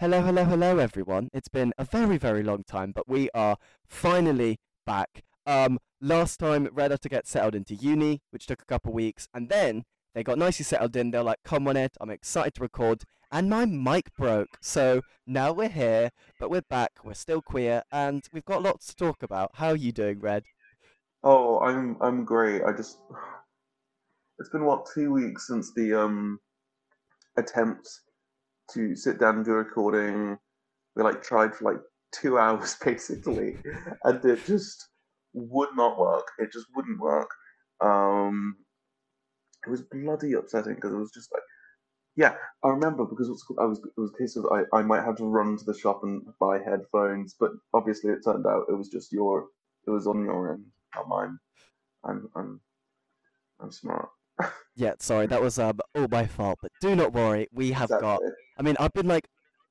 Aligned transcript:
Hello, 0.00 0.22
hello, 0.22 0.44
hello, 0.44 0.78
everyone. 0.78 1.28
It's 1.32 1.48
been 1.48 1.72
a 1.76 1.82
very, 1.84 2.18
very 2.18 2.44
long 2.44 2.62
time, 2.62 2.92
but 2.92 3.08
we 3.08 3.30
are 3.34 3.56
finally 3.84 4.60
back. 4.86 5.24
Um, 5.44 5.80
last 6.00 6.38
time, 6.38 6.68
Red 6.70 6.92
had 6.92 7.00
to 7.00 7.08
get 7.08 7.26
settled 7.26 7.56
into 7.56 7.74
uni, 7.74 8.20
which 8.30 8.46
took 8.46 8.62
a 8.62 8.64
couple 8.64 8.92
weeks, 8.92 9.26
and 9.34 9.48
then 9.48 9.82
they 10.14 10.22
got 10.22 10.38
nicely 10.38 10.62
settled 10.62 10.94
in. 10.94 11.10
They're 11.10 11.24
like, 11.24 11.40
"Come 11.42 11.66
on, 11.66 11.76
Ed, 11.76 11.90
I'm 12.00 12.10
excited 12.10 12.54
to 12.54 12.60
record." 12.60 13.02
And 13.32 13.50
my 13.50 13.64
mic 13.64 14.14
broke, 14.14 14.58
so 14.60 15.02
now 15.26 15.50
we're 15.50 15.68
here, 15.68 16.12
but 16.38 16.48
we're 16.48 16.62
back. 16.62 16.92
We're 17.02 17.14
still 17.14 17.42
queer, 17.42 17.82
and 17.90 18.22
we've 18.32 18.44
got 18.44 18.62
lots 18.62 18.86
to 18.86 18.94
talk 18.94 19.24
about. 19.24 19.50
How 19.54 19.70
are 19.70 19.76
you 19.76 19.90
doing, 19.90 20.20
Red? 20.20 20.44
Oh, 21.24 21.58
I'm 21.58 21.96
I'm 22.00 22.24
great. 22.24 22.62
I 22.62 22.70
just 22.70 22.98
it's 24.38 24.50
been 24.50 24.64
what 24.64 24.86
two 24.94 25.12
weeks 25.12 25.48
since 25.48 25.72
the 25.74 26.00
um 26.00 26.38
attempt 27.36 27.88
to 28.74 28.96
sit 28.96 29.18
down 29.20 29.36
and 29.36 29.44
do 29.44 29.52
a 29.52 29.56
recording. 29.56 30.38
We 30.96 31.02
like 31.02 31.22
tried 31.22 31.54
for 31.54 31.72
like 31.72 31.80
two 32.12 32.38
hours 32.40 32.76
basically, 32.84 33.56
and 34.04 34.24
it 34.24 34.44
just 34.46 34.88
would 35.34 35.70
not 35.76 35.98
work. 35.98 36.26
It 36.38 36.52
just 36.52 36.66
wouldn't 36.74 37.00
work. 37.00 37.30
Um, 37.80 38.56
it 39.66 39.70
was 39.70 39.82
bloody 39.82 40.32
upsetting 40.34 40.74
because 40.74 40.92
it 40.92 40.98
was 40.98 41.12
just 41.12 41.32
like, 41.32 41.42
yeah, 42.16 42.34
I 42.64 42.68
remember 42.68 43.04
because 43.04 43.28
it 43.28 43.32
was, 43.32 43.44
I 43.60 43.64
was 43.64 43.78
it 43.78 44.00
was 44.00 44.12
a 44.14 44.18
case 44.18 44.36
of 44.36 44.46
I, 44.52 44.64
I 44.76 44.82
might 44.82 45.04
have 45.04 45.16
to 45.16 45.24
run 45.24 45.56
to 45.56 45.64
the 45.64 45.78
shop 45.78 46.00
and 46.02 46.22
buy 46.40 46.58
headphones, 46.58 47.34
but 47.38 47.52
obviously 47.74 48.10
it 48.12 48.20
turned 48.24 48.46
out 48.46 48.66
it 48.68 48.74
was 48.76 48.88
just 48.88 49.12
your 49.12 49.46
it 49.86 49.90
was 49.90 50.06
on 50.06 50.24
your 50.24 50.52
end, 50.52 50.64
not 50.94 51.08
mine. 51.08 51.38
I'm 52.04 52.28
I'm 52.36 52.60
I'm 53.60 53.70
smart. 53.72 54.08
Yeah, 54.76 54.92
sorry, 55.00 55.26
that 55.26 55.42
was 55.42 55.58
um, 55.58 55.80
all 55.96 56.06
my 56.08 56.26
fault, 56.26 56.60
but 56.62 56.70
do 56.80 56.94
not 56.94 57.12
worry, 57.12 57.48
we 57.52 57.72
have 57.72 57.88
got. 57.88 58.20
I 58.56 58.62
mean, 58.62 58.76
I've 58.78 58.92
been 58.92 59.08
like, 59.08 59.26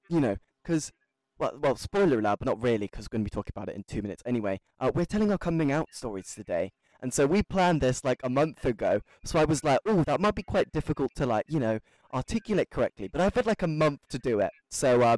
you 0.10 0.20
know, 0.20 0.36
because, 0.62 0.92
well, 1.40 1.58
well, 1.62 1.76
spoiler 1.78 2.20
alert, 2.20 2.40
but 2.40 2.46
not 2.46 2.62
really, 2.62 2.88
because 2.88 3.06
we're 3.06 3.18
going 3.18 3.24
to 3.24 3.30
be 3.32 3.34
talking 3.34 3.54
about 3.56 3.70
it 3.70 3.76
in 3.76 3.84
two 3.84 4.02
minutes 4.02 4.22
anyway. 4.26 4.60
Uh, 4.80 4.92
we're 4.94 5.06
telling 5.06 5.32
our 5.32 5.38
coming 5.38 5.72
out 5.72 5.88
stories 5.92 6.34
today. 6.36 6.72
And 7.02 7.14
so 7.14 7.26
we 7.28 7.44
planned 7.44 7.80
this 7.80 8.04
like 8.04 8.20
a 8.24 8.30
month 8.30 8.66
ago. 8.66 9.02
So 9.24 9.40
I 9.40 9.46
was 9.46 9.64
like, 9.64 9.80
oh, 9.86 10.04
that 10.04 10.20
might 10.20 10.36
be 10.36 10.44
quite 10.44 10.72
difficult 10.72 11.12
to 11.16 11.26
like, 11.26 11.46
you 11.48 11.60
know, 11.60 11.80
articulate 12.14 12.70
correctly. 12.70 13.08
But 13.08 13.22
I've 13.22 13.36
had 13.36 13.46
like 13.46 13.62
a 13.62 13.68
month 13.68 14.02
to 14.10 14.20
do 14.20 14.40
it. 14.40 14.50
So 14.70 15.04
uh, 15.04 15.18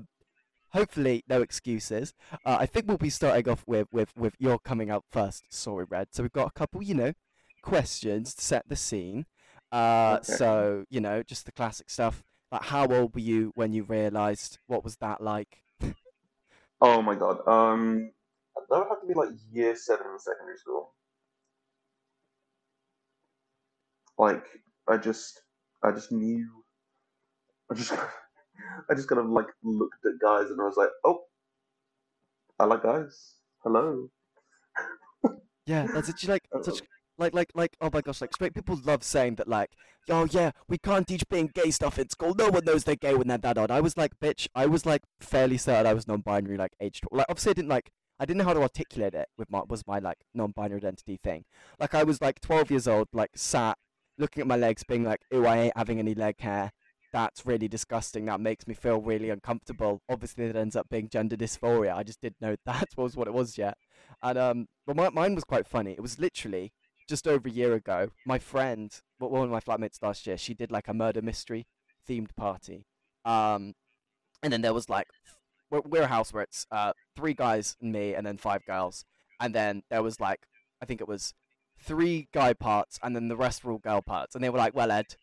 hopefully, 0.73 1.23
no 1.27 1.42
excuses. 1.42 2.14
Uh, 2.45 2.58
I 2.59 2.66
think 2.66 2.88
we'll 2.88 2.97
be 2.97 3.09
starting 3.09 3.50
off 3.50 3.64
with, 3.66 3.88
with, 3.92 4.16
with 4.16 4.36
your 4.39 4.59
coming 4.59 4.89
out 4.92 5.05
first, 5.09 5.45
sorry, 5.50 5.86
Red. 5.89 6.09
So 6.11 6.23
we've 6.23 6.31
got 6.31 6.50
a 6.50 6.59
couple, 6.59 6.83
you 6.83 6.95
know, 6.95 7.14
questions 7.64 8.36
to 8.36 8.44
set 8.44 8.67
the 8.67 8.75
scene. 8.75 9.25
Uh, 9.72 10.20
Okay. 10.28 10.38
so, 10.38 10.86
you 10.89 11.00
know, 11.02 11.23
just 11.23 11.45
the 11.45 11.52
classic 11.52 11.89
stuff. 11.89 12.23
Like, 12.52 12.64
how 12.64 12.88
old 12.88 13.14
were 13.14 13.22
you 13.22 13.52
when 13.56 13.73
you 13.73 13.84
realized? 13.84 14.58
What 14.67 14.84
was 14.84 14.98
that 14.98 15.22
like? 15.22 15.64
Oh 16.81 17.02
my 17.02 17.16
god. 17.16 17.48
Um, 17.48 18.11
that 18.70 18.78
would 18.78 18.88
have 18.89 19.02
to 19.02 19.08
be 19.08 19.14
like 19.14 19.30
year 19.52 19.76
seven 19.76 20.08
in 20.08 20.20
secondary 20.20 20.58
school. 20.58 20.94
Like 24.20 24.45
I 24.88 24.98
just, 24.98 25.42
I 25.83 25.92
just 25.92 26.11
knew. 26.11 26.64
I 27.72 27.76
just, 27.76 27.92
I 28.89 28.94
just 28.95 29.08
kind 29.08 29.20
of 29.22 29.28
like 29.30 29.48
looked 29.64 30.06
at 30.06 30.20
guys 30.22 30.50
and 30.52 30.59
I 30.61 30.66
was 30.66 30.78
like, 30.78 30.89
oh, 31.04 31.23
I 32.59 32.66
like 32.66 32.83
guys. 32.83 33.36
Hello. 33.64 34.09
Yeah, 35.66 35.88
that's 35.94 36.09
actually 36.09 36.33
like 36.33 36.50
Uh, 36.54 36.64
such 36.64 36.81
like 37.20 37.34
like 37.34 37.52
like 37.56 37.75
oh 37.81 37.89
my 37.94 38.02
gosh, 38.02 38.22
like 38.22 38.34
straight 38.34 38.53
people 38.53 38.80
love 38.84 39.03
saying 39.03 39.36
that 39.36 39.48
like, 39.48 39.72
oh 40.09 40.28
yeah, 40.30 40.52
we 40.67 40.78
can't 40.78 41.08
teach 41.08 41.28
being 41.30 41.52
gay 41.53 41.72
stuff 41.72 42.00
in 42.00 42.09
school. 42.09 42.34
No 42.36 42.50
one 42.50 42.66
knows 42.66 42.84
they're 42.84 42.95
gay 42.95 43.16
when 43.16 43.28
they're 43.28 43.38
that 43.38 43.58
old. 43.58 43.72
I 43.72 43.81
was 43.81 43.98
like, 43.98 44.20
bitch, 44.20 44.48
I 44.56 44.66
was 44.66 44.86
like 44.86 45.02
fairly 45.20 45.58
certain 45.58 45.88
I 45.88 45.94
was 45.94 46.08
non-binary 46.08 46.58
like 46.58 46.73
age 46.80 47.02
tw- 47.02 47.14
like 47.14 47.26
obviously 47.30 47.52
I 47.52 47.53
didn't 47.53 47.70
like 47.70 47.92
I 48.20 48.26
didn't 48.26 48.39
know 48.39 48.45
how 48.45 48.53
to 48.53 48.61
articulate 48.61 49.14
it 49.14 49.28
with 49.38 49.50
my 49.50 49.61
was 49.67 49.86
my 49.88 50.00
like 50.00 50.17
non-binary 50.34 50.80
identity 50.80 51.20
thing. 51.23 51.45
Like 51.80 51.94
I 51.95 52.04
was 52.04 52.21
like 52.21 52.42
12 52.42 52.71
years 52.71 52.88
old, 52.88 53.08
like 53.14 53.32
sat 53.36 53.77
looking 54.17 54.42
at 54.42 54.48
my 54.48 54.58
legs, 54.58 54.83
being 54.83 55.04
like, 55.05 55.22
ew, 55.32 55.45
I 55.45 55.58
ain't 55.58 55.77
having 55.77 55.99
any 55.99 56.14
leg 56.14 56.36
hair. 56.39 56.72
That's 57.11 57.45
really 57.45 57.67
disgusting. 57.67 58.26
That 58.26 58.39
makes 58.39 58.67
me 58.67 58.76
feel 58.76 59.02
really 59.02 59.30
uncomfortable. 59.32 60.02
Obviously, 60.10 60.45
it 60.45 60.55
ends 60.55 60.76
up 60.76 60.88
being 60.89 61.10
gender 61.10 61.36
dysphoria. 61.36 61.95
I 61.95 62.04
just 62.04 62.22
didn't 62.22 62.42
know 62.42 62.55
that 62.66 62.89
was 62.98 63.16
what 63.16 63.27
it 63.27 63.33
was 63.33 63.58
yet. 63.58 63.77
And 64.22 64.38
um, 64.38 64.67
but 64.86 64.95
my, 64.95 65.10
mine 65.10 65.33
was 65.33 65.43
quite 65.43 65.66
funny. 65.66 65.93
It 65.93 66.02
was 66.02 66.20
literally 66.20 66.72
just 67.09 67.27
over 67.27 67.49
a 67.49 67.52
year 67.52 67.73
ago. 67.73 68.09
My 68.25 68.39
friend, 68.39 68.95
one 69.17 69.43
of 69.43 69.49
my 69.49 69.59
flatmates 69.59 70.02
last 70.02 70.25
year, 70.27 70.37
she 70.37 70.53
did 70.53 70.71
like 70.71 70.87
a 70.87 70.93
murder 70.93 71.21
mystery 71.21 71.67
themed 72.08 72.36
party. 72.37 72.86
Um, 73.25 73.73
and 74.42 74.53
then 74.53 74.61
there 74.61 74.73
was 74.73 74.89
like, 74.89 75.08
we're, 75.69 75.81
we're 75.81 76.03
a 76.03 76.08
house 76.08 76.31
where 76.31 76.43
it's 76.43 76.65
uh 76.71 76.93
three 77.15 77.33
guys 77.33 77.75
and 77.81 77.92
me, 77.92 78.14
and 78.14 78.25
then 78.25 78.37
five 78.37 78.64
girls, 78.65 79.05
and 79.39 79.53
then 79.53 79.83
there 79.89 80.03
was 80.03 80.19
like, 80.19 80.42
I 80.81 80.86
think 80.86 81.02
it 81.02 81.08
was 81.08 81.33
three 81.81 82.27
guy 82.33 82.53
parts, 82.53 82.99
and 83.03 83.15
then 83.15 83.27
the 83.27 83.36
rest 83.36 83.64
were 83.64 83.71
all 83.73 83.80
girl 83.80 84.02
parts. 84.02 84.36
And 84.36 84.43
they 84.43 84.49
were 84.49 84.58
like, 84.58 84.75
well, 84.75 84.92
Ed, 84.92 85.15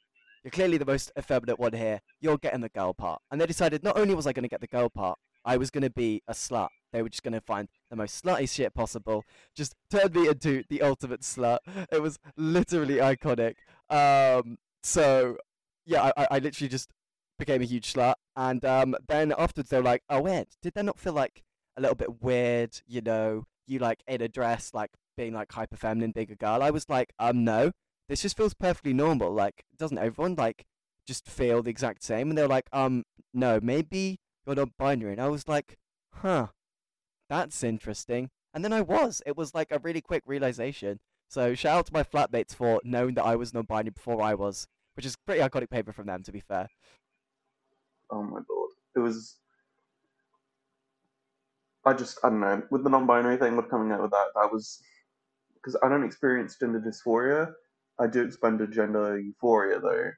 you're 0.43 0.51
clearly 0.51 0.79
the 0.79 0.85
most 0.85 1.11
effeminate 1.19 1.59
one 1.59 1.73
here. 1.73 2.01
You're 2.21 2.39
getting 2.39 2.61
the 2.61 2.69
girl 2.69 2.95
part. 2.95 3.23
And 3.31 3.41
they 3.41 3.47
decided 3.47 3.83
not 3.83 3.99
only 3.99 4.15
was 4.15 4.27
I 4.27 4.33
going 4.33 4.45
to 4.45 4.49
get 4.49 4.61
the 4.61 4.67
girl 4.67 4.89
part, 4.89 5.19
I 5.45 5.57
was 5.57 5.71
going 5.71 5.83
to 5.83 5.91
be 5.91 6.23
a 6.29 6.33
slut. 6.33 6.69
They 6.97 7.03
were 7.03 7.11
just 7.11 7.23
going 7.23 7.35
to 7.35 7.43
find 7.43 7.69
the 7.91 7.97
most 7.97 8.25
slutty 8.25 8.49
shit 8.49 8.73
possible, 8.73 9.23
just 9.55 9.75
turned 9.91 10.15
me 10.15 10.29
into 10.29 10.65
the 10.71 10.81
ultimate 10.81 11.21
slut. 11.21 11.59
It 11.93 12.01
was 12.01 12.19
literally 12.39 12.97
iconic. 12.97 13.57
Um, 13.91 14.57
so 14.83 15.37
yeah, 15.85 16.11
I, 16.17 16.27
I 16.31 16.39
literally 16.39 16.71
just 16.71 16.89
became 17.39 17.61
a 17.61 17.67
huge 17.67 17.93
slut, 17.93 18.15
and 18.35 18.65
um, 18.65 18.97
then 19.09 19.35
afterwards 19.37 19.69
they 19.69 19.77
were 19.77 19.83
like, 19.83 20.05
"Oh, 20.09 20.23
wait, 20.23 20.49
did 20.63 20.73
that 20.73 20.87
not 20.87 20.99
feel 20.99 21.13
like 21.13 21.43
a 21.77 21.83
little 21.83 21.97
bit 21.97 22.23
weird? 22.23 22.81
You 22.87 23.03
know, 23.03 23.45
you 23.67 23.79
like 23.79 24.03
in 24.09 24.23
a 24.23 24.29
dress, 24.29 24.73
like 24.73 24.93
being 25.19 25.35
like 25.35 25.53
hyper 25.53 25.77
feminine, 25.77 26.15
a 26.17 26.25
girl." 26.25 26.63
I 26.63 26.71
was 26.71 26.89
like, 26.89 27.13
"Um, 27.19 27.45
no, 27.45 27.73
this 28.09 28.23
just 28.23 28.39
feels 28.39 28.55
perfectly 28.55 28.95
normal. 28.95 29.33
Like, 29.35 29.67
doesn't 29.77 29.99
everyone 29.99 30.35
like 30.35 30.65
just 31.07 31.29
feel 31.29 31.63
the 31.63 31.69
exact 31.69 32.03
same?" 32.03 32.31
And 32.31 32.39
they 32.39 32.43
were 32.43 32.49
like, 32.49 32.69
"Um, 32.73 33.05
no, 33.35 33.61
maybe 33.63 34.19
you're 34.47 34.57
not 34.57 34.79
binary." 34.79 35.13
And 35.13 35.21
I 35.21 35.29
was 35.29 35.47
like, 35.47 35.77
"Huh." 36.15 36.49
That's 37.29 37.63
interesting. 37.65 38.31
And 38.55 38.65
then 38.65 38.73
I 38.73 38.81
was. 38.81 39.23
It 39.27 39.37
was 39.37 39.55
like 39.55 39.71
a 39.71 39.79
really 39.79 40.01
quick 40.01 40.23
realization. 40.27 41.01
So 41.29 41.55
shout 41.55 41.79
out 41.79 41.87
to 41.87 41.93
my 41.93 42.03
flatmates 42.05 42.55
for 42.55 42.81
knowing 42.85 43.15
that 43.15 43.25
I 43.25 43.37
was 43.37 43.53
non-binary 43.53 43.91
before 43.91 44.23
I 44.23 44.35
was, 44.35 44.67
which 44.95 45.05
is 45.05 45.17
pretty 45.17 45.41
iconic 45.41 45.71
paper 45.71 45.93
from 45.93 46.07
them, 46.07 46.23
to 46.23 46.33
be 46.33 46.41
fair. 46.41 46.69
Oh 48.11 48.23
my 48.23 48.41
lord. 48.49 48.71
It 48.95 49.01
was. 49.01 49.37
I 51.85 51.93
just, 51.93 52.19
I 52.25 52.31
don't 52.31 52.41
know. 52.41 52.63
With 52.71 52.85
the 52.85 52.91
non 52.91 53.07
binary 53.07 53.37
thing, 53.37 53.57
with 53.57 53.71
coming 53.71 53.93
out 53.93 54.03
with 54.03 54.13
that, 54.13 54.29
that 54.35 54.53
was. 54.53 54.81
Because 55.55 55.77
I 55.83 55.89
don't 55.89 56.05
experience 56.05 56.57
gender 56.59 56.81
dysphoria. 56.81 57.53
I 57.99 58.07
do 58.07 58.23
experience 58.23 58.75
gender 58.75 59.19
euphoria, 59.19 59.81
though. 59.81 60.11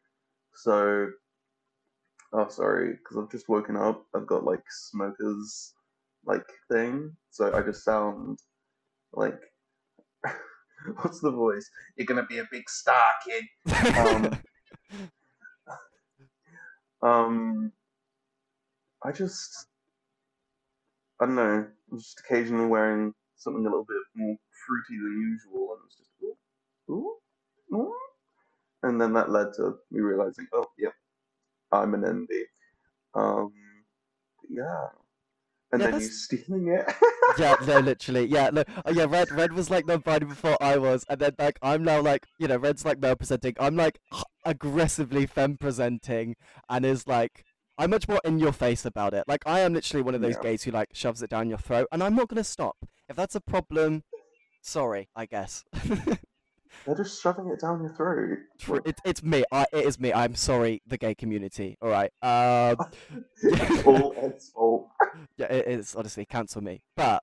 So. 0.55 1.09
Oh, 2.33 2.49
sorry. 2.49 2.93
Because 2.93 3.17
I've 3.17 3.31
just 3.31 3.49
woken 3.49 3.77
up. 3.77 4.05
I've 4.15 4.27
got, 4.27 4.45
like, 4.45 4.63
smokers, 4.69 5.73
like, 6.29 6.47
thing. 6.71 7.17
So 7.31 7.53
I 7.53 7.63
just 7.63 7.85
sound 7.85 8.39
like. 9.13 9.41
What's 11.03 11.21
the 11.21 11.33
voice? 11.33 11.69
You're 11.97 12.07
gonna 12.07 12.27
be 12.27 12.39
a 12.39 12.49
big 12.53 12.71
star, 12.71 13.13
kid. 13.27 13.45
Um, 13.97 14.39
Um, 17.01 17.73
I 19.05 19.13
just, 19.13 19.67
I 21.21 21.27
don't 21.27 21.37
know, 21.37 21.67
I'm 21.93 21.99
just 21.99 22.21
occasionally 22.21 22.67
wearing 22.67 23.15
something 23.37 23.65
a 23.65 23.69
little 23.69 23.85
bit 23.85 23.99
more 24.17 24.37
fruity 24.67 25.01
than 25.01 25.21
usual, 25.21 25.75
and 25.75 25.81
it's 25.87 25.97
just, 25.97 26.11
ooh, 26.23 26.93
ooh, 26.93 27.77
ooh. 27.77 27.95
And 28.83 29.01
then 29.01 29.13
that 29.13 29.31
led 29.31 29.49
to 29.57 29.79
me 29.91 30.01
realizing, 30.01 30.49
oh, 30.53 30.67
yep, 30.79 30.93
I'm 31.71 31.95
an 31.95 32.03
NB. 32.03 32.43
Um, 33.15 33.53
yeah. 34.49 34.89
And 35.73 35.83
Yeah, 35.83 35.91
then 35.91 36.01
you 36.01 36.07
stealing 36.09 36.69
it. 36.69 36.87
yeah, 37.39 37.57
no, 37.67 37.79
literally, 37.81 38.25
yeah, 38.27 38.49
no, 38.51 38.65
oh, 38.87 38.91
yeah. 38.91 39.05
Red, 39.09 39.31
Red 39.31 39.53
was 39.53 39.69
like 39.71 39.87
non-binary 39.87 40.29
before 40.29 40.57
I 40.63 40.79
was, 40.79 41.05
and 41.09 41.21
then 41.21 41.33
like 41.39 41.59
I'm 41.63 41.85
now 41.85 42.01
like, 42.01 42.27
you 42.39 42.49
know, 42.49 42.57
Red's 42.57 42.85
like 42.85 43.01
male 43.01 43.17
presenting. 43.17 43.55
I'm 43.61 43.77
like 43.77 43.99
aggressively 44.45 45.27
femme 45.27 45.59
presenting, 45.59 46.37
and 46.71 46.87
is 46.87 47.07
like, 47.07 47.45
I'm 47.77 47.91
much 47.91 48.09
more 48.09 48.21
in 48.25 48.39
your 48.39 48.53
face 48.53 48.85
about 48.87 49.13
it. 49.13 49.25
Like 49.29 49.43
I 49.45 49.61
am 49.61 49.75
literally 49.75 50.03
one 50.03 50.15
of 50.15 50.23
those 50.23 50.37
Yeah. 50.37 50.43
gays 50.43 50.63
who 50.63 50.71
like 50.71 50.89
shoves 50.95 51.23
it 51.23 51.31
down 51.31 51.49
your 51.49 51.59
throat, 51.59 51.87
and 51.93 52.03
I'm 52.03 52.15
not 52.15 52.29
gonna 52.29 52.45
stop. 52.45 52.77
If 53.09 53.17
that's 53.17 53.35
a 53.35 53.41
problem, 53.41 54.05
sorry, 54.63 55.09
I 55.15 55.27
guess. 55.27 55.65
They're 56.87 56.97
just 56.97 57.23
shoving 57.23 57.49
it 57.49 57.61
down 57.61 57.83
your 57.83 57.93
throat. 57.95 58.39
Tr- 58.59 58.75
Like, 58.75 58.89
it, 58.89 59.01
it's 59.05 59.23
me. 59.23 59.45
I, 59.53 59.67
it 59.73 59.85
is 59.85 59.99
me. 60.01 60.13
I'm 60.13 60.35
sorry, 60.35 60.83
the 60.87 60.99
gay 60.99 61.15
community. 61.15 61.77
All 61.81 61.91
right. 61.91 62.11
Um, 62.23 62.77
it's 63.43 63.83
all 63.87 64.15
Ed's 64.17 64.51
fault. 64.51 64.89
yeah, 65.37 65.47
it 65.47 65.67
is 65.67 65.95
honestly 65.95 66.25
cancel 66.25 66.63
me. 66.63 66.83
But 66.97 67.23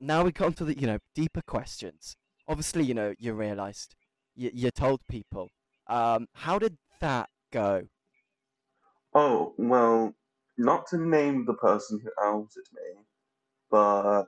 now 0.00 0.24
we 0.24 0.32
come 0.32 0.52
to 0.54 0.64
the 0.64 0.78
you 0.78 0.86
know 0.86 0.98
deeper 1.14 1.42
questions. 1.46 2.16
Obviously, 2.48 2.84
you 2.84 2.94
know 2.94 3.14
you 3.18 3.32
realised 3.34 3.94
you 4.34 4.50
you 4.52 4.70
told 4.70 5.00
people. 5.08 5.50
Um, 5.86 6.28
how 6.32 6.58
did 6.58 6.78
that 7.00 7.28
go? 7.52 7.88
Oh, 9.14 9.54
well, 9.58 10.14
not 10.56 10.86
to 10.88 10.98
name 10.98 11.44
the 11.46 11.54
person 11.54 12.00
who 12.02 12.10
outed 12.24 12.64
me, 12.72 13.02
but 13.70 14.24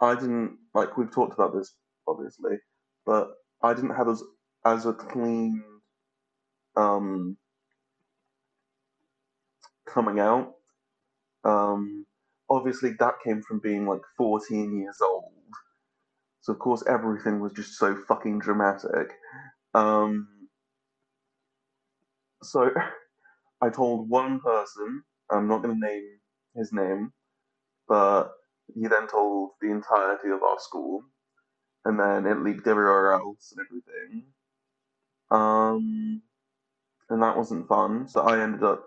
I 0.00 0.14
didn't 0.14 0.56
like 0.74 0.96
we've 0.96 1.12
talked 1.12 1.34
about 1.34 1.54
this 1.54 1.74
obviously, 2.06 2.56
but 3.04 3.28
I 3.62 3.74
didn't 3.74 3.94
have 3.96 4.08
as 4.08 4.22
as 4.64 4.86
a 4.86 4.92
clean 4.92 5.62
um 6.76 7.36
coming 9.86 10.20
out. 10.20 10.54
Um 11.44 12.06
obviously 12.50 12.92
that 12.98 13.14
came 13.24 13.42
from 13.42 13.60
being 13.60 13.86
like 13.86 14.00
14 14.16 14.78
years 14.78 14.98
old. 15.02 15.32
So 16.40 16.52
of 16.52 16.58
course 16.58 16.82
everything 16.88 17.40
was 17.40 17.52
just 17.52 17.78
so 17.78 17.96
fucking 18.08 18.40
dramatic. 18.40 19.12
Um 19.74 20.28
so 22.42 22.70
I 23.60 23.70
told 23.70 24.08
one 24.08 24.40
person, 24.40 25.02
I'm 25.30 25.48
not 25.48 25.62
going 25.62 25.80
to 25.80 25.86
name 25.86 26.04
his 26.54 26.72
name, 26.72 27.12
but 27.88 28.30
he 28.74 28.86
then 28.86 29.08
told 29.08 29.50
the 29.60 29.70
entirety 29.70 30.28
of 30.28 30.42
our 30.42 30.58
school, 30.60 31.02
and 31.88 32.00
then 32.00 32.26
it 32.26 32.42
leaked 32.44 32.68
everywhere 32.68 33.14
else 33.14 33.54
and 33.56 33.66
everything. 33.66 34.26
Um, 35.30 36.22
and 37.10 37.22
that 37.22 37.36
wasn't 37.36 37.68
fun. 37.68 38.08
So 38.08 38.22
I 38.22 38.40
ended 38.40 38.64
up 38.64 38.84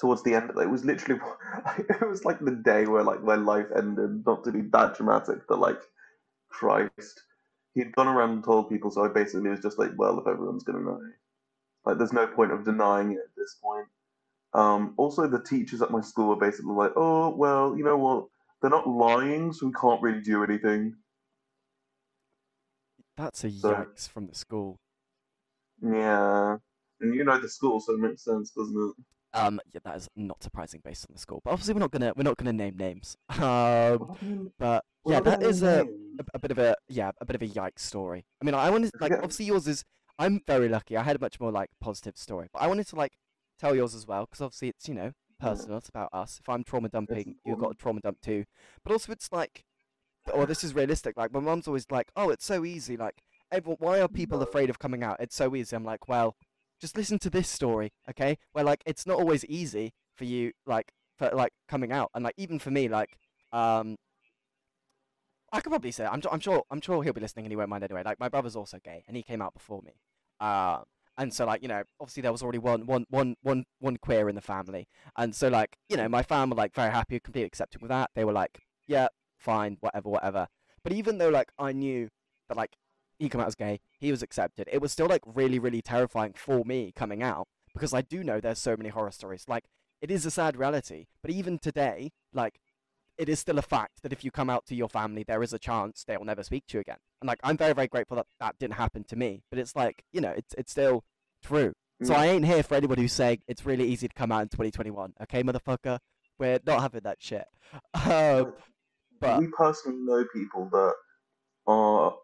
towards 0.00 0.22
the 0.24 0.34
end. 0.34 0.50
It 0.50 0.70
was 0.70 0.84
literally, 0.84 1.20
it 1.78 2.08
was 2.08 2.24
like 2.24 2.40
the 2.40 2.52
day 2.64 2.86
where 2.86 3.04
like 3.04 3.22
my 3.22 3.36
life 3.36 3.66
ended. 3.76 4.24
Not 4.26 4.44
to 4.44 4.52
be 4.52 4.62
that 4.72 4.96
dramatic, 4.96 5.48
but 5.48 5.60
like, 5.60 5.80
Christ, 6.50 7.22
he'd 7.74 7.94
gone 7.96 8.08
around 8.08 8.30
and 8.32 8.44
told 8.44 8.70
people. 8.70 8.92
So 8.92 9.04
I 9.04 9.08
basically 9.08 9.50
was 9.50 9.60
just 9.62 9.78
like, 9.80 9.92
well, 9.96 10.20
if 10.20 10.28
everyone's 10.28 10.64
gonna 10.64 10.80
know, 10.82 11.00
like, 11.86 11.98
there's 11.98 12.12
no 12.14 12.26
point 12.28 12.52
of 12.52 12.64
denying 12.64 13.12
it 13.12 13.18
at 13.18 13.36
this 13.36 13.56
point. 13.62 13.88
Um, 14.54 14.94
also, 14.98 15.28
the 15.28 15.42
teachers 15.42 15.82
at 15.82 15.90
my 15.92 16.00
school 16.02 16.28
were 16.28 16.36
basically 16.36 16.74
like, 16.74 16.92
oh, 16.96 17.30
well, 17.36 17.76
you 17.76 17.84
know 17.84 17.96
what? 17.98 18.26
They're 18.62 18.70
not 18.70 18.88
lying, 18.88 19.52
so 19.52 19.66
we 19.66 19.72
can't 19.72 20.02
really 20.02 20.22
do 20.22 20.44
anything. 20.44 20.96
That's 23.20 23.44
a 23.44 23.50
So- 23.50 23.74
yikes 23.74 24.08
from 24.08 24.26
the 24.26 24.34
school. 24.34 24.78
Yeah. 25.82 26.56
And 27.00 27.14
you 27.14 27.24
know 27.24 27.38
the 27.38 27.48
school, 27.48 27.80
so 27.80 27.94
it 27.94 28.00
makes 28.00 28.24
sense, 28.24 28.50
doesn't 28.50 28.76
it? 28.76 29.04
Um, 29.32 29.60
yeah, 29.72 29.80
that 29.84 29.96
is 29.96 30.08
not 30.16 30.42
surprising 30.42 30.80
based 30.84 31.06
on 31.08 31.14
the 31.14 31.18
school. 31.20 31.40
But 31.44 31.52
obviously, 31.52 31.74
we're 31.74 31.80
not 31.80 31.92
gonna 31.92 32.12
we're 32.16 32.24
not 32.24 32.36
gonna 32.36 32.52
name 32.52 32.76
names. 32.76 33.16
Um, 33.40 34.52
but 34.58 34.84
yeah, 35.06 35.20
that 35.20 35.42
is 35.42 35.62
a, 35.62 35.82
a 36.18 36.24
a 36.34 36.38
bit 36.38 36.50
of 36.50 36.58
a 36.58 36.74
yeah 36.88 37.10
a 37.20 37.24
bit 37.24 37.36
of 37.36 37.42
a 37.42 37.46
yikes 37.48 37.80
story. 37.80 38.24
I 38.40 38.44
mean, 38.44 38.54
I 38.54 38.70
wanted 38.70 38.90
like 39.00 39.12
obviously 39.12 39.46
yours 39.46 39.66
is. 39.68 39.84
I'm 40.18 40.42
very 40.46 40.68
lucky. 40.68 40.98
I 40.98 41.02
had 41.02 41.16
a 41.16 41.18
much 41.18 41.40
more 41.40 41.50
like 41.50 41.70
positive 41.80 42.18
story, 42.18 42.48
but 42.52 42.60
I 42.60 42.66
wanted 42.66 42.86
to 42.88 42.96
like 42.96 43.12
tell 43.58 43.74
yours 43.74 43.94
as 43.94 44.06
well 44.06 44.26
because 44.26 44.42
obviously 44.42 44.68
it's 44.68 44.86
you 44.88 44.94
know 44.94 45.12
personal. 45.38 45.78
It's 45.78 45.88
about 45.88 46.10
us. 46.12 46.38
If 46.40 46.48
I'm 46.48 46.64
trauma 46.64 46.88
dumping, 46.90 47.36
you've 47.46 47.58
got 47.58 47.72
a 47.72 47.74
trauma 47.74 48.00
dump 48.00 48.20
too. 48.20 48.44
But 48.84 48.92
also, 48.92 49.12
it's 49.12 49.32
like, 49.32 49.64
well, 50.34 50.46
this 50.46 50.64
is 50.64 50.74
realistic. 50.74 51.16
Like 51.16 51.32
my 51.32 51.40
mom's 51.40 51.66
always 51.66 51.86
like, 51.90 52.10
oh, 52.16 52.30
it's 52.30 52.44
so 52.44 52.64
easy. 52.64 52.96
Like 52.96 53.22
everyone, 53.50 53.78
why 53.80 54.00
are 54.00 54.08
people 54.08 54.42
afraid 54.42 54.70
of 54.70 54.78
coming 54.78 55.02
out? 55.02 55.18
It's 55.20 55.36
so 55.36 55.54
easy. 55.54 55.74
I'm 55.76 55.84
like, 55.84 56.08
well, 56.08 56.36
just 56.80 56.96
listen 56.96 57.18
to 57.20 57.30
this 57.30 57.48
story, 57.48 57.92
okay? 58.08 58.38
Where 58.52 58.64
like 58.64 58.82
it's 58.86 59.06
not 59.06 59.18
always 59.18 59.44
easy 59.46 59.92
for 60.16 60.24
you, 60.24 60.52
like 60.66 60.92
for 61.18 61.30
like 61.30 61.52
coming 61.68 61.92
out, 61.92 62.10
and 62.14 62.24
like 62.24 62.34
even 62.36 62.58
for 62.58 62.70
me, 62.70 62.88
like 62.88 63.16
um. 63.52 63.96
I 65.52 65.60
could 65.60 65.70
probably 65.70 65.90
say 65.90 66.06
I'm, 66.06 66.22
I'm 66.30 66.38
sure 66.38 66.62
I'm 66.70 66.80
sure 66.80 67.02
he'll 67.02 67.12
be 67.12 67.20
listening 67.20 67.44
and 67.44 67.50
he 67.50 67.56
won't 67.56 67.70
mind 67.70 67.82
anyway. 67.82 68.02
Like 68.04 68.20
my 68.20 68.28
brother's 68.28 68.54
also 68.54 68.78
gay 68.84 69.02
and 69.08 69.16
he 69.16 69.24
came 69.24 69.42
out 69.42 69.52
before 69.52 69.82
me. 69.82 69.90
Um, 70.38 70.84
and 71.18 71.34
so 71.34 71.44
like 71.44 71.60
you 71.60 71.68
know 71.68 71.82
obviously 72.00 72.22
there 72.22 72.32
was 72.32 72.42
already 72.42 72.58
one 72.58 72.86
one 72.86 73.04
one 73.10 73.36
one 73.42 73.64
one 73.78 73.96
queer 73.96 74.28
in 74.28 74.34
the 74.34 74.40
family, 74.40 74.86
and 75.16 75.34
so 75.34 75.48
like 75.48 75.76
you 75.88 75.96
know 75.96 76.08
my 76.08 76.22
family 76.22 76.54
were 76.54 76.62
like 76.62 76.74
very 76.74 76.90
happy, 76.90 77.20
completely 77.20 77.46
accepting 77.46 77.80
with 77.82 77.90
that. 77.90 78.10
They 78.14 78.24
were 78.24 78.32
like, 78.32 78.60
yeah, 78.86 79.08
fine, 79.40 79.78
whatever, 79.80 80.08
whatever. 80.08 80.48
But 80.82 80.92
even 80.92 81.18
though 81.18 81.28
like 81.28 81.50
I 81.58 81.72
knew 81.72 82.08
that 82.48 82.56
like 82.56 82.76
he 83.18 83.28
came 83.28 83.40
out 83.40 83.48
as 83.48 83.54
gay, 83.54 83.80
he 83.98 84.10
was 84.10 84.22
accepted. 84.22 84.68
It 84.72 84.80
was 84.80 84.92
still 84.92 85.06
like 85.06 85.22
really 85.26 85.58
really 85.58 85.82
terrifying 85.82 86.34
for 86.34 86.64
me 86.64 86.92
coming 86.94 87.22
out 87.22 87.48
because 87.74 87.94
I 87.94 88.02
do 88.02 88.22
know 88.24 88.40
there's 88.40 88.58
so 88.58 88.76
many 88.76 88.88
horror 88.90 89.10
stories. 89.10 89.44
Like 89.48 89.64
it 90.00 90.10
is 90.10 90.24
a 90.24 90.30
sad 90.30 90.56
reality, 90.56 91.06
but 91.22 91.30
even 91.30 91.58
today, 91.58 92.12
like 92.32 92.60
it 93.18 93.28
is 93.28 93.38
still 93.38 93.58
a 93.58 93.62
fact 93.62 94.02
that 94.02 94.12
if 94.12 94.24
you 94.24 94.30
come 94.30 94.48
out 94.48 94.64
to 94.66 94.74
your 94.74 94.88
family, 94.88 95.22
there 95.22 95.42
is 95.42 95.52
a 95.52 95.58
chance 95.58 96.04
they 96.04 96.16
will 96.16 96.24
never 96.24 96.42
speak 96.42 96.66
to 96.68 96.78
you 96.78 96.80
again. 96.80 96.96
And 97.20 97.28
like, 97.28 97.38
I'm 97.42 97.58
very, 97.58 97.74
very 97.74 97.86
grateful 97.86 98.16
that 98.16 98.26
that 98.40 98.58
didn't 98.58 98.74
happen 98.74 99.04
to 99.04 99.16
me. 99.16 99.42
But 99.50 99.58
it's 99.58 99.76
like, 99.76 100.04
you 100.10 100.22
know, 100.22 100.30
it's 100.30 100.54
it's 100.56 100.72
still 100.72 101.04
true. 101.44 101.74
So 102.02 102.14
I 102.14 102.28
ain't 102.28 102.46
here 102.46 102.62
for 102.62 102.76
anybody 102.76 103.02
who's 103.02 103.12
saying 103.12 103.42
it's 103.46 103.66
really 103.66 103.86
easy 103.86 104.08
to 104.08 104.14
come 104.14 104.32
out 104.32 104.40
in 104.40 104.48
2021. 104.48 105.12
Okay, 105.24 105.42
motherfucker, 105.42 105.98
we're 106.38 106.58
not 106.66 106.80
having 106.80 107.02
that 107.04 107.18
shit. 107.20 107.44
Um, 107.94 108.54
but 109.20 109.38
we 109.38 109.48
personally 109.48 109.98
know 110.02 110.24
people 110.32 110.68
that 110.72 110.94
are 111.66 112.14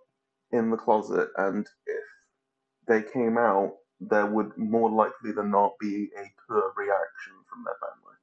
in 0.53 0.71
the 0.71 0.77
closet, 0.77 1.29
and 1.37 1.67
if 1.87 2.05
they 2.89 3.03
came 3.03 3.37
out, 3.39 3.73
there 4.01 4.27
would 4.27 4.57
more 4.57 4.91
likely 4.91 5.33
than 5.33 5.51
not 5.51 5.73
be 5.81 6.09
a 6.17 6.25
poor 6.47 6.73
reaction 6.77 7.35
from 7.49 7.65
their 7.65 7.77
family. 7.81 8.17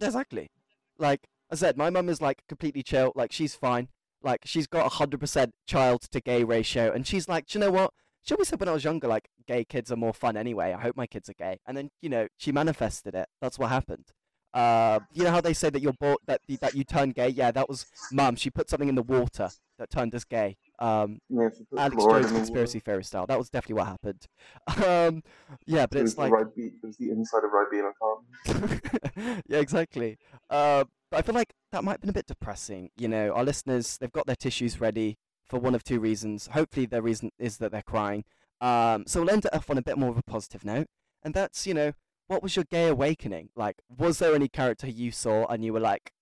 Exactly. 0.00 0.50
Like 0.98 1.28
I 1.50 1.54
said, 1.54 1.76
my 1.76 1.90
mum 1.90 2.08
is 2.08 2.20
like 2.20 2.42
completely 2.48 2.82
chill. 2.82 3.12
Like 3.14 3.32
she's 3.32 3.54
fine. 3.54 3.88
Like 4.22 4.40
she's 4.44 4.66
got 4.66 4.86
a 4.86 4.90
hundred 4.90 5.20
percent 5.20 5.52
child 5.66 6.02
to 6.10 6.20
gay 6.20 6.44
ratio, 6.44 6.92
and 6.92 7.06
she's 7.06 7.28
like, 7.28 7.46
Do 7.46 7.58
you 7.58 7.64
know 7.64 7.70
what? 7.70 7.92
She 8.22 8.34
always 8.34 8.48
said 8.48 8.60
when 8.60 8.68
I 8.68 8.72
was 8.72 8.84
younger, 8.84 9.08
like 9.08 9.28
gay 9.46 9.64
kids 9.64 9.90
are 9.90 9.96
more 9.96 10.12
fun 10.14 10.36
anyway. 10.36 10.72
I 10.72 10.80
hope 10.80 10.96
my 10.96 11.06
kids 11.06 11.28
are 11.28 11.34
gay. 11.34 11.58
And 11.66 11.76
then 11.76 11.90
you 12.00 12.08
know 12.08 12.28
she 12.36 12.52
manifested 12.52 13.14
it. 13.14 13.28
That's 13.40 13.58
what 13.58 13.70
happened. 13.70 14.12
Uh, 14.54 15.00
you 15.12 15.24
know 15.24 15.30
how 15.30 15.40
they 15.40 15.54
say 15.54 15.70
that 15.70 15.80
you're 15.80 15.94
born 15.94 16.16
that 16.26 16.40
that 16.60 16.74
you 16.74 16.84
turn 16.84 17.10
gay? 17.10 17.28
Yeah, 17.28 17.50
that 17.52 17.68
was 17.68 17.86
mum. 18.12 18.36
She 18.36 18.50
put 18.50 18.68
something 18.68 18.88
in 18.88 18.94
the 18.94 19.02
water 19.02 19.48
that 19.78 19.90
turned 19.90 20.14
us 20.14 20.24
gay. 20.24 20.56
Um, 20.78 21.20
Yeah, 21.28 21.46
if 21.46 21.58
you 21.58 21.66
put 21.70 21.78
Alex 21.78 22.04
Jones 22.04 22.32
conspiracy 22.32 22.78
theory 22.80 23.04
style. 23.04 23.26
That 23.26 23.38
was 23.38 23.50
definitely 23.50 23.76
what 23.76 23.86
happened. 23.86 24.26
Um, 24.86 25.22
yeah, 25.66 25.86
but 25.86 25.98
it 25.98 26.02
it's 26.02 26.18
like 26.18 26.32
Ribe- 26.32 26.52
it 26.56 26.74
was 26.82 26.96
the 26.96 27.10
inside 27.10 27.42
of 27.44 27.50
Ribena 27.50 27.92
carton. 27.98 29.42
yeah, 29.48 29.58
exactly. 29.58 30.18
Uh, 30.50 30.84
but 31.10 31.18
I 31.18 31.22
feel 31.22 31.34
like 31.34 31.52
that 31.72 31.84
might 31.84 31.92
have 31.92 32.00
been 32.00 32.10
a 32.10 32.14
bit 32.14 32.26
depressing. 32.26 32.90
You 32.96 33.08
know, 33.08 33.32
our 33.32 33.44
listeners, 33.44 33.98
they've 33.98 34.12
got 34.12 34.26
their 34.26 34.36
tissues 34.36 34.80
ready 34.80 35.18
for 35.44 35.58
one 35.58 35.74
of 35.74 35.82
two 35.84 36.00
reasons. 36.00 36.48
Hopefully, 36.48 36.86
their 36.86 37.02
reason 37.02 37.30
is 37.38 37.58
that 37.58 37.72
they're 37.72 37.82
crying. 37.82 38.24
Um, 38.60 39.04
so 39.06 39.20
we'll 39.20 39.30
end 39.30 39.44
it 39.44 39.54
off 39.54 39.68
on 39.70 39.78
a 39.78 39.82
bit 39.82 39.98
more 39.98 40.10
of 40.10 40.16
a 40.18 40.22
positive 40.22 40.64
note. 40.64 40.86
And 41.24 41.34
that's, 41.34 41.66
you 41.66 41.74
know, 41.74 41.92
what 42.32 42.42
was 42.42 42.56
your 42.56 42.64
gay 42.64 42.88
awakening? 42.88 43.50
Like, 43.54 43.76
was 43.98 44.18
there 44.18 44.34
any 44.34 44.48
character 44.48 44.88
you 44.88 45.12
saw 45.12 45.44
and 45.46 45.62
you 45.62 45.72
were 45.72 45.80
like, 45.80 46.12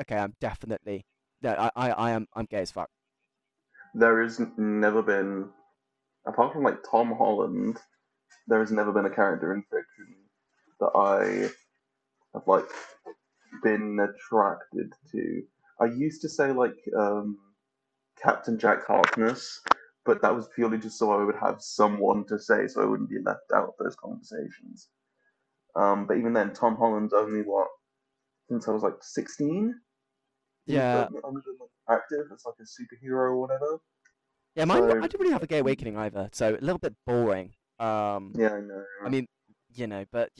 okay, 0.00 0.16
I'm 0.16 0.34
definitely, 0.38 1.06
no, 1.40 1.50
I, 1.52 1.70
I, 1.74 1.90
I 1.90 2.10
am, 2.10 2.26
I'm 2.34 2.44
gay 2.44 2.58
as 2.58 2.70
fuck. 2.70 2.90
There 3.94 4.22
has 4.22 4.38
never 4.58 5.02
been, 5.02 5.48
apart 6.26 6.52
from 6.52 6.62
like 6.62 6.78
Tom 6.88 7.14
Holland, 7.16 7.78
there 8.46 8.60
has 8.60 8.70
never 8.70 8.92
been 8.92 9.06
a 9.06 9.14
character 9.14 9.54
in 9.54 9.62
fiction 9.62 10.14
that 10.78 10.90
I 10.94 11.48
have 12.34 12.46
like 12.46 12.68
been 13.62 13.98
attracted 13.98 14.92
to. 15.12 15.42
I 15.80 15.86
used 15.86 16.20
to 16.20 16.28
say 16.28 16.52
like 16.52 16.76
um, 16.94 17.38
Captain 18.22 18.58
Jack 18.58 18.86
Harkness, 18.86 19.62
but 20.04 20.20
that 20.20 20.34
was 20.34 20.48
purely 20.54 20.76
just 20.76 20.98
so 20.98 21.12
I 21.12 21.24
would 21.24 21.36
have 21.40 21.62
someone 21.62 22.26
to 22.26 22.38
say, 22.38 22.68
so 22.68 22.82
I 22.82 22.84
wouldn't 22.84 23.08
be 23.08 23.22
left 23.24 23.52
out 23.54 23.68
of 23.68 23.74
those 23.78 23.96
conversations. 23.96 24.88
Um, 25.76 26.06
but 26.06 26.16
even 26.16 26.32
then, 26.32 26.52
Tom 26.54 26.76
Holland's 26.76 27.12
only 27.12 27.42
what 27.42 27.68
since 28.48 28.66
I 28.68 28.72
was 28.72 28.82
like 28.82 28.94
sixteen. 29.02 29.74
Yeah. 30.66 31.04
been- 31.08 31.20
only 31.22 31.42
been, 31.44 31.56
like, 31.60 31.98
active 32.00 32.26
as 32.32 32.44
like 32.44 32.54
a 32.58 32.62
superhero 32.64 33.30
or 33.30 33.40
whatever. 33.40 33.78
Yeah, 34.56 34.64
mine, 34.64 34.82
I 34.84 34.88
So- 34.88 35.00
didn't 35.00 35.20
really 35.20 35.32
have 35.32 35.42
a 35.42 35.46
gay 35.46 35.58
awakening 35.60 35.96
either, 35.96 36.28
so 36.32 36.54
a 36.54 36.60
little 36.60 36.78
bit 36.78 36.94
boring. 37.04 37.54
Um, 37.78 38.32
Yeah, 38.34 38.54
I 38.54 38.60
know. 38.60 38.84
I 39.04 39.08
mean, 39.10 39.26
you 39.68 39.86
know, 39.86 40.06
but 40.10 40.32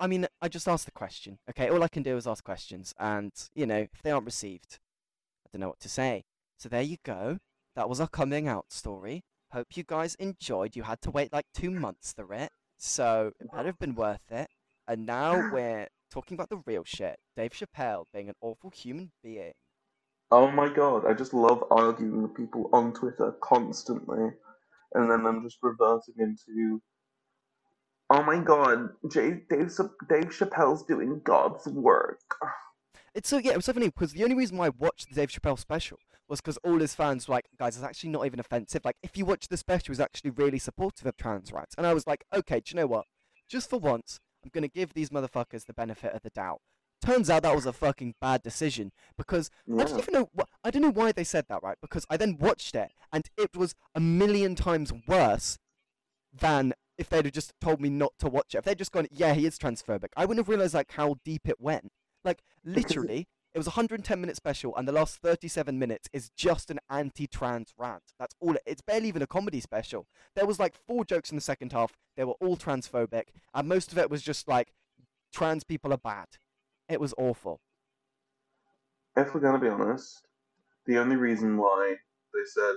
I 0.00 0.06
mean, 0.06 0.26
I 0.40 0.48
just 0.48 0.68
asked 0.68 0.86
the 0.86 0.92
question. 0.92 1.38
Okay, 1.50 1.68
all 1.68 1.82
I 1.82 1.88
can 1.88 2.02
do 2.02 2.16
is 2.16 2.26
ask 2.26 2.44
questions, 2.44 2.94
and 2.98 3.32
you 3.54 3.66
know, 3.66 3.80
if 3.92 4.02
they 4.02 4.12
aren't 4.12 4.24
received, 4.26 4.78
I 5.44 5.48
don't 5.52 5.60
know 5.60 5.68
what 5.68 5.80
to 5.80 5.88
say. 5.88 6.24
So 6.56 6.68
there 6.68 6.82
you 6.82 6.96
go. 7.04 7.38
That 7.74 7.88
was 7.88 8.00
our 8.00 8.08
coming 8.08 8.48
out 8.48 8.72
story. 8.72 9.24
Hope 9.52 9.76
you 9.76 9.84
guys 9.84 10.14
enjoyed. 10.14 10.74
You 10.76 10.84
had 10.84 11.00
to 11.02 11.10
wait 11.10 11.32
like 11.32 11.46
two 11.52 11.70
months 11.70 12.12
for 12.14 12.32
it, 12.32 12.50
so 12.78 13.32
it 13.40 13.50
better 13.52 13.66
have 13.68 13.78
been 13.78 13.94
worth 13.94 14.30
it. 14.30 14.48
And 14.88 15.06
now 15.06 15.50
we're 15.52 15.88
talking 16.10 16.36
about 16.36 16.50
the 16.50 16.62
real 16.66 16.84
shit. 16.84 17.18
Dave 17.36 17.52
Chappelle 17.52 18.04
being 18.12 18.28
an 18.28 18.34
awful 18.40 18.70
human 18.70 19.12
being. 19.22 19.52
Oh 20.30 20.50
my 20.50 20.68
god, 20.72 21.06
I 21.06 21.12
just 21.12 21.32
love 21.32 21.62
arguing 21.70 22.22
with 22.22 22.34
people 22.34 22.68
on 22.72 22.92
Twitter 22.92 23.36
constantly, 23.40 24.30
and 24.94 25.10
then 25.10 25.24
I'm 25.24 25.42
just 25.42 25.58
reverting 25.62 26.14
into, 26.18 26.82
oh 28.10 28.22
my 28.24 28.40
god, 28.40 28.88
Jay, 29.08 29.42
Dave, 29.48 29.70
Dave 30.08 30.30
Chappelle's 30.30 30.82
doing 30.82 31.20
God's 31.22 31.68
work. 31.68 32.20
It's 33.14 33.28
so 33.28 33.38
yeah, 33.38 33.52
it 33.52 33.56
was 33.56 33.66
so 33.66 33.72
funny 33.72 33.86
because 33.86 34.12
the 34.12 34.24
only 34.24 34.34
reason 34.34 34.58
why 34.58 34.66
I 34.66 34.70
watched 34.70 35.08
the 35.08 35.14
Dave 35.14 35.30
Chappelle 35.30 35.58
special 35.58 35.98
was 36.28 36.40
because 36.40 36.58
all 36.58 36.78
his 36.78 36.94
fans 36.94 37.28
were 37.28 37.34
like, 37.34 37.46
guys, 37.58 37.76
it's 37.76 37.84
actually 37.84 38.10
not 38.10 38.26
even 38.26 38.40
offensive. 38.40 38.84
Like, 38.84 38.96
if 39.02 39.16
you 39.16 39.24
watch 39.24 39.46
the 39.48 39.56
special, 39.56 39.92
he's 39.92 40.00
actually 40.00 40.32
really 40.32 40.58
supportive 40.58 41.06
of 41.06 41.16
trans 41.16 41.52
rights. 41.52 41.74
And 41.78 41.86
I 41.86 41.94
was 41.94 42.06
like, 42.06 42.24
okay, 42.34 42.60
do 42.60 42.72
you 42.72 42.76
know 42.76 42.86
what? 42.86 43.06
Just 43.48 43.70
for 43.70 43.78
once, 43.78 44.18
I'm 44.46 44.50
gonna 44.52 44.68
give 44.68 44.94
these 44.94 45.10
motherfuckers 45.10 45.66
the 45.66 45.74
benefit 45.74 46.12
of 46.14 46.22
the 46.22 46.30
doubt. 46.30 46.60
Turns 47.02 47.28
out 47.28 47.42
that 47.42 47.54
was 47.54 47.66
a 47.66 47.72
fucking 47.72 48.14
bad 48.20 48.42
decision 48.42 48.92
because 49.18 49.50
I 49.68 49.84
don't 49.84 49.98
even 49.98 50.14
know. 50.14 50.30
wh- 50.38 50.44
I 50.64 50.70
don't 50.70 50.82
know 50.82 50.90
why 50.90 51.12
they 51.12 51.24
said 51.24 51.44
that, 51.48 51.62
right? 51.62 51.76
Because 51.82 52.06
I 52.08 52.16
then 52.16 52.36
watched 52.38 52.74
it 52.74 52.92
and 53.12 53.24
it 53.36 53.56
was 53.56 53.74
a 53.94 54.00
million 54.00 54.54
times 54.54 54.92
worse 55.06 55.58
than 56.32 56.72
if 56.96 57.08
they'd 57.10 57.24
have 57.26 57.34
just 57.34 57.52
told 57.60 57.80
me 57.80 57.90
not 57.90 58.12
to 58.20 58.28
watch 58.28 58.54
it. 58.54 58.58
If 58.58 58.64
they'd 58.64 58.78
just 58.78 58.92
gone, 58.92 59.08
yeah, 59.10 59.34
he 59.34 59.46
is 59.46 59.58
transphobic, 59.58 60.08
I 60.16 60.24
wouldn't 60.24 60.46
have 60.46 60.48
realized 60.48 60.74
like 60.74 60.92
how 60.92 61.16
deep 61.24 61.48
it 61.48 61.60
went. 61.60 61.90
Like 62.24 62.40
literally, 62.64 63.28
it 63.56 63.58
was 63.58 63.68
a 63.68 63.70
110 63.70 64.20
minute 64.20 64.36
special, 64.36 64.76
and 64.76 64.86
the 64.86 64.92
last 64.92 65.16
37 65.16 65.78
minutes 65.78 66.10
is 66.12 66.28
just 66.36 66.70
an 66.70 66.78
anti-trans 66.90 67.72
rant. 67.78 68.12
That's 68.18 68.34
all. 68.38 68.54
It, 68.54 68.62
it's 68.66 68.82
barely 68.82 69.08
even 69.08 69.22
a 69.22 69.26
comedy 69.26 69.60
special. 69.60 70.06
There 70.34 70.44
was 70.44 70.60
like 70.60 70.74
four 70.86 71.06
jokes 71.06 71.30
in 71.30 71.36
the 71.36 71.40
second 71.40 71.72
half. 71.72 71.96
They 72.18 72.24
were 72.24 72.34
all 72.42 72.58
transphobic, 72.58 73.28
and 73.54 73.66
most 73.66 73.92
of 73.92 73.98
it 73.98 74.10
was 74.10 74.22
just 74.22 74.46
like 74.46 74.74
trans 75.32 75.64
people 75.64 75.90
are 75.94 75.96
bad. 75.96 76.26
It 76.90 77.00
was 77.00 77.14
awful. 77.16 77.62
If 79.16 79.32
we're 79.32 79.40
gonna 79.40 79.58
be 79.58 79.70
honest, 79.70 80.26
the 80.84 80.98
only 80.98 81.16
reason 81.16 81.56
why 81.56 81.94
they 82.34 82.44
said 82.44 82.74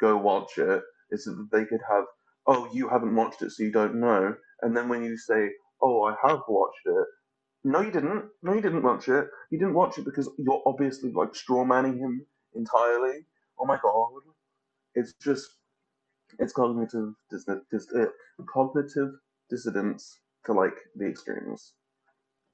go 0.00 0.16
watch 0.16 0.56
it 0.56 0.82
is 1.10 1.26
that 1.26 1.48
they 1.52 1.66
could 1.66 1.82
have, 1.90 2.04
oh, 2.46 2.70
you 2.72 2.88
haven't 2.88 3.14
watched 3.14 3.42
it, 3.42 3.50
so 3.50 3.64
you 3.64 3.70
don't 3.70 4.00
know. 4.00 4.34
And 4.62 4.74
then 4.74 4.88
when 4.88 5.04
you 5.04 5.18
say, 5.18 5.50
oh, 5.82 6.04
I 6.04 6.14
have 6.26 6.40
watched 6.48 6.86
it, 6.86 7.06
no, 7.72 7.80
you 7.80 7.90
didn't. 7.90 8.24
No, 8.42 8.54
you 8.54 8.60
didn't 8.60 8.82
watch 8.82 9.08
it. 9.08 9.26
You 9.50 9.58
didn't 9.58 9.74
watch 9.74 9.98
it 9.98 10.04
because 10.04 10.28
you're 10.38 10.62
obviously 10.66 11.10
like 11.12 11.34
straw 11.34 11.64
manning 11.64 11.98
him 11.98 12.24
entirely. 12.54 13.26
Oh 13.58 13.66
my 13.66 13.78
god, 13.82 14.22
it's 14.94 15.12
just 15.14 15.46
it's 16.38 16.52
cognitive 16.52 17.14
dis- 17.30 17.44
dis- 17.70 17.92
uh, 17.94 18.06
cognitive 18.52 19.10
dissidence 19.50 20.20
to 20.44 20.52
like 20.52 20.76
the 20.94 21.06
extremes. 21.06 21.72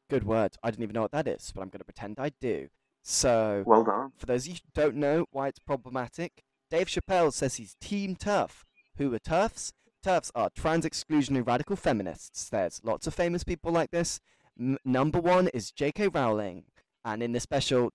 Good 0.09 0.25
word. 0.25 0.57
I 0.63 0.71
didn't 0.71 0.83
even 0.85 0.95
know 0.95 1.03
what 1.03 1.13
that 1.13 1.29
is, 1.29 1.53
but 1.55 1.61
I'm 1.63 1.69
going 1.69 1.81
to 1.81 1.85
pretend 1.85 2.19
I 2.19 2.31
do. 2.41 2.69
So, 3.03 3.65
Well 3.67 3.85
done. 3.85 4.13
for 4.19 4.27
those 4.27 4.45
of 4.47 4.53
you 4.53 4.55
who 4.55 4.81
don't 4.81 4.97
know 4.97 5.27
why 5.31 5.49
it's 5.49 5.59
problematic, 5.59 6.43
Dave 6.71 6.87
Chappelle 6.87 7.33
says 7.33 7.57
he's 7.57 7.75
Team 7.81 8.15
TERF. 8.17 8.63
Who 8.99 9.13
are 9.15 9.19
TERFs? 9.19 9.73
TERFs 10.05 10.31
are 10.35 10.51
trans 10.55 10.85
exclusionary 10.85 11.47
radical 11.47 11.77
feminists. 11.77 12.49
There's 12.49 12.81
lots 12.85 13.07
of 13.07 13.15
famous 13.15 13.43
people 13.45 13.73
like 13.73 13.91
this. 13.91 14.21
M- 14.59 14.79
number 14.85 15.21
one 15.21 15.49
is 15.49 15.71
J.K. 15.71 16.09
Rowling. 16.09 16.65
And 17.05 17.23
in 17.23 17.33
the 17.33 17.41
special, 17.41 17.91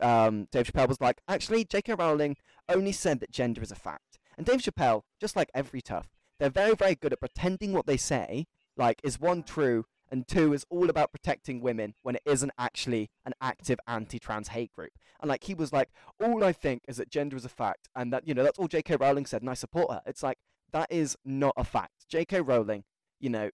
um, 0.00 0.46
Dave 0.52 0.66
Chappelle 0.66 0.88
was 0.88 1.00
like, 1.00 1.20
actually, 1.28 1.64
J.K. 1.64 1.94
Rowling 1.94 2.36
only 2.68 2.92
said 2.92 3.20
that 3.20 3.30
gender 3.30 3.62
is 3.62 3.72
a 3.72 3.76
fact. 3.76 4.18
And 4.36 4.46
Dave 4.46 4.60
Chappelle, 4.62 5.02
just 5.20 5.36
like 5.36 5.50
every 5.54 5.82
TERF, 5.82 6.04
they're 6.38 6.50
very, 6.50 6.74
very 6.74 6.94
good 6.94 7.12
at 7.12 7.20
pretending 7.20 7.72
what 7.72 7.86
they 7.86 7.96
say, 7.96 8.46
like, 8.76 9.00
is 9.04 9.20
one 9.20 9.42
true, 9.42 9.84
and 10.12 10.28
two 10.28 10.52
is 10.52 10.66
all 10.68 10.90
about 10.90 11.10
protecting 11.10 11.60
women 11.60 11.94
when 12.02 12.16
it 12.16 12.22
isn't 12.26 12.52
actually 12.58 13.10
an 13.24 13.32
active 13.40 13.78
anti-trans 13.88 14.48
hate 14.48 14.70
group. 14.72 14.90
And 15.20 15.28
like 15.28 15.44
he 15.44 15.54
was 15.54 15.72
like, 15.72 15.88
all 16.22 16.44
I 16.44 16.52
think 16.52 16.82
is 16.86 16.98
that 16.98 17.08
gender 17.08 17.36
is 17.36 17.44
a 17.44 17.48
fact, 17.48 17.88
and 17.96 18.12
that 18.12 18.28
you 18.28 18.34
know 18.34 18.42
that's 18.42 18.58
all 18.58 18.68
J.K. 18.68 18.96
Rowling 18.96 19.24
said, 19.24 19.40
and 19.40 19.50
I 19.50 19.54
support 19.54 19.90
her. 19.90 20.02
It's 20.04 20.22
like 20.22 20.36
that 20.72 20.92
is 20.92 21.16
not 21.24 21.54
a 21.56 21.64
fact. 21.64 22.06
J.K. 22.08 22.42
Rowling, 22.42 22.84
you 23.20 23.30
know, 23.30 23.50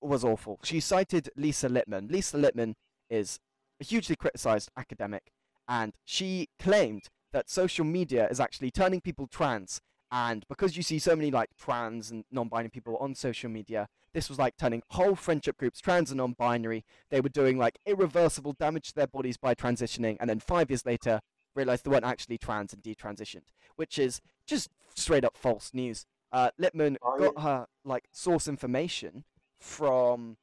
was 0.00 0.24
awful. 0.24 0.58
She 0.64 0.80
cited 0.80 1.30
Lisa 1.36 1.68
Littman. 1.68 2.10
Lisa 2.10 2.36
Littman 2.38 2.74
is 3.08 3.38
a 3.80 3.84
hugely 3.84 4.16
criticized 4.16 4.70
academic, 4.76 5.32
and 5.68 5.94
she 6.04 6.48
claimed 6.58 7.04
that 7.32 7.48
social 7.48 7.84
media 7.84 8.28
is 8.28 8.40
actually 8.40 8.70
turning 8.70 9.00
people 9.00 9.26
trans. 9.26 9.80
And 10.12 10.44
because 10.48 10.76
you 10.76 10.82
see 10.82 10.98
so 10.98 11.14
many 11.14 11.30
like 11.30 11.50
trans 11.56 12.10
and 12.10 12.24
non-binary 12.32 12.70
people 12.70 12.96
on 12.96 13.14
social 13.14 13.48
media, 13.48 13.86
this 14.12 14.28
was 14.28 14.38
like 14.38 14.56
turning 14.56 14.82
whole 14.90 15.14
friendship 15.14 15.56
groups 15.56 15.80
trans 15.80 16.10
and 16.10 16.18
non-binary. 16.18 16.84
They 17.10 17.20
were 17.20 17.28
doing 17.28 17.58
like 17.58 17.78
irreversible 17.86 18.54
damage 18.54 18.88
to 18.88 18.94
their 18.94 19.06
bodies 19.06 19.36
by 19.36 19.54
transitioning, 19.54 20.16
and 20.20 20.28
then 20.28 20.40
five 20.40 20.70
years 20.70 20.84
later 20.84 21.20
realized 21.54 21.84
they 21.84 21.90
weren't 21.90 22.04
actually 22.04 22.38
trans 22.38 22.72
and 22.72 22.82
detransitioned, 22.82 23.48
which 23.76 23.98
is 23.98 24.20
just 24.46 24.70
straight 24.94 25.24
up 25.24 25.36
false 25.36 25.70
news. 25.72 26.06
Uh, 26.32 26.50
Littman 26.60 26.96
got 27.18 27.40
her 27.40 27.66
like 27.84 28.08
source 28.12 28.46
information 28.48 29.24
from 29.60 30.36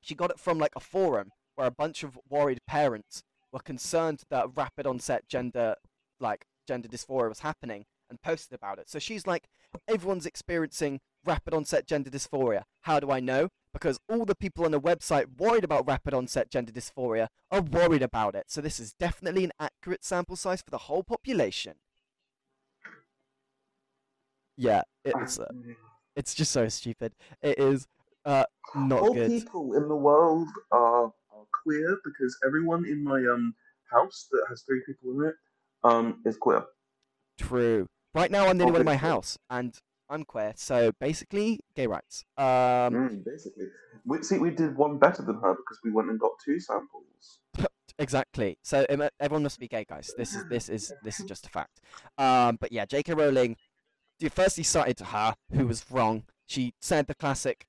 she 0.00 0.14
got 0.14 0.30
it 0.30 0.38
from 0.38 0.58
like 0.58 0.72
a 0.76 0.80
forum 0.80 1.30
where 1.54 1.66
a 1.66 1.72
bunch 1.72 2.02
of 2.02 2.18
worried 2.28 2.60
parents 2.66 3.22
were 3.52 3.60
concerned 3.60 4.22
that 4.30 4.46
rapid 4.54 4.86
onset 4.86 5.28
gender 5.28 5.74
like 6.20 6.44
gender 6.66 6.88
dysphoria 6.88 7.28
was 7.28 7.40
happening 7.40 7.84
and 8.10 8.22
posted 8.22 8.54
about 8.54 8.78
it. 8.78 8.88
So 8.88 8.98
she's 8.98 9.26
like, 9.26 9.48
everyone's 9.86 10.26
experiencing 10.26 11.00
rapid 11.24 11.54
onset 11.54 11.86
gender 11.86 12.10
dysphoria. 12.10 12.62
How 12.82 13.00
do 13.00 13.10
I 13.10 13.20
know? 13.20 13.48
Because 13.72 13.98
all 14.08 14.24
the 14.24 14.34
people 14.34 14.64
on 14.64 14.70
the 14.70 14.80
website 14.80 15.38
worried 15.38 15.64
about 15.64 15.86
rapid 15.86 16.14
onset 16.14 16.50
gender 16.50 16.72
dysphoria 16.72 17.28
are 17.50 17.60
worried 17.60 18.02
about 18.02 18.34
it. 18.34 18.44
So 18.48 18.60
this 18.60 18.80
is 18.80 18.94
definitely 18.94 19.44
an 19.44 19.52
accurate 19.60 20.04
sample 20.04 20.36
size 20.36 20.62
for 20.62 20.70
the 20.70 20.78
whole 20.78 21.02
population. 21.02 21.74
Yeah, 24.56 24.82
it's 25.04 25.38
uh, 25.38 25.46
it's 26.16 26.34
just 26.34 26.50
so 26.50 26.66
stupid. 26.68 27.12
It 27.42 27.58
is 27.58 27.86
uh 28.24 28.44
not 28.74 29.00
All 29.00 29.14
good. 29.14 29.28
people 29.30 29.74
in 29.74 29.88
the 29.88 29.96
world 29.96 30.48
are, 30.72 31.04
are 31.04 31.46
queer 31.62 31.98
because 32.04 32.36
everyone 32.46 32.84
in 32.84 33.02
my 33.02 33.18
um 33.32 33.54
house 33.90 34.28
that 34.30 34.44
has 34.48 34.62
three 34.62 34.82
people 34.86 35.10
in 35.12 35.28
it 35.28 35.34
um 35.84 36.20
is 36.26 36.36
queer. 36.36 36.64
True. 37.38 37.86
Right 38.14 38.30
now, 38.30 38.46
I'm 38.48 38.58
the 38.58 38.64
only 38.64 38.72
one 38.72 38.80
in 38.80 38.86
my 38.86 38.96
house, 38.96 39.38
and 39.48 39.78
I'm 40.08 40.24
queer, 40.24 40.52
so 40.56 40.90
basically, 40.98 41.60
gay 41.76 41.86
rights. 41.86 42.24
Um, 42.36 42.44
Mm, 42.44 43.24
basically, 43.24 43.66
we 44.04 44.22
see 44.22 44.38
we 44.38 44.50
did 44.50 44.76
one 44.76 44.98
better 44.98 45.22
than 45.22 45.36
her 45.36 45.54
because 45.54 45.78
we 45.84 45.90
went 45.92 46.08
and 46.10 46.18
got 46.18 46.32
two 46.44 46.58
samples. 46.58 47.40
exactly. 47.98 48.58
So 48.62 48.86
um, 48.90 49.08
everyone 49.20 49.42
must 49.42 49.60
be 49.60 49.68
gay, 49.68 49.84
guys. 49.88 50.12
This 50.16 50.34
is 50.34 50.44
this 50.48 50.68
is 50.68 50.92
this 51.04 51.20
is 51.20 51.26
just 51.26 51.46
a 51.46 51.50
fact. 51.50 51.80
Um, 52.16 52.56
but 52.60 52.72
yeah, 52.72 52.86
J.K. 52.86 53.14
Rowling. 53.14 53.56
You 54.20 54.30
firstly 54.30 54.64
cited 54.64 54.96
to 54.96 55.04
her, 55.04 55.36
who 55.52 55.68
was 55.68 55.84
wrong. 55.92 56.24
She 56.46 56.74
said 56.80 57.06
the 57.06 57.14
classic, 57.14 57.66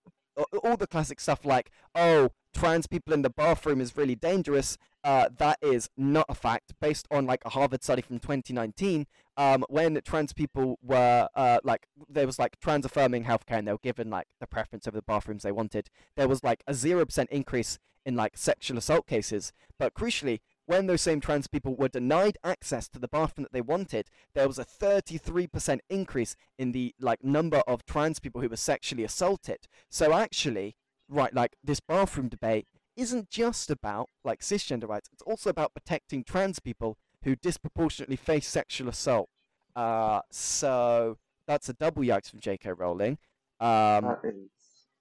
all 0.64 0.78
the 0.78 0.88
classic 0.88 1.20
stuff 1.20 1.46
like, 1.46 1.72
"Oh, 1.96 2.30
trans 2.54 2.88
people 2.88 3.14
in 3.14 3.22
the 3.22 3.30
bathroom 3.30 3.82
is 3.82 3.98
really 3.98 4.16
dangerous." 4.16 4.78
Uh, 5.04 5.30
that 5.38 5.58
is 5.62 5.90
not 5.96 6.26
a 6.28 6.36
fact, 6.36 6.74
based 6.82 7.08
on 7.10 7.26
like 7.26 7.42
a 7.46 7.50
Harvard 7.50 7.84
study 7.84 8.02
from 8.02 8.20
2019. 8.20 9.08
Um, 9.38 9.64
when 9.70 10.00
trans 10.04 10.34
people 10.34 10.78
were 10.84 11.30
uh, 11.36 11.60
like, 11.64 11.88
there 12.10 12.26
was 12.26 12.38
like 12.38 12.60
trans 12.60 12.86
affirming 12.86 13.24
healthcare, 13.24 13.58
and 13.58 13.68
they 13.68 13.72
were 13.72 13.78
given 13.78 14.10
like 14.10 14.28
the 14.40 14.48
preference 14.48 14.88
over 14.88 14.98
the 14.98 15.04
bathrooms 15.04 15.44
they 15.44 15.52
wanted. 15.52 15.90
There 16.16 16.28
was 16.28 16.44
like 16.44 16.64
a 16.68 16.74
zero 16.74 17.06
percent 17.06 17.30
increase 17.32 17.80
in 18.06 18.16
like 18.16 18.38
sexual 18.38 18.78
assault 18.78 19.08
cases. 19.08 19.54
But 19.78 19.94
crucially, 19.94 20.40
when 20.70 20.86
those 20.86 21.02
same 21.02 21.20
trans 21.20 21.48
people 21.48 21.76
were 21.76 21.88
denied 21.88 22.38
access 22.44 22.88
to 22.88 23.00
the 23.00 23.08
bathroom 23.08 23.42
that 23.42 23.52
they 23.52 23.60
wanted, 23.60 24.08
there 24.36 24.48
was 24.48 24.60
a 24.60 24.64
33% 24.64 25.80
increase 25.90 26.36
in 26.60 26.74
the 26.74 26.94
like 27.00 27.24
number 27.24 27.64
of 27.66 27.84
trans 27.88 28.20
people 28.20 28.40
who 28.40 28.48
were 28.48 28.56
sexually 28.56 29.04
assaulted. 29.04 29.62
So 29.90 30.14
actually, 30.14 30.76
right, 31.08 31.34
like 31.34 31.56
this 31.64 31.80
bathroom 31.80 32.30
debate 32.30 32.68
isn't 32.96 33.32
just 33.32 33.72
about 33.72 34.10
like 34.24 34.42
cisgender 34.42 34.88
rights. 34.88 35.10
It's 35.12 35.24
also 35.24 35.50
about 35.50 35.74
protecting 35.74 36.24
trans 36.24 36.60
people 36.60 37.00
who 37.24 37.36
disproportionately 37.36 38.16
face 38.16 38.48
sexual 38.48 38.90
assault. 38.90 39.28
Uh, 39.76 40.22
so 40.30 41.18
that's 41.48 41.68
a 41.68 41.74
double 41.74 42.04
yikes 42.04 42.30
from 42.30 42.42
J.K. 42.42 42.74
Rowling. 42.74 43.18
Um, 43.60 44.06
that 44.06 44.20
is 44.24 44.36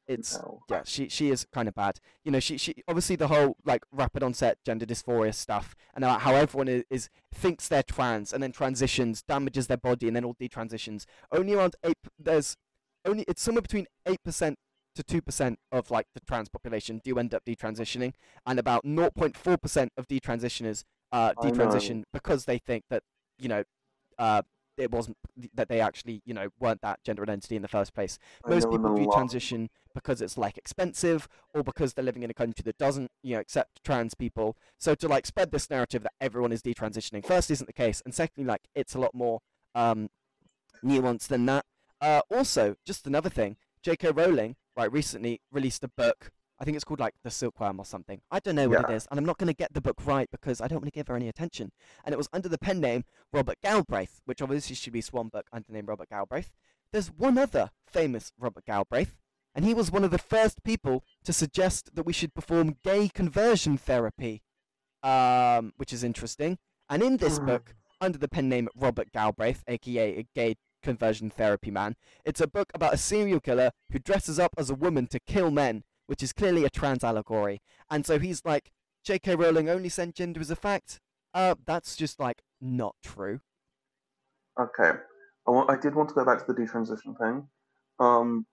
it's 0.09 0.37
hell. 0.37 0.62
yeah, 0.71 0.83
she 0.85 1.09
she 1.09 1.31
is 1.31 1.47
kind 1.53 1.69
of 1.69 1.75
bad. 1.75 2.00
You 2.25 2.33
know, 2.33 2.41
she 2.41 2.57
she 2.57 2.75
obviously 2.88 3.15
the 3.17 3.29
whole 3.29 3.57
like 3.65 3.83
rapid 3.93 4.23
onset 4.23 4.59
gender 4.65 4.87
dysphoria 4.87 5.35
stuff, 5.35 5.77
and 5.95 6.05
how 6.05 6.35
everyone 6.35 6.69
is, 6.69 6.85
is 6.91 7.09
thinks 7.33 7.69
they're 7.69 7.83
trans 7.83 8.33
and 8.33 8.43
then 8.43 8.50
transitions, 8.50 9.23
damages 9.23 9.67
their 9.67 9.77
body, 9.77 10.07
and 10.07 10.17
then 10.17 10.25
all 10.25 10.35
detransitions. 10.35 11.05
Only 11.31 11.55
around 11.55 11.77
eight. 11.85 11.99
There's 12.19 12.57
only 13.05 13.25
it's 13.29 13.43
somewhere 13.43 13.62
between 13.62 13.87
eight 14.07 14.23
percent 14.25 14.59
to 14.97 15.03
two 15.03 15.21
percent 15.21 15.59
of 15.71 15.91
like 15.91 16.07
the 16.15 16.21
trans 16.21 16.49
population 16.49 17.00
do 17.05 17.19
end 17.19 17.35
up 17.35 17.45
detransitioning, 17.45 18.15
and 18.47 18.59
about 18.59 18.85
0.4 18.85 19.61
percent 19.61 19.93
of 19.99 20.09
detransitioners 20.09 20.85
uh, 21.12 21.35
detransition 21.35 22.05
because 22.12 22.47
they 22.47 22.59
think 22.59 22.85
that 22.88 23.03
you 23.38 23.49
know. 23.49 23.62
Uh, 24.19 24.43
it 24.78 24.90
wasn't 24.90 25.16
that 25.54 25.68
they 25.68 25.80
actually, 25.80 26.23
you 26.25 26.32
know, 26.32 26.49
weren't 26.61 26.80
that 26.82 27.02
gender 27.04 27.23
identity 27.23 27.56
in 27.56 27.62
the 27.62 27.68
first 27.68 27.94
place. 27.94 28.18
Most 28.47 28.70
people 28.70 28.94
do 28.94 29.02
transition 29.12 29.68
because 29.94 30.23
it's 30.23 30.38
like 30.38 30.56
expensive 30.56 31.28
or 31.52 31.62
because 31.62 31.94
they're 31.94 32.04
living 32.04 32.23
in 32.23 32.30
a 32.30 32.35
country 32.35 32.62
that 32.64 32.78
doesn't 32.78 33.11
you 33.23 33.35
know 33.35 33.40
accept 33.40 33.82
trans 33.85 34.14
people. 34.14 34.56
So 34.78 34.94
to 34.94 35.08
like 35.08 35.26
spread 35.26 35.50
this 35.50 35.68
narrative 35.68 36.02
that 36.04 36.12
everyone 36.20 36.52
is 36.52 36.62
detransitioning 36.62 37.25
first 37.26 37.50
isn't 37.50 37.66
the 37.66 37.73
case 37.73 38.00
and 38.04 38.14
secondly 38.14 38.47
like 38.47 38.62
it's 38.75 38.94
a 38.94 39.00
lot 39.00 39.14
more 39.14 39.40
um 39.75 40.08
nuanced 40.85 41.28
than 41.28 41.47
that. 41.47 41.64
Uh 42.00 42.20
also 42.30 42.76
just 42.87 43.06
another 43.06 43.30
thing 43.30 43.56
jk 43.85 44.16
rowling 44.16 44.56
right 44.76 44.92
recently 44.92 45.40
released 45.52 45.82
a 45.85 45.88
book 45.88 46.30
i 46.61 46.65
think 46.65 46.75
it's 46.77 46.85
called 46.85 47.00
like 47.00 47.15
the 47.25 47.31
silkworm 47.31 47.79
or 47.79 47.85
something 47.85 48.21
i 48.31 48.38
don't 48.41 48.55
know 48.57 48.69
what 48.69 48.81
it 48.81 48.87
Yeah. 48.91 48.97
is 48.97 49.07
and 49.11 49.19
i'm 49.19 49.25
not 49.27 49.38
going 49.38 49.49
to 49.49 49.55
get 49.55 49.73
the 49.75 49.81
book 49.81 49.97
right 50.05 50.29
because 50.31 50.61
i 50.61 50.67
don't 50.69 50.81
want 50.81 50.93
to 50.93 50.99
give 50.99 51.09
her 51.09 51.17
any 51.17 51.29
attention 51.29 51.71
and 52.05 52.12
it 52.12 52.19
was 52.19 52.29
under 52.33 52.49
the 52.49 52.59
pen 52.59 52.81
name 52.81 53.05
robert 53.33 53.59
galbraith 53.62 54.21
which 54.25 54.43
obviously 54.43 54.75
should 54.77 54.93
be 54.93 55.00
swan 55.00 55.29
book 55.29 55.47
under 55.53 55.67
the 55.69 55.73
name 55.73 55.87
robert 55.87 56.09
galbraith 56.09 56.50
there's 56.93 57.09
one 57.12 57.37
other 57.37 57.71
famous 57.87 58.33
Robert 58.38 58.65
Galbraith, 58.65 59.19
and 59.55 59.62
he 59.67 59.75
was 59.75 59.91
one 59.91 60.05
of 60.05 60.11
the 60.11 60.17
first 60.17 60.62
people 60.65 61.05
to 61.23 61.35
suggest 61.35 61.95
that 61.95 62.07
we 62.07 62.15
should 62.15 62.33
perform 62.33 62.79
gay 62.83 63.11
conversion 63.11 63.77
therapy 63.77 64.41
um, 65.03 65.73
which 65.77 65.93
is 65.93 66.03
interesting. 66.03 66.59
And 66.88 67.03
in 67.03 67.19
this 67.19 67.38
Hmm. 67.38 67.45
book, 67.47 67.75
under 68.00 68.17
the 68.19 68.29
pen 68.29 68.49
name 68.49 68.69
Robert 68.75 69.12
Galbraith, 69.12 69.65
aka 69.69 70.19
a 70.21 70.27
gay 70.35 70.57
conversion 70.83 71.29
therapy 71.29 71.71
man, 71.71 71.95
it's 72.25 72.41
a 72.41 72.47
book 72.47 72.71
about 72.75 72.95
a 72.95 72.97
serial 72.97 73.41
killer 73.41 73.71
who 73.93 73.99
dresses 73.99 74.38
up 74.38 74.53
as 74.57 74.71
a 74.71 74.75
woman 74.75 75.07
to 75.09 75.21
kill 75.21 75.50
men, 75.50 75.85
which 76.09 76.23
is 76.23 76.33
clearly 76.33 76.65
a 76.65 76.71
trans 76.71 77.05
allegory. 77.05 77.61
And 77.91 78.05
so 78.05 78.19
he's 78.19 78.45
like, 78.45 78.73
J.K. 79.05 79.37
Rowling 79.37 79.69
only 79.69 79.91
said 79.91 80.15
gender 80.15 80.41
as 80.41 80.50
a 80.50 80.57
fact. 80.57 81.00
Uh, 81.33 81.55
that's 81.67 81.95
just 81.97 82.19
like 82.19 82.43
not 82.61 82.97
true. 83.03 83.41
Okay. 84.59 84.91
I, 85.47 85.50
want, 85.50 85.71
I 85.71 85.77
did 85.77 85.95
want 85.95 86.09
to 86.09 86.15
go 86.15 86.25
back 86.25 86.45
to 86.45 86.53
the 86.53 86.61
detransition 86.61 87.17
thing. 87.19 87.47
Um, 88.00 88.47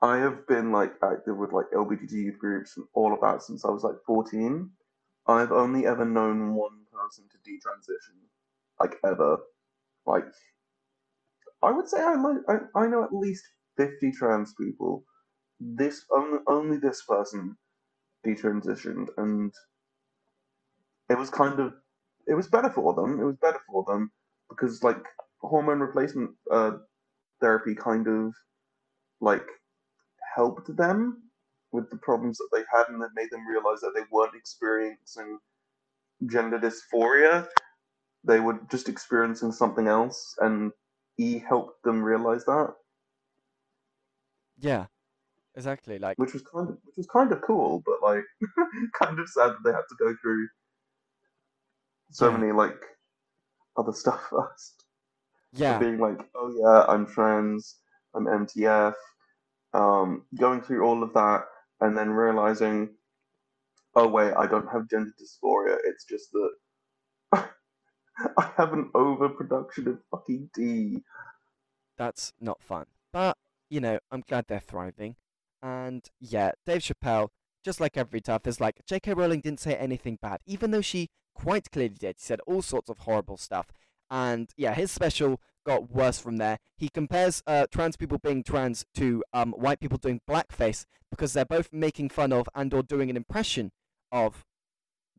I 0.00 0.18
have 0.18 0.46
been 0.46 0.70
like 0.70 0.92
active 1.02 1.36
with 1.36 1.52
like 1.52 1.66
youth 1.72 2.38
groups 2.38 2.76
and 2.76 2.86
all 2.94 3.12
of 3.12 3.20
that 3.20 3.42
since 3.42 3.64
I 3.64 3.70
was 3.70 3.82
like 3.82 3.96
14. 4.06 4.70
I've 5.26 5.52
only 5.52 5.86
ever 5.86 6.04
known 6.04 6.54
one 6.54 6.84
person 6.92 7.24
to 7.30 7.50
detransition, 7.50 8.16
like 8.80 8.96
ever. 9.04 9.38
Like, 10.06 10.24
I 11.62 11.70
would 11.72 11.88
say 11.88 12.00
I 12.00 12.14
might, 12.16 12.38
I, 12.48 12.80
I 12.80 12.86
know 12.86 13.04
at 13.04 13.12
least 13.12 13.44
50 13.76 14.12
trans 14.12 14.54
people. 14.54 15.04
This 15.60 16.04
only 16.10 16.38
only 16.46 16.78
this 16.78 17.02
person 17.04 17.56
detransitioned, 18.26 19.08
and 19.16 19.52
it 21.10 21.18
was 21.18 21.30
kind 21.30 21.58
of 21.60 21.74
it 22.26 22.34
was 22.34 22.48
better 22.48 22.70
for 22.70 22.94
them. 22.94 23.20
It 23.20 23.24
was 23.24 23.36
better 23.36 23.60
for 23.66 23.84
them 23.84 24.12
because 24.48 24.82
like 24.82 25.04
hormone 25.40 25.80
replacement 25.80 26.30
uh, 26.50 26.72
therapy 27.40 27.74
kind 27.74 28.06
of 28.06 28.34
like 29.20 29.46
helped 30.36 30.74
them 30.76 31.22
with 31.72 31.90
the 31.90 31.96
problems 31.96 32.38
that 32.38 32.48
they 32.52 32.64
had 32.72 32.88
and 32.88 33.02
it 33.02 33.10
made 33.14 33.30
them 33.30 33.46
realize 33.46 33.80
that 33.80 33.92
they 33.94 34.02
weren't 34.10 34.34
experiencing 34.34 35.38
gender 36.26 36.58
dysphoria 36.58 37.46
they 38.24 38.40
were 38.40 38.58
just 38.70 38.88
experiencing 38.88 39.52
something 39.52 39.86
else 39.86 40.34
and 40.40 40.72
e 41.18 41.38
helped 41.38 41.82
them 41.84 42.02
realize 42.02 42.44
that 42.44 42.74
Yeah, 44.58 44.86
exactly. 45.58 45.98
Like, 45.98 46.18
which 46.18 46.32
was 46.34 46.42
kind 46.42 46.68
of 46.70 46.78
which 46.84 46.96
was 46.96 47.06
kind 47.06 47.32
of 47.32 47.42
cool 47.42 47.82
but 47.86 48.02
like 48.02 48.24
kind 49.00 49.18
of 49.18 49.28
sad 49.28 49.50
that 49.50 49.58
they 49.64 49.72
had 49.72 49.88
to 49.88 49.96
go 49.98 50.14
through 50.22 50.48
so 52.10 52.30
Yeah. 52.30 52.38
many 52.38 52.52
like 52.52 52.80
other 53.78 53.92
stuff 53.92 54.22
first 54.30 54.84
yeah, 55.52 55.78
being 55.78 55.98
like, 55.98 56.18
oh 56.34 56.52
yeah, 56.58 56.84
I'm 56.88 57.06
trans, 57.06 57.76
I'm 58.14 58.26
MTF, 58.26 58.94
um, 59.74 60.24
going 60.38 60.62
through 60.62 60.84
all 60.84 61.02
of 61.02 61.12
that, 61.14 61.44
and 61.80 61.96
then 61.96 62.10
realizing, 62.10 62.90
oh 63.96 64.08
wait, 64.08 64.32
I 64.34 64.46
don't 64.46 64.68
have 64.72 64.88
gender 64.90 65.12
dysphoria. 65.20 65.76
It's 65.84 66.04
just 66.04 66.30
that 66.32 66.50
I 68.38 68.50
have 68.56 68.72
an 68.72 68.90
overproduction 68.94 69.88
of 69.88 70.00
fucking 70.10 70.50
D. 70.54 71.02
that's 71.96 72.32
not 72.40 72.62
fun. 72.62 72.86
But, 73.12 73.36
you 73.68 73.80
know, 73.80 73.98
I'm 74.10 74.22
glad 74.26 74.46
they're 74.48 74.60
thriving. 74.60 75.16
And 75.62 76.08
yeah, 76.20 76.52
Dave 76.66 76.82
Chappelle, 76.82 77.28
just 77.64 77.80
like 77.80 77.96
every 77.96 78.20
TERF, 78.20 78.46
is 78.46 78.60
like, 78.60 78.80
J.K. 78.86 79.14
Rowling 79.14 79.40
didn't 79.40 79.60
say 79.60 79.74
anything 79.74 80.18
bad, 80.20 80.40
even 80.46 80.70
though 80.70 80.80
she 80.80 81.08
quite 81.34 81.70
clearly 81.70 81.96
did. 81.98 82.16
He 82.18 82.24
said 82.24 82.40
all 82.46 82.62
sorts 82.62 82.88
of 82.88 82.98
horrible 82.98 83.36
stuff. 83.36 83.68
And 84.10 84.50
yeah, 84.56 84.74
his 84.74 84.90
special 84.90 85.40
got 85.66 85.90
worse 85.90 86.18
from 86.18 86.38
there. 86.38 86.58
He 86.76 86.88
compares 86.88 87.42
uh, 87.46 87.66
trans 87.70 87.96
people 87.96 88.18
being 88.18 88.42
trans 88.42 88.86
to 88.94 89.22
um, 89.32 89.52
white 89.52 89.80
people 89.80 89.98
doing 89.98 90.20
blackface 90.28 90.86
because 91.10 91.32
they're 91.32 91.44
both 91.44 91.68
making 91.72 92.08
fun 92.08 92.32
of 92.32 92.48
and 92.54 92.72
or 92.72 92.82
doing 92.82 93.10
an 93.10 93.16
impression 93.16 93.70
of 94.10 94.44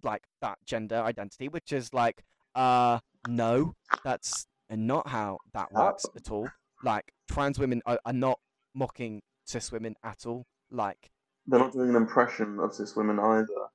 like 0.03 0.23
that 0.41 0.57
gender 0.65 0.95
identity, 0.95 1.47
which 1.47 1.71
is 1.71 1.93
like, 1.93 2.23
uh, 2.55 2.99
no, 3.27 3.75
that's 4.03 4.47
not 4.69 5.09
how 5.09 5.37
that 5.53 5.71
works 5.71 6.05
at 6.15 6.31
all. 6.31 6.49
Like 6.83 7.11
trans 7.29 7.59
women 7.59 7.81
are, 7.85 7.99
are 8.05 8.13
not 8.13 8.39
mocking 8.73 9.21
cis 9.49 9.71
women 9.71 9.95
at 10.03 10.25
all. 10.25 10.45
Like 10.71 11.11
They're 11.47 11.59
not 11.59 11.73
doing 11.73 11.89
an 11.89 11.95
impression 11.95 12.59
of 12.59 12.73
cis 12.73 12.95
women 12.95 13.19
either. 13.19 13.67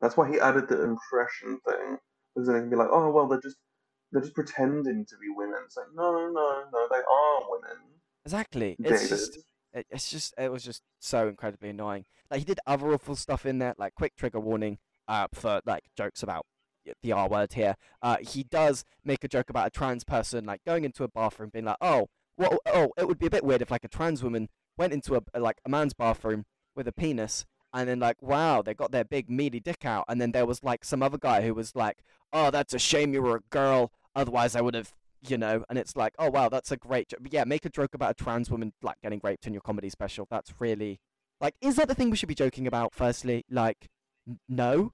That's 0.00 0.16
why 0.16 0.30
he 0.30 0.40
added 0.40 0.68
the 0.68 0.82
impression 0.82 1.58
thing, 1.66 1.98
because 2.34 2.46
then 2.46 2.56
he 2.56 2.60
can 2.62 2.70
be 2.70 2.76
like, 2.76 2.88
oh 2.90 3.10
well, 3.10 3.26
they're 3.26 3.40
just 3.40 3.56
they're 4.12 4.22
just 4.22 4.34
pretending 4.34 5.06
to 5.06 5.16
be 5.20 5.28
women. 5.34 5.60
It's 5.64 5.76
like, 5.76 5.86
no, 5.94 6.12
no, 6.12 6.30
no, 6.30 6.64
no, 6.72 6.88
they 6.90 6.96
are 6.96 7.42
women. 7.50 7.78
exactly, 8.24 8.76
it's 8.78 9.02
David. 9.02 9.08
just 9.08 9.38
it, 9.72 9.86
it's 9.90 10.10
just 10.10 10.34
it 10.38 10.50
was 10.50 10.62
just 10.62 10.82
so 10.98 11.28
incredibly 11.28 11.70
annoying. 11.70 12.04
Like 12.30 12.40
he 12.40 12.44
did 12.44 12.60
other 12.66 12.92
awful 12.92 13.16
stuff 13.16 13.46
in 13.46 13.58
there, 13.58 13.74
like 13.78 13.94
quick 13.94 14.16
trigger 14.16 14.40
warning 14.40 14.78
uh, 15.08 15.28
for 15.32 15.60
like 15.66 15.84
jokes 15.96 16.22
about 16.22 16.46
the 17.02 17.12
R 17.12 17.28
word 17.28 17.52
here. 17.52 17.76
Uh, 18.02 18.16
he 18.20 18.44
does 18.44 18.84
make 19.04 19.24
a 19.24 19.28
joke 19.28 19.50
about 19.50 19.66
a 19.66 19.70
trans 19.70 20.04
person 20.04 20.44
like 20.44 20.64
going 20.64 20.84
into 20.84 21.04
a 21.04 21.08
bathroom, 21.08 21.50
being 21.52 21.66
like, 21.66 21.76
"Oh, 21.80 22.08
well, 22.36 22.58
oh, 22.66 22.90
it 22.96 23.06
would 23.06 23.18
be 23.18 23.26
a 23.26 23.30
bit 23.30 23.44
weird 23.44 23.62
if 23.62 23.70
like 23.70 23.84
a 23.84 23.88
trans 23.88 24.22
woman 24.22 24.48
went 24.80 24.92
into 24.92 25.14
a 25.16 25.22
like 25.38 25.58
a 25.64 25.68
man's 25.68 25.94
bathroom 25.94 26.44
with 26.74 26.88
a 26.88 26.92
penis." 26.92 27.44
And 27.72 27.88
then 27.88 28.00
like, 28.00 28.20
wow, 28.20 28.62
they 28.62 28.74
got 28.74 28.90
their 28.90 29.04
big 29.04 29.30
meaty 29.30 29.60
dick 29.60 29.84
out, 29.84 30.04
and 30.08 30.20
then 30.20 30.32
there 30.32 30.46
was 30.46 30.64
like 30.64 30.84
some 30.84 31.02
other 31.04 31.18
guy 31.18 31.42
who 31.42 31.54
was 31.54 31.76
like, 31.76 31.98
"Oh, 32.32 32.50
that's 32.50 32.74
a 32.74 32.78
shame 32.80 33.14
you 33.14 33.22
were 33.22 33.36
a 33.36 33.42
girl. 33.50 33.92
Otherwise, 34.16 34.56
I 34.56 34.60
would 34.60 34.74
have 34.74 34.92
you 35.28 35.36
know, 35.36 35.64
and 35.68 35.78
it's 35.78 35.96
like, 35.96 36.14
oh 36.18 36.30
wow, 36.30 36.48
that's 36.48 36.72
a 36.72 36.76
great 36.76 37.08
joke. 37.08 37.20
Yeah, 37.30 37.44
make 37.44 37.64
a 37.64 37.70
joke 37.70 37.94
about 37.94 38.12
a 38.12 38.24
trans 38.24 38.50
woman 38.50 38.72
like 38.82 38.96
getting 39.02 39.20
raped 39.22 39.46
in 39.46 39.52
your 39.52 39.60
comedy 39.60 39.90
special. 39.90 40.26
That's 40.30 40.52
really 40.58 41.00
like, 41.40 41.54
is 41.60 41.76
that 41.76 41.88
the 41.88 41.94
thing 41.94 42.10
we 42.10 42.16
should 42.16 42.28
be 42.28 42.34
joking 42.34 42.66
about? 42.66 42.94
Firstly, 42.94 43.44
like, 43.50 43.88
n- 44.28 44.38
no, 44.48 44.92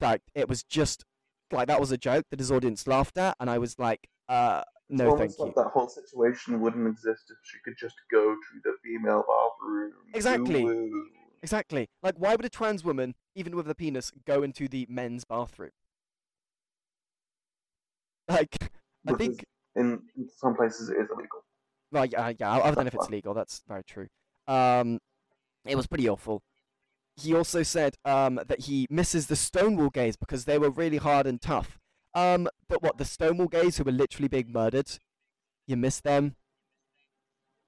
like 0.00 0.22
it 0.34 0.48
was 0.48 0.62
just 0.62 1.04
like 1.52 1.68
that 1.68 1.80
was 1.80 1.92
a 1.92 1.98
joke 1.98 2.26
that 2.30 2.40
his 2.40 2.50
audience 2.50 2.86
laughed 2.86 3.18
at, 3.18 3.36
and 3.40 3.48
I 3.48 3.58
was 3.58 3.78
like, 3.78 4.08
uh, 4.28 4.62
no, 4.90 5.16
thank 5.16 5.32
almost 5.38 5.38
you. 5.38 5.52
that 5.56 5.70
whole 5.72 5.88
situation 5.88 6.60
wouldn't 6.60 6.86
exist 6.88 7.24
if 7.30 7.36
she 7.42 7.58
could 7.64 7.74
just 7.78 7.96
go 8.10 8.34
to 8.34 8.60
the 8.64 8.72
female 8.82 9.24
bathroom. 9.26 9.92
Exactly. 10.14 10.64
Woo-woo. 10.64 11.06
Exactly. 11.42 11.88
Like, 12.02 12.16
why 12.18 12.34
would 12.34 12.44
a 12.44 12.48
trans 12.48 12.84
woman, 12.84 13.14
even 13.34 13.54
with 13.54 13.68
a 13.68 13.74
penis, 13.74 14.12
go 14.26 14.42
into 14.42 14.68
the 14.68 14.86
men's 14.88 15.24
bathroom? 15.24 15.70
Like, 18.28 18.56
I 19.06 19.12
Because 19.12 19.18
think 19.18 19.44
in, 19.74 20.02
some 20.36 20.54
places 20.54 20.90
it 20.90 20.98
is 20.98 21.08
illegal. 21.10 21.44
Right, 21.90 22.12
yeah, 22.12 22.32
yeah. 22.38 22.50
I 22.50 22.68
I 22.68 22.70
don't 22.70 22.84
know 22.84 22.88
if 22.88 22.94
it's 22.94 23.08
legal. 23.08 23.32
That's 23.32 23.62
very 23.66 23.82
true. 23.84 24.08
Um, 24.46 24.98
it 25.64 25.76
was 25.76 25.86
pretty 25.86 26.08
awful. 26.08 26.42
He 27.16 27.34
also 27.34 27.62
said 27.62 27.94
um 28.04 28.38
that 28.46 28.60
he 28.60 28.86
misses 28.90 29.26
the 29.28 29.36
Stonewall 29.36 29.90
gays 29.90 30.16
because 30.16 30.44
they 30.44 30.58
were 30.58 30.70
really 30.70 30.98
hard 30.98 31.26
and 31.26 31.40
tough. 31.40 31.78
Um, 32.18 32.48
but 32.68 32.82
what 32.82 32.98
the 32.98 33.04
Stonewall 33.04 33.48
gays 33.48 33.76
who 33.76 33.84
were 33.84 33.92
literally 33.92 34.28
being 34.28 34.52
murdered, 34.52 34.90
you 35.66 35.76
miss 35.76 36.00
them. 36.00 36.36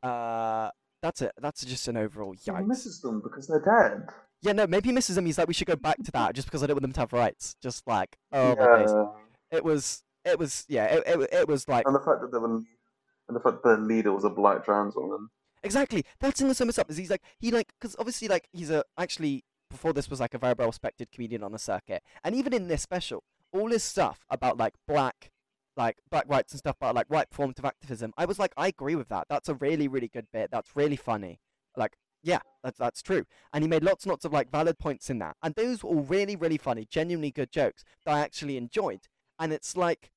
Uh, 0.02 0.70
that's 1.02 1.22
it. 1.22 1.32
That's 1.40 1.64
just 1.64 1.86
an 1.88 1.96
overall 1.96 2.32
He 2.32 2.50
yikes. 2.50 2.66
misses 2.66 3.00
them 3.00 3.20
because 3.22 3.46
they're 3.46 3.60
dead. 3.60 4.08
Yeah, 4.42 4.52
no, 4.52 4.66
maybe 4.66 4.88
he 4.88 4.92
misses 4.94 5.16
them. 5.16 5.26
He's 5.26 5.38
like, 5.38 5.48
we 5.48 5.54
should 5.54 5.66
go 5.66 5.76
back 5.76 6.02
to 6.02 6.10
that 6.12 6.34
just 6.34 6.48
because 6.48 6.62
I 6.62 6.66
don't 6.66 6.76
want 6.76 6.82
them 6.82 6.92
to 6.94 7.00
have 7.00 7.12
rights. 7.12 7.54
Just 7.62 7.86
like, 7.86 8.16
oh 8.32 8.56
yeah. 8.58 9.56
It 9.56 9.64
was, 9.64 10.02
it 10.24 10.38
was, 10.38 10.64
yeah, 10.68 10.86
it, 10.86 11.02
it, 11.06 11.28
it 11.32 11.48
was 11.48 11.68
like 11.68 11.86
And 11.86 11.94
the 11.94 12.00
fact 12.00 12.20
that 12.22 12.32
they 12.32 12.38
were, 12.38 12.56
and 12.56 13.36
the 13.36 13.40
fact 13.40 13.62
that 13.62 13.76
the 13.76 13.76
leader 13.76 14.12
was 14.12 14.24
a 14.24 14.30
black 14.30 14.64
trans 14.64 14.96
woman. 14.96 15.28
Exactly. 15.62 16.04
That's 16.20 16.40
in 16.40 16.48
the 16.48 16.54
so 16.54 16.66
up. 16.66 16.90
Is 16.90 16.96
he's 16.96 17.10
like 17.10 17.22
he 17.38 17.50
like 17.50 17.72
because 17.78 17.94
obviously 17.98 18.28
like 18.28 18.48
he's 18.52 18.70
a 18.70 18.84
actually 18.96 19.44
before 19.70 19.92
this 19.92 20.08
was 20.08 20.20
like 20.20 20.34
a 20.34 20.38
very 20.38 20.54
well 20.56 20.68
respected 20.68 21.10
comedian 21.12 21.42
on 21.42 21.52
the 21.52 21.58
circuit, 21.58 22.02
and 22.24 22.34
even 22.34 22.52
in 22.54 22.68
this 22.68 22.82
special, 22.82 23.22
all 23.52 23.70
his 23.70 23.84
stuff 23.84 24.24
about 24.30 24.58
like 24.58 24.74
black, 24.86 25.30
like 25.76 25.98
black 26.10 26.24
rights 26.28 26.52
and 26.52 26.58
stuff 26.58 26.76
about 26.80 26.94
like 26.94 27.06
white 27.08 27.30
performative 27.30 27.64
activism, 27.64 28.12
I 28.16 28.24
was 28.24 28.38
like 28.38 28.52
I 28.56 28.68
agree 28.68 28.94
with 28.94 29.08
that. 29.08 29.26
That's 29.28 29.48
a 29.48 29.54
really 29.54 29.88
really 29.88 30.08
good 30.08 30.26
bit. 30.32 30.50
That's 30.50 30.76
really 30.76 30.96
funny. 30.96 31.40
Like 31.76 31.96
yeah, 32.22 32.40
that's 32.62 32.78
that's 32.78 33.02
true. 33.02 33.24
And 33.52 33.64
he 33.64 33.68
made 33.68 33.82
lots 33.84 34.04
and 34.04 34.10
lots 34.10 34.24
of 34.24 34.32
like 34.32 34.50
valid 34.50 34.78
points 34.78 35.10
in 35.10 35.18
that, 35.20 35.36
and 35.42 35.54
those 35.54 35.82
were 35.82 35.90
all 35.90 36.02
really 36.02 36.36
really 36.36 36.58
funny, 36.58 36.86
genuinely 36.88 37.30
good 37.30 37.50
jokes 37.50 37.84
that 38.04 38.14
I 38.14 38.20
actually 38.20 38.56
enjoyed. 38.56 39.00
And 39.38 39.52
it's 39.52 39.76
like, 39.76 40.10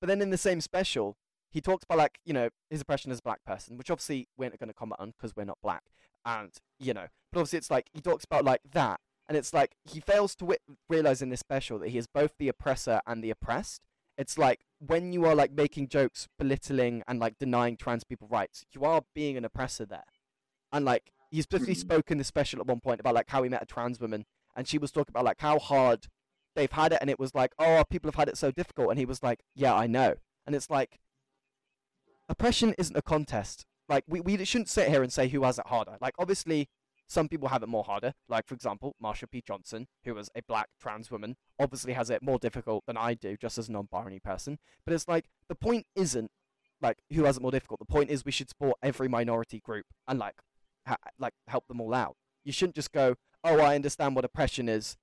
but 0.00 0.08
then 0.08 0.20
in 0.20 0.30
the 0.30 0.36
same 0.36 0.60
special, 0.60 1.16
he 1.50 1.60
talks 1.60 1.84
about 1.84 1.98
like 1.98 2.18
you 2.24 2.32
know 2.32 2.50
his 2.68 2.82
oppression 2.82 3.10
as 3.10 3.20
a 3.20 3.22
black 3.22 3.44
person, 3.44 3.78
which 3.78 3.90
obviously 3.90 4.28
we're 4.36 4.50
not 4.50 4.58
going 4.58 4.68
to 4.68 4.74
comment 4.74 5.00
on 5.00 5.14
because 5.16 5.34
we're 5.34 5.44
not 5.44 5.58
black, 5.62 5.84
and 6.24 6.52
you 6.78 6.92
know, 6.92 7.06
but 7.32 7.40
obviously 7.40 7.58
it's 7.58 7.70
like 7.70 7.88
he 7.92 8.00
talks 8.00 8.24
about 8.24 8.44
like 8.44 8.60
that, 8.72 9.00
and 9.28 9.36
it's 9.36 9.52
like 9.52 9.76
he 9.84 10.00
fails 10.00 10.34
to 10.36 10.44
wi- 10.44 10.58
realize 10.88 11.20
in 11.22 11.28
this 11.30 11.40
special 11.40 11.78
that 11.80 11.88
he 11.88 11.98
is 11.98 12.06
both 12.06 12.32
the 12.38 12.48
oppressor 12.48 13.00
and 13.06 13.22
the 13.22 13.30
oppressed. 13.30 13.82
It's 14.18 14.38
like 14.38 14.60
when 14.78 15.12
you 15.12 15.24
are 15.26 15.34
like 15.34 15.52
making 15.52 15.88
jokes, 15.88 16.26
belittling 16.38 17.02
and 17.06 17.18
like 17.20 17.38
denying 17.38 17.76
trans 17.76 18.04
people 18.04 18.28
rights, 18.28 18.64
you 18.72 18.84
are 18.84 19.02
being 19.14 19.36
an 19.36 19.44
oppressor 19.44 19.84
there, 19.86 20.04
and 20.72 20.84
like 20.84 21.12
he 21.30 21.42
specifically 21.42 21.74
Mhm. 21.74 21.80
spoke 21.80 22.10
in 22.10 22.18
the 22.18 22.24
special 22.24 22.60
at 22.60 22.66
one 22.66 22.80
point 22.80 23.00
about 23.00 23.14
like 23.14 23.28
how 23.30 23.42
he 23.42 23.48
met 23.48 23.62
a 23.62 23.66
trans 23.66 24.00
woman, 24.00 24.24
and 24.54 24.66
she 24.68 24.78
was 24.78 24.90
talking 24.92 25.12
about 25.12 25.24
like 25.24 25.40
how 25.40 25.58
hard 25.58 26.06
they've 26.54 26.72
had 26.72 26.92
it, 26.92 26.98
and 27.02 27.10
it 27.10 27.18
was 27.18 27.34
like, 27.34 27.52
oh, 27.58 27.84
people 27.90 28.08
have 28.08 28.14
had 28.14 28.28
it 28.28 28.38
so 28.38 28.50
difficult, 28.50 28.88
and 28.90 28.98
he 28.98 29.04
was 29.04 29.22
like, 29.22 29.40
yeah, 29.54 29.74
I 29.74 29.86
know, 29.86 30.14
and 30.46 30.54
it's 30.56 30.70
like 30.70 30.98
oppression 32.28 32.74
isn't 32.78 32.96
a 32.96 33.02
contest. 33.02 33.66
Like 33.88 34.04
we, 34.08 34.20
we 34.20 34.42
shouldn't 34.44 34.68
sit 34.68 34.88
here 34.88 35.02
and 35.02 35.12
say 35.12 35.28
who 35.28 35.42
has 35.44 35.58
it 35.58 35.66
harder. 35.66 35.96
Like 36.00 36.14
obviously, 36.18 36.68
Some 37.08 37.28
people 37.28 37.48
have 37.48 37.62
it 37.62 37.68
more 37.68 37.84
harder. 37.84 38.12
Like, 38.28 38.46
for 38.46 38.54
example, 38.54 38.96
Marsha 39.02 39.30
P. 39.30 39.42
Johnson, 39.46 39.86
who 40.04 40.14
was 40.14 40.28
a 40.34 40.42
black 40.42 40.68
trans 40.80 41.10
woman, 41.10 41.36
obviously 41.58 41.92
has 41.92 42.10
it 42.10 42.22
more 42.22 42.38
difficult 42.38 42.84
than 42.86 42.96
I 42.96 43.14
do, 43.14 43.36
just 43.36 43.58
as 43.58 43.68
a 43.68 43.72
non 43.72 43.88
binary 43.90 44.20
person. 44.20 44.58
But 44.84 44.94
it's 44.94 45.06
like, 45.06 45.26
the 45.48 45.54
point 45.54 45.86
isn't 45.94 46.30
like 46.80 46.98
who 47.12 47.24
has 47.24 47.36
it 47.36 47.42
more 47.42 47.50
difficult. 47.50 47.80
The 47.80 47.86
point 47.86 48.10
is 48.10 48.24
we 48.24 48.32
should 48.32 48.48
support 48.48 48.76
every 48.82 49.08
minority 49.08 49.60
group 49.60 49.86
and 50.06 50.18
like 50.18 50.36
ha- 50.86 50.96
like 51.18 51.34
help 51.48 51.66
them 51.68 51.80
all 51.80 51.94
out. 51.94 52.16
You 52.44 52.52
shouldn't 52.52 52.76
just 52.76 52.92
go, 52.92 53.14
"Oh, 53.42 53.60
I 53.60 53.74
understand 53.74 54.14
what 54.14 54.24
oppression 54.24 54.68
is." 54.68 54.96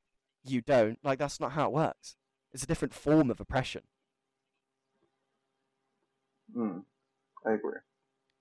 You 0.44 0.62
don't. 0.62 1.00
Like 1.04 1.20
that's 1.20 1.40
not 1.40 1.54
how 1.54 1.68
it 1.68 1.74
works. 1.74 2.16
It's 2.52 2.64
a 2.64 2.68
different 2.68 2.94
form 2.94 3.32
of 3.32 3.40
oppression. 3.40 3.84
Hmm. 6.54 6.80
I 7.46 7.54
agree. 7.54 7.80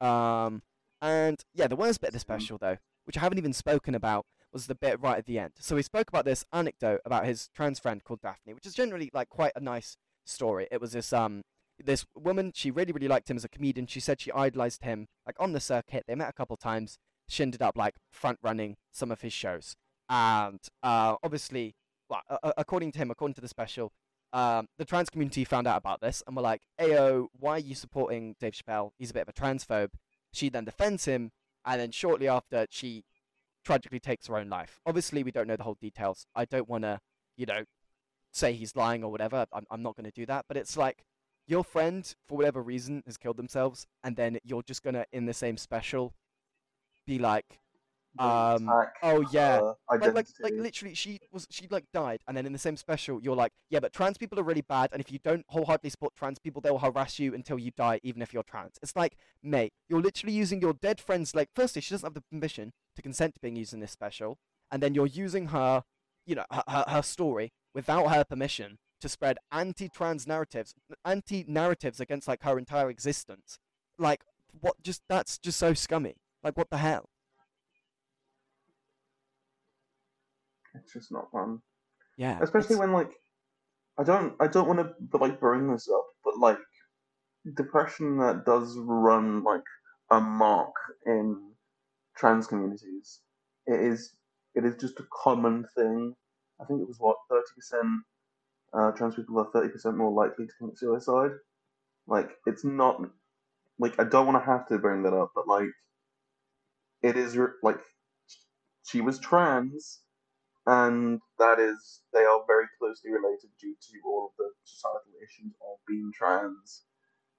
Um, 0.00 0.62
and 1.00 1.42
yeah, 1.54 1.68
the 1.68 1.76
worst 1.76 2.00
bit 2.00 2.08
of 2.08 2.14
the 2.14 2.20
special 2.20 2.58
though, 2.58 2.76
which 3.04 3.16
I 3.16 3.20
haven't 3.20 3.38
even 3.38 3.52
spoken 3.52 3.94
about, 3.94 4.26
was 4.52 4.66
the 4.66 4.74
bit 4.74 5.00
right 5.00 5.18
at 5.18 5.26
the 5.26 5.38
end. 5.38 5.52
So 5.58 5.76
he 5.76 5.82
spoke 5.82 6.08
about 6.08 6.24
this 6.24 6.44
anecdote 6.52 7.00
about 7.04 7.24
his 7.24 7.48
trans 7.54 7.78
friend 7.78 8.02
called 8.04 8.20
Daphne, 8.20 8.54
which 8.54 8.66
is 8.66 8.74
generally 8.74 9.10
like 9.12 9.28
quite 9.28 9.52
a 9.56 9.60
nice 9.60 9.96
story. 10.24 10.68
It 10.70 10.80
was 10.80 10.92
this 10.92 11.12
um 11.12 11.42
this 11.82 12.04
woman, 12.14 12.52
she 12.54 12.70
really 12.70 12.92
really 12.92 13.08
liked 13.08 13.30
him 13.30 13.36
as 13.36 13.44
a 13.44 13.48
comedian. 13.48 13.86
She 13.86 14.00
said 14.00 14.20
she 14.20 14.30
idolized 14.32 14.82
him 14.82 15.08
like 15.26 15.36
on 15.40 15.52
the 15.52 15.60
circuit. 15.60 16.04
They 16.06 16.14
met 16.14 16.28
a 16.28 16.34
couple 16.34 16.56
times. 16.56 16.98
She 17.28 17.42
ended 17.42 17.62
up 17.62 17.76
like 17.76 17.94
front 18.10 18.38
running 18.42 18.76
some 18.92 19.10
of 19.10 19.22
his 19.22 19.32
shows, 19.32 19.74
and 20.08 20.60
uh, 20.82 21.16
obviously, 21.22 21.74
well, 22.10 22.20
uh, 22.28 22.52
according 22.58 22.92
to 22.92 22.98
him, 22.98 23.10
according 23.10 23.34
to 23.34 23.40
the 23.40 23.48
special, 23.48 23.92
um, 24.32 24.66
the 24.76 24.84
trans 24.84 25.08
community 25.08 25.44
found 25.44 25.66
out 25.66 25.78
about 25.78 26.00
this 26.02 26.22
and 26.26 26.36
were 26.36 26.42
like, 26.42 26.62
"Ayo, 26.78 27.28
why 27.38 27.52
are 27.52 27.58
you 27.60 27.74
supporting 27.74 28.34
Dave 28.38 28.52
Chappelle? 28.52 28.90
He's 28.98 29.10
a 29.10 29.14
bit 29.14 29.22
of 29.22 29.28
a 29.28 29.32
transphobe." 29.32 29.92
She 30.32 30.48
then 30.50 30.64
defends 30.64 31.04
him, 31.06 31.30
and 31.64 31.80
then 31.80 31.90
shortly 31.90 32.28
after, 32.28 32.66
she 32.70 33.04
tragically 33.64 34.00
takes 34.00 34.26
her 34.26 34.36
own 34.36 34.48
life. 34.48 34.80
Obviously, 34.86 35.22
we 35.22 35.30
don't 35.30 35.46
know 35.46 35.56
the 35.56 35.62
whole 35.62 35.78
details. 35.80 36.26
I 36.34 36.44
don't 36.44 36.68
want 36.68 36.84
to, 36.84 37.00
you 37.36 37.46
know, 37.46 37.64
say 38.32 38.52
he's 38.52 38.74
lying 38.76 39.04
or 39.04 39.10
whatever. 39.10 39.46
I'm, 39.52 39.64
I'm 39.70 39.82
not 39.82 39.96
going 39.96 40.04
to 40.04 40.10
do 40.10 40.26
that. 40.26 40.46
But 40.48 40.56
it's 40.56 40.76
like 40.76 41.04
your 41.46 41.64
friend, 41.64 42.12
for 42.28 42.36
whatever 42.36 42.62
reason, 42.62 43.02
has 43.06 43.16
killed 43.16 43.36
themselves, 43.36 43.86
and 44.02 44.16
then 44.16 44.38
you're 44.44 44.62
just 44.62 44.82
going 44.82 44.94
to, 44.94 45.06
in 45.12 45.26
the 45.26 45.34
same 45.34 45.56
special, 45.56 46.14
be 47.06 47.18
like, 47.18 47.60
um, 48.18 48.68
Attack, 48.68 48.96
oh 49.02 49.24
yeah, 49.32 49.60
uh, 49.60 49.74
like, 49.90 50.14
like, 50.14 50.26
like 50.40 50.52
literally, 50.54 50.94
she 50.94 51.18
was 51.32 51.46
she 51.50 51.66
like 51.70 51.84
died, 51.94 52.20
and 52.28 52.36
then 52.36 52.44
in 52.44 52.52
the 52.52 52.58
same 52.58 52.76
special, 52.76 53.20
you're 53.22 53.36
like, 53.36 53.52
yeah, 53.70 53.80
but 53.80 53.92
trans 53.92 54.18
people 54.18 54.38
are 54.38 54.42
really 54.42 54.62
bad, 54.62 54.90
and 54.92 55.00
if 55.00 55.10
you 55.10 55.18
don't 55.24 55.44
wholeheartedly 55.48 55.90
support 55.90 56.14
trans 56.14 56.38
people, 56.38 56.60
they'll 56.60 56.78
harass 56.78 57.18
you 57.18 57.34
until 57.34 57.58
you 57.58 57.70
die, 57.76 58.00
even 58.02 58.20
if 58.20 58.32
you're 58.34 58.42
trans. 58.42 58.78
It's 58.82 58.94
like, 58.94 59.16
mate, 59.42 59.72
you're 59.88 60.02
literally 60.02 60.34
using 60.34 60.60
your 60.60 60.74
dead 60.74 61.00
friend's 61.00 61.34
like. 61.34 61.48
Firstly, 61.54 61.80
she 61.80 61.94
doesn't 61.94 62.06
have 62.06 62.14
the 62.14 62.20
permission 62.20 62.72
to 62.96 63.02
consent 63.02 63.34
to 63.34 63.40
being 63.40 63.56
used 63.56 63.72
in 63.72 63.80
this 63.80 63.92
special, 63.92 64.38
and 64.70 64.82
then 64.82 64.94
you're 64.94 65.06
using 65.06 65.46
her, 65.46 65.82
you 66.26 66.34
know, 66.34 66.44
her, 66.50 66.64
her, 66.68 66.84
her 66.88 67.02
story 67.02 67.52
without 67.74 68.12
her 68.14 68.24
permission 68.24 68.78
to 69.00 69.08
spread 69.08 69.38
anti-trans 69.50 70.26
narratives, 70.26 70.74
anti-narratives 71.04 71.98
against 71.98 72.28
like 72.28 72.42
her 72.42 72.58
entire 72.58 72.90
existence. 72.90 73.58
Like, 73.98 74.22
what? 74.60 74.82
Just 74.82 75.02
that's 75.08 75.38
just 75.38 75.58
so 75.58 75.72
scummy. 75.72 76.16
Like, 76.44 76.58
what 76.58 76.68
the 76.70 76.76
hell? 76.76 77.08
It's 80.74 80.92
just 80.92 81.12
not 81.12 81.30
fun. 81.30 81.60
Yeah, 82.16 82.38
Especially 82.40 82.74
it's- 82.74 82.78
when 82.78 82.92
like 82.92 83.10
I 83.98 84.04
don't 84.04 84.34
I 84.40 84.46
don't 84.46 84.68
want 84.68 84.80
to 84.80 85.18
like 85.18 85.38
bring 85.40 85.70
this 85.70 85.88
up, 85.88 86.06
but 86.24 86.38
like 86.38 86.58
depression 87.56 88.18
that 88.18 88.44
does 88.44 88.76
run 88.78 89.42
like 89.44 89.64
a 90.10 90.20
mark 90.20 90.74
in 91.06 91.52
trans 92.16 92.46
communities. 92.46 93.20
It 93.66 93.80
is 93.80 94.14
it 94.54 94.64
is 94.64 94.76
just 94.76 95.00
a 95.00 95.06
common 95.22 95.66
thing. 95.74 96.14
I 96.60 96.64
think 96.64 96.80
it 96.80 96.88
was 96.88 96.98
what 97.00 97.16
thirty 97.30 97.46
percent 97.56 98.02
uh, 98.72 98.90
trans 98.92 99.14
people 99.16 99.38
are 99.38 99.50
thirty 99.52 99.68
percent 99.70 99.96
more 99.96 100.12
likely 100.12 100.46
to 100.46 100.52
commit 100.58 100.78
suicide. 100.78 101.32
Like 102.06 102.30
it's 102.46 102.64
not 102.64 103.00
like 103.78 103.98
I 104.00 104.04
don't 104.04 104.26
want 104.26 104.42
to 104.42 104.50
have 104.50 104.66
to 104.68 104.78
bring 104.78 105.02
that 105.02 105.12
up, 105.14 105.32
but 105.34 105.46
like 105.48 105.68
it 107.02 107.16
is 107.16 107.36
like 107.62 107.78
she 108.86 109.00
was 109.00 109.18
trans 109.18 110.00
and 110.66 111.20
that 111.38 111.58
is 111.58 112.02
they 112.12 112.20
are 112.20 112.40
very 112.46 112.66
closely 112.78 113.10
related 113.10 113.50
due 113.60 113.74
to 113.74 113.98
all 114.06 114.26
of 114.26 114.32
the 114.38 114.50
societal 114.64 115.12
issues 115.22 115.52
of 115.60 115.78
being 115.86 116.10
trans. 116.14 116.82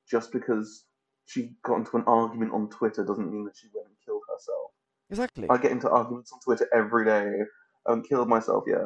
Just 0.10 0.32
because 0.32 0.86
she 1.26 1.56
got 1.64 1.78
into 1.78 1.96
an 1.96 2.04
argument 2.06 2.52
on 2.54 2.70
Twitter 2.70 3.06
doesn't 3.06 3.32
mean 3.32 3.46
that 3.46 3.56
she 3.56 3.68
went 3.74 3.88
and 3.88 3.96
killed 4.06 4.24
herself. 4.30 4.72
exactly. 5.10 5.48
I 5.50 5.58
get 5.58 5.72
into 5.72 5.90
arguments 5.90 6.32
on 6.34 6.40
Twitter 6.42 6.68
every 6.74 7.06
day. 7.06 7.32
Haven't 7.88 8.08
killed 8.08 8.28
myself 8.28 8.66
yet. 8.68 8.82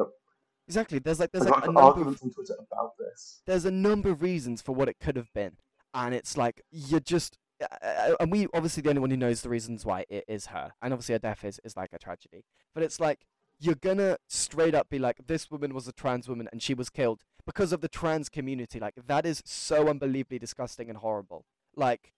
Exactly. 0.68 1.00
There's 1.00 1.20
like 1.20 1.32
there's 1.32 1.46
like 1.46 1.66
a 1.66 1.72
number 1.72 2.02
of, 2.02 2.08
on 2.08 2.16
Twitter 2.16 2.56
about 2.72 2.92
this. 3.00 3.42
there's 3.46 3.66
a 3.66 3.72
number 3.72 4.10
of 4.10 4.22
reasons 4.22 4.62
for 4.62 4.76
what 4.76 4.90
it 4.90 4.98
could 5.00 5.16
have 5.16 5.32
been, 5.34 5.58
and 5.94 6.14
it's 6.14 6.38
like 6.38 6.62
you're 6.72 7.00
just 7.00 7.38
uh, 7.62 8.14
and 8.20 8.32
we 8.32 8.48
obviously 8.54 8.82
the 8.82 8.90
only 8.90 9.00
one 9.00 9.10
who 9.10 9.18
knows 9.18 9.42
the 9.42 9.50
reasons 9.50 9.86
why 9.86 10.06
it 10.10 10.26
is 10.28 10.48
her, 10.48 10.74
and 10.82 10.94
obviously 10.94 11.14
her 11.14 11.20
death 11.20 11.44
is 11.46 11.60
is 11.64 11.78
like 11.78 11.90
a 11.94 11.98
tragedy. 11.98 12.44
But 12.74 12.84
it's 12.84 13.00
like 13.00 13.26
you're 13.60 13.76
gonna 13.76 14.18
straight 14.28 14.76
up 14.76 14.90
be 14.90 15.00
like 15.00 15.28
this 15.28 15.50
woman 15.50 15.74
was 15.74 15.88
a 15.88 15.92
trans 15.92 16.28
woman 16.28 16.48
and 16.52 16.62
she 16.62 16.74
was 16.74 16.90
killed 16.90 17.22
because 17.46 17.72
of 17.72 17.82
the 17.82 17.88
trans 17.88 18.30
community. 18.30 18.80
Like 18.80 18.96
that 19.08 19.26
is 19.26 19.42
so 19.46 19.88
unbelievably 19.88 20.40
disgusting 20.40 20.90
and 20.90 21.00
horrible. 21.00 21.46
Like 21.76 22.14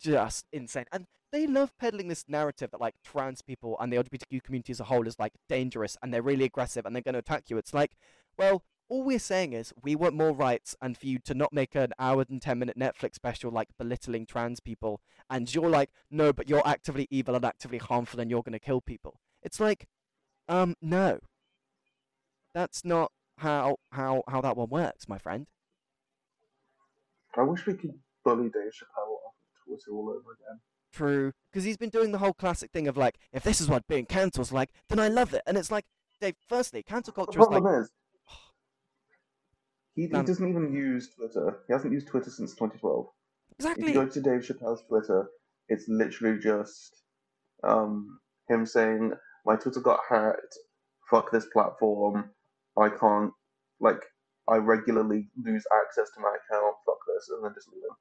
just 0.00 0.46
insane. 0.52 0.86
And 0.92 1.06
they 1.30 1.46
love 1.46 1.76
peddling 1.78 2.08
this 2.08 2.24
narrative 2.28 2.70
that 2.70 2.80
like 2.80 2.94
trans 3.04 3.42
people 3.42 3.76
and 3.78 3.92
the 3.92 3.96
LGBTQ 3.98 4.42
community 4.42 4.72
as 4.72 4.80
a 4.80 4.84
whole 4.84 5.06
is 5.06 5.18
like 5.18 5.34
dangerous 5.48 5.96
and 6.02 6.12
they're 6.12 6.22
really 6.22 6.44
aggressive 6.44 6.86
and 6.86 6.94
they're 6.94 7.02
to 7.02 7.18
attack 7.18 7.50
you. 7.50 7.58
It's 7.58 7.74
like, 7.74 7.92
well, 8.38 8.62
all 8.88 9.02
we're 9.02 9.18
saying 9.18 9.52
is 9.52 9.74
we 9.82 9.94
want 9.94 10.14
more 10.14 10.32
rights 10.32 10.74
and 10.80 10.96
for 10.96 11.06
you 11.06 11.18
to 11.18 11.34
not 11.34 11.52
make 11.52 11.74
an 11.74 11.92
hour 11.98 12.24
and 12.28 12.40
10 12.40 12.58
minute 12.58 12.78
Netflix 12.78 13.16
special 13.16 13.50
like 13.50 13.68
belittling 13.78 14.24
trans 14.24 14.60
people. 14.60 15.00
And 15.28 15.54
you're 15.54 15.68
like, 15.68 15.90
no, 16.10 16.32
but 16.32 16.48
you're 16.48 16.66
actively 16.66 17.06
evil 17.10 17.34
and 17.34 17.44
actively 17.44 17.78
harmful 17.78 18.18
and 18.20 18.30
you're 18.30 18.42
going 18.42 18.54
to 18.54 18.58
kill 18.58 18.80
people. 18.80 19.20
It's 19.42 19.60
like, 19.60 19.86
um, 20.48 20.74
no. 20.80 21.20
That's 22.54 22.84
not 22.84 23.12
how, 23.38 23.76
how, 23.92 24.22
how 24.28 24.40
that 24.40 24.56
one 24.56 24.68
works, 24.68 25.08
my 25.08 25.18
friend. 25.18 25.46
I 27.36 27.42
wish 27.42 27.66
we 27.66 27.74
could 27.74 27.94
bully 28.24 28.48
Dave 28.48 28.72
Chappelle 28.72 29.14
off 29.26 29.34
of 29.34 29.64
Twitter 29.66 29.92
all 29.92 30.08
over 30.08 30.32
again. 30.32 30.60
True, 30.92 31.32
because 31.52 31.64
he's 31.64 31.76
been 31.76 31.90
doing 31.90 32.12
the 32.12 32.18
whole 32.18 32.32
classic 32.32 32.70
thing 32.72 32.88
of 32.88 32.96
like, 32.96 33.18
if 33.32 33.42
this 33.42 33.60
is 33.60 33.68
what 33.68 33.86
being 33.86 34.06
cancel's 34.06 34.50
like, 34.50 34.70
then 34.88 34.98
I 34.98 35.08
love 35.08 35.34
it. 35.34 35.42
And 35.46 35.56
it's 35.56 35.70
like, 35.70 35.84
Dave, 36.20 36.34
firstly, 36.48 36.82
cancel 36.82 37.12
The 37.12 37.16
culture 37.16 37.38
is 37.38 37.46
like, 37.46 37.62
problem 37.62 37.82
is, 37.82 37.90
he, 39.94 40.02
he 40.02 40.08
doesn't 40.08 40.48
even 40.48 40.72
use 40.72 41.10
Twitter. 41.10 41.58
He 41.66 41.72
hasn't 41.72 41.92
used 41.92 42.06
Twitter 42.06 42.30
since 42.30 42.52
2012. 42.52 43.06
Exactly. 43.58 43.82
If 43.82 43.88
you 43.88 43.94
go 43.94 44.08
to 44.08 44.20
Dave 44.20 44.40
Chappelle's 44.40 44.82
Twitter, 44.88 45.28
it's 45.68 45.86
literally 45.88 46.38
just 46.38 47.02
um, 47.64 48.20
him 48.48 48.64
saying, 48.64 49.12
"My 49.46 49.56
Twitter 49.56 49.80
got 49.80 50.00
hacked. 50.08 50.58
Fuck 51.10 51.30
this 51.32 51.46
platform. 51.52 52.30
I 52.78 52.88
can't 52.90 53.32
like. 53.80 54.00
I 54.48 54.56
regularly 54.56 55.28
lose 55.36 55.64
access 55.82 56.10
to 56.14 56.20
my 56.20 56.28
account. 56.36 56.76
Fuck 56.86 56.98
this," 57.06 57.28
and 57.30 57.44
then 57.44 57.52
just 57.54 57.68
leave 57.72 57.82
him. 57.82 57.96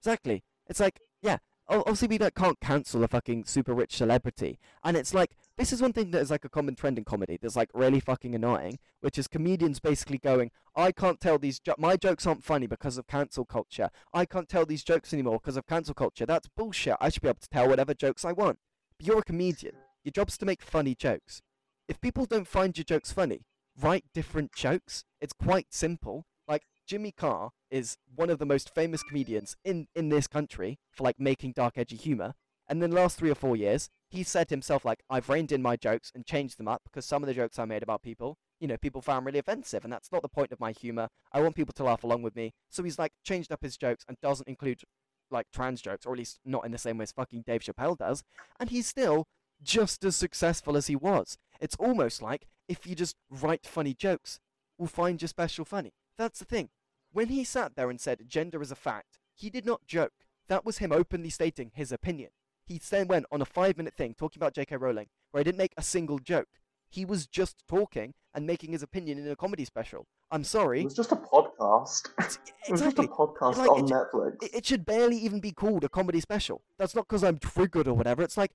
exactly. 0.00 0.44
It's 0.66 0.80
like, 0.80 1.00
yeah, 1.22 1.38
obviously 1.68 2.08
we 2.08 2.18
like, 2.18 2.34
can't 2.34 2.60
cancel 2.60 3.04
a 3.04 3.08
fucking 3.08 3.44
super 3.44 3.74
rich 3.74 3.96
celebrity. 3.96 4.58
And 4.82 4.96
it's 4.96 5.14
like, 5.14 5.36
this 5.56 5.72
is 5.72 5.80
one 5.80 5.92
thing 5.92 6.10
that 6.10 6.20
is 6.20 6.30
like 6.30 6.44
a 6.44 6.48
common 6.48 6.74
trend 6.74 6.98
in 6.98 7.04
comedy 7.04 7.38
that's 7.40 7.56
like 7.56 7.70
really 7.74 8.00
fucking 8.00 8.34
annoying, 8.34 8.78
which 9.00 9.18
is 9.18 9.28
comedians 9.28 9.80
basically 9.80 10.18
going, 10.18 10.50
I 10.76 10.92
can't 10.92 11.20
tell 11.20 11.38
these, 11.38 11.60
jo- 11.60 11.74
my 11.78 11.96
jokes 11.96 12.26
aren't 12.26 12.44
funny 12.44 12.66
because 12.66 12.98
of 12.98 13.06
cancel 13.06 13.44
culture. 13.44 13.90
I 14.12 14.24
can't 14.24 14.48
tell 14.48 14.66
these 14.66 14.84
jokes 14.84 15.12
anymore 15.12 15.38
because 15.42 15.56
of 15.56 15.66
cancel 15.66 15.94
culture. 15.94 16.26
That's 16.26 16.48
bullshit. 16.48 16.96
I 17.00 17.08
should 17.08 17.22
be 17.22 17.28
able 17.28 17.40
to 17.40 17.48
tell 17.48 17.68
whatever 17.68 17.94
jokes 17.94 18.24
I 18.24 18.32
want. 18.32 18.58
But 18.98 19.06
you're 19.06 19.18
a 19.20 19.24
comedian. 19.24 19.74
Your 20.04 20.12
job's 20.12 20.36
to 20.38 20.46
make 20.46 20.62
funny 20.62 20.94
jokes. 20.94 21.40
If 21.88 22.00
people 22.00 22.26
don't 22.26 22.46
find 22.46 22.76
your 22.76 22.84
jokes 22.84 23.10
funny, 23.10 23.46
write 23.80 24.04
different 24.12 24.52
jokes. 24.54 25.04
It's 25.20 25.32
quite 25.32 25.68
simple. 25.70 26.26
Like 26.46 26.62
Jimmy 26.86 27.10
Carr 27.10 27.50
is 27.70 27.96
one 28.14 28.28
of 28.28 28.38
the 28.38 28.44
most 28.46 28.74
famous 28.74 29.02
comedians 29.02 29.56
in 29.64 29.88
in 29.94 30.10
this 30.10 30.26
country 30.26 30.78
for 30.90 31.04
like 31.04 31.18
making 31.18 31.52
dark 31.56 31.78
edgy 31.78 31.96
humor. 31.96 32.34
And 32.68 32.82
in 32.82 32.90
the 32.90 32.96
last 32.96 33.18
three 33.18 33.30
or 33.30 33.34
four 33.34 33.56
years, 33.56 33.88
he 34.08 34.22
said 34.22 34.50
himself 34.50 34.84
like, 34.84 35.02
I've 35.10 35.28
reined 35.28 35.52
in 35.52 35.62
my 35.62 35.76
jokes 35.76 36.12
and 36.14 36.24
changed 36.24 36.58
them 36.58 36.68
up 36.68 36.82
because 36.84 37.04
some 37.04 37.22
of 37.22 37.26
the 37.26 37.34
jokes 37.34 37.58
I 37.58 37.64
made 37.64 37.82
about 37.82 38.02
people, 38.02 38.36
you 38.60 38.68
know, 38.68 38.76
people 38.76 39.02
found 39.02 39.26
really 39.26 39.38
offensive, 39.38 39.84
and 39.84 39.92
that's 39.92 40.12
not 40.12 40.22
the 40.22 40.28
point 40.28 40.52
of 40.52 40.60
my 40.60 40.72
humor. 40.72 41.08
I 41.32 41.40
want 41.40 41.56
people 41.56 41.74
to 41.74 41.84
laugh 41.84 42.04
along 42.04 42.22
with 42.22 42.36
me. 42.36 42.52
So 42.70 42.82
he's 42.82 42.98
like 42.98 43.12
changed 43.22 43.52
up 43.52 43.62
his 43.62 43.76
jokes 43.76 44.04
and 44.06 44.18
doesn't 44.22 44.48
include 44.48 44.82
like 45.30 45.46
trans 45.52 45.80
jokes, 45.82 46.06
or 46.06 46.12
at 46.12 46.18
least 46.18 46.38
not 46.44 46.64
in 46.64 46.72
the 46.72 46.78
same 46.78 46.98
way 46.98 47.04
as 47.04 47.12
fucking 47.12 47.44
Dave 47.46 47.62
Chappelle 47.62 47.98
does. 47.98 48.22
And 48.60 48.70
he's 48.70 48.86
still 48.86 49.26
just 49.64 50.04
as 50.04 50.14
successful 50.14 50.76
as 50.76 50.86
he 50.86 50.96
was. 50.96 51.36
It's 51.60 51.76
almost 51.76 52.22
like 52.22 52.46
if 52.68 52.86
you 52.86 52.94
just 52.94 53.16
write 53.30 53.66
funny 53.66 53.94
jokes, 53.94 54.38
we'll 54.78 54.88
find 54.88 55.20
your 55.20 55.28
special 55.28 55.64
funny. 55.64 55.92
That's 56.16 56.38
the 56.38 56.44
thing. 56.44 56.68
When 57.12 57.28
he 57.28 57.44
sat 57.44 57.76
there 57.76 57.90
and 57.90 58.00
said 58.00 58.28
gender 58.28 58.62
is 58.62 58.70
a 58.70 58.76
fact, 58.76 59.18
he 59.34 59.50
did 59.50 59.64
not 59.64 59.86
joke. 59.86 60.12
That 60.48 60.64
was 60.64 60.78
him 60.78 60.92
openly 60.92 61.30
stating 61.30 61.72
his 61.74 61.92
opinion. 61.92 62.30
He 62.66 62.78
then 62.78 63.08
went 63.08 63.26
on 63.30 63.42
a 63.42 63.46
five 63.46 63.76
minute 63.76 63.94
thing 63.94 64.14
talking 64.14 64.40
about 64.40 64.54
J.K. 64.54 64.76
Rowling, 64.76 65.08
where 65.30 65.40
he 65.40 65.44
didn't 65.44 65.58
make 65.58 65.74
a 65.76 65.82
single 65.82 66.18
joke. 66.18 66.48
He 66.88 67.04
was 67.04 67.26
just 67.26 67.66
talking 67.68 68.14
and 68.34 68.46
making 68.46 68.72
his 68.72 68.82
opinion 68.82 69.18
in 69.18 69.28
a 69.28 69.36
comedy 69.36 69.64
special. 69.64 70.06
I'm 70.30 70.44
sorry. 70.44 70.80
It 70.80 70.84
was 70.84 70.94
just 70.94 71.12
a 71.12 71.16
podcast. 71.16 72.08
It's, 72.20 72.38
It 72.68 72.72
was 72.72 72.80
just 72.80 72.98
a 72.98 73.02
podcast 73.02 73.56
like, 73.56 73.70
on 73.70 73.84
it 73.84 73.90
Netflix. 73.90 74.54
It 74.54 74.64
should 74.64 74.86
barely 74.86 75.16
even 75.18 75.40
be 75.40 75.52
called 75.52 75.84
a 75.84 75.88
comedy 75.88 76.20
special. 76.20 76.62
That's 76.78 76.94
not 76.94 77.06
because 77.06 77.22
I'm 77.22 77.38
triggered 77.38 77.86
or 77.86 77.94
whatever. 77.94 78.22
It's 78.22 78.36
like 78.36 78.52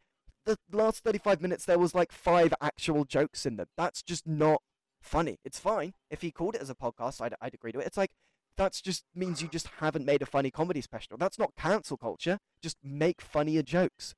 the 0.69 0.77
last 0.77 1.03
35 1.03 1.41
minutes 1.41 1.65
there 1.65 1.79
was 1.79 1.95
like 1.95 2.11
five 2.11 2.53
actual 2.61 3.05
jokes 3.05 3.45
in 3.45 3.57
them. 3.57 3.67
That's 3.77 4.01
just 4.01 4.27
not 4.27 4.61
funny. 5.01 5.37
It's 5.43 5.59
fine 5.59 5.93
if 6.09 6.21
he 6.21 6.31
called 6.31 6.55
it 6.55 6.61
as 6.61 6.69
a 6.69 6.75
podcast. 6.75 7.21
I'd, 7.21 7.35
I'd 7.41 7.53
agree 7.53 7.71
to 7.71 7.79
it. 7.79 7.87
It's 7.87 7.97
like 7.97 8.11
that's 8.57 8.81
just 8.81 9.05
means 9.15 9.41
you 9.41 9.47
just 9.47 9.67
haven't 9.79 10.05
made 10.05 10.21
a 10.21 10.25
funny 10.25 10.51
comedy 10.51 10.81
special. 10.81 11.17
That's 11.17 11.39
not 11.39 11.53
cancel 11.57 11.97
culture. 11.97 12.39
Just 12.61 12.77
make 12.83 13.21
funnier 13.21 13.61
jokes. 13.61 14.15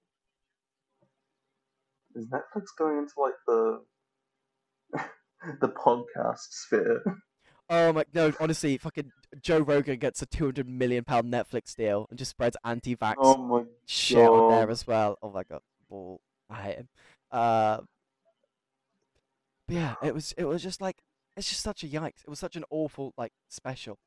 Is 2.16 2.26
Netflix 2.28 2.66
going 2.78 2.98
into 2.98 3.14
like 3.18 3.34
the 3.48 3.82
the 5.62 5.70
podcast 5.70 6.48
sphere? 6.50 7.04
Oh 7.70 7.94
my 7.94 8.04
no! 8.14 8.34
Honestly, 8.42 8.78
fucking 8.78 9.12
Joe 9.42 9.60
Rogan 9.60 9.98
gets 9.98 10.22
a 10.22 10.26
200 10.26 10.68
million 10.68 11.06
pound 11.06 11.32
Netflix 11.32 11.74
deal 11.74 12.06
and 12.10 12.20
just 12.20 12.32
spreads 12.32 12.58
anti-vax 12.66 13.16
Oh 13.18 13.38
my 13.38 13.64
shit 13.86 14.28
on 14.28 14.52
there 14.52 14.70
as 14.70 14.86
well. 14.86 15.18
Oh 15.22 15.32
my 15.32 15.44
god, 15.44 15.62
ball. 15.92 16.22
I 16.50 16.62
hate 16.62 16.78
him. 16.78 16.90
Uh, 17.32 17.78
but 19.68 19.76
yeah, 19.76 19.96
it 20.04 20.14
was 20.14 20.34
it 20.38 20.46
was 20.46 20.64
just 20.64 20.82
like 20.82 20.98
it's 21.38 21.50
just 21.50 21.62
such 21.62 21.84
a 21.84 21.88
yikes. 21.88 22.24
It 22.24 22.30
was 22.30 22.40
such 22.40 22.56
an 22.56 22.64
awful 22.72 23.14
like 23.18 23.34
special. 23.50 24.00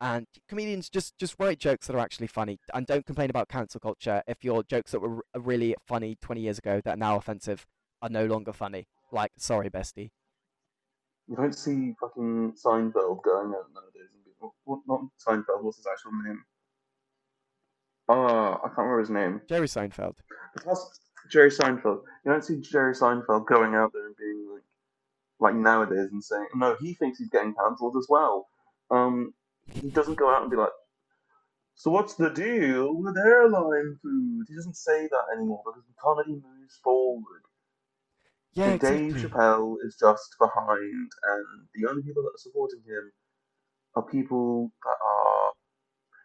And 0.00 0.26
comedians 0.48 0.88
just 0.88 1.18
just 1.18 1.34
write 1.38 1.58
jokes 1.58 1.86
that 1.86 1.96
are 1.96 2.00
actually 2.00 2.28
funny 2.28 2.58
and 2.72 2.86
don't 2.86 3.04
complain 3.04 3.28
about 3.28 3.48
cancel 3.48 3.80
culture 3.80 4.22
if 4.26 4.42
your 4.42 4.62
jokes 4.62 4.92
that 4.92 5.00
were 5.00 5.16
r- 5.16 5.40
really 5.40 5.74
funny 5.86 6.16
20 6.22 6.40
years 6.40 6.58
ago 6.58 6.80
that 6.84 6.94
are 6.94 6.96
now 6.96 7.16
offensive 7.16 7.66
are 8.00 8.08
no 8.08 8.24
longer 8.24 8.52
funny. 8.52 8.86
Like, 9.12 9.32
sorry, 9.36 9.68
bestie. 9.68 10.10
You 11.28 11.36
don't 11.36 11.54
see 11.54 11.92
fucking 12.00 12.54
Seinfeld 12.64 13.22
going 13.22 13.48
out 13.48 13.68
nowadays 13.74 14.08
and 14.14 14.24
be, 14.24 14.30
what, 14.64 14.80
not 14.88 15.02
Seinfeld, 15.24 15.62
what's 15.62 15.76
his 15.76 15.86
actual 15.86 16.12
name? 16.24 16.42
Ah, 18.08 18.58
I 18.64 18.68
can't 18.68 18.78
remember 18.78 19.00
his 19.00 19.10
name. 19.10 19.40
Jerry 19.48 19.68
Seinfeld. 19.68 20.16
That's 20.64 20.98
Jerry 21.30 21.50
Seinfeld. 21.50 22.02
You 22.24 22.32
don't 22.32 22.44
see 22.44 22.60
Jerry 22.60 22.94
Seinfeld 22.94 23.46
going 23.46 23.74
out 23.74 23.92
there 23.92 24.06
and 24.06 24.16
being 24.16 24.48
like, 24.52 24.62
like 25.40 25.54
nowadays 25.54 26.08
and 26.12 26.22
saying, 26.22 26.48
no, 26.54 26.76
he 26.80 26.94
thinks 26.94 27.18
he's 27.18 27.30
getting 27.30 27.54
cancelled 27.54 27.96
as 27.98 28.06
well. 28.08 28.48
Um, 28.90 29.34
he 29.80 29.90
doesn't 29.90 30.18
go 30.18 30.34
out 30.34 30.42
and 30.42 30.50
be 30.50 30.56
like, 30.56 30.70
so 31.74 31.90
what's 31.90 32.14
the 32.14 32.30
deal 32.30 32.94
with 32.94 33.16
airline 33.16 33.98
food? 34.02 34.46
He 34.48 34.54
doesn't 34.54 34.76
say 34.76 35.08
that 35.08 35.24
anymore 35.36 35.62
because 35.64 35.84
the 35.86 35.94
comedy 36.02 36.32
moves 36.32 36.78
forward. 36.84 37.42
Yeah, 38.54 38.72
and 38.72 38.80
Dave. 38.80 39.14
Chappelle 39.14 39.76
is 39.84 39.96
just 39.98 40.36
behind, 40.38 41.10
and 41.22 41.68
the 41.74 41.88
only 41.88 42.02
people 42.02 42.22
that 42.24 42.30
are 42.34 42.38
supporting 42.38 42.80
him 42.86 43.12
are 43.96 44.02
people 44.02 44.72
that 44.84 44.96
are. 45.04 45.52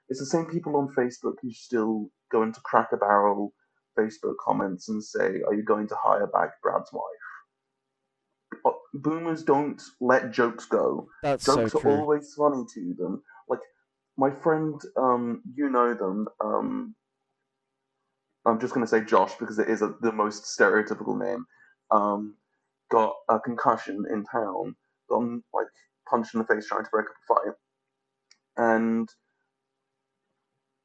It's 0.10 0.20
the 0.20 0.26
same 0.26 0.46
people 0.48 0.76
on 0.76 0.94
Facebook 0.98 1.36
who 1.42 1.52
still 1.52 2.10
go 2.32 2.44
into 2.44 2.62
Cracker 2.62 2.98
Barrel 2.98 3.54
Facebook 3.98 4.36
comments 4.44 4.90
and 4.90 5.04
say, 5.04 5.42
"Are 5.48 5.54
you 5.54 5.64
going 5.64 5.88
to 5.88 5.96
hire 5.96 6.28
back 6.28 6.62
Brad's 6.62 6.92
wife?" 6.92 7.04
Boomers 8.96 9.44
don't 9.44 9.82
let 10.00 10.32
jokes 10.32 10.66
go. 10.66 11.10
That's 11.22 11.44
so 11.44 11.56
Jokes 11.58 11.76
are 11.76 12.00
always 12.00 12.34
funny 12.34 12.64
to 12.74 12.96
them. 12.98 13.22
Like 13.50 13.60
my 14.18 14.32
friend, 14.32 14.80
um, 14.96 15.42
you 15.54 15.70
know 15.70 15.94
them. 15.94 16.28
Um, 16.44 16.96
I'm 18.46 18.60
just 18.60 18.74
going 18.74 18.86
to 18.86 18.90
say 18.90 19.04
Josh 19.04 19.34
because 19.38 19.60
it 19.60 19.68
is 19.68 19.82
a, 19.82 19.96
the 20.02 20.12
most 20.12 20.44
stereotypical 20.44 21.20
name. 21.20 21.46
Um, 21.92 22.36
got 22.90 23.14
a 23.28 23.40
concussion 23.40 24.06
in 24.10 24.24
town. 24.24 24.76
Got 25.10 25.24
like 25.54 25.68
punched 26.10 26.34
in 26.34 26.40
the 26.40 26.46
face 26.46 26.68
trying 26.68 26.86
to 26.86 26.90
break 26.90 27.08
up 27.08 27.16
a 27.30 27.34
fight, 27.34 27.56
and 28.58 29.10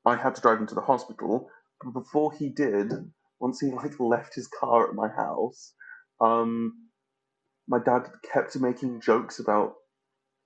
I 0.05 0.17
had 0.17 0.35
to 0.35 0.41
drive 0.41 0.59
him 0.59 0.67
to 0.67 0.75
the 0.75 0.81
hospital. 0.81 1.49
But 1.85 1.93
before 1.93 2.33
he 2.33 2.51
did, 2.51 2.93
once 3.41 3.61
he 3.61 3.71
like 3.71 4.01
left 4.01 4.35
his 4.35 4.49
car 4.49 4.89
at 4.89 4.95
my 4.95 5.09
house, 5.09 5.75
um, 6.21 6.75
my 7.69 7.79
dad 7.79 8.09
kept 8.33 8.57
making 8.61 9.01
jokes 9.01 9.41
about 9.41 9.75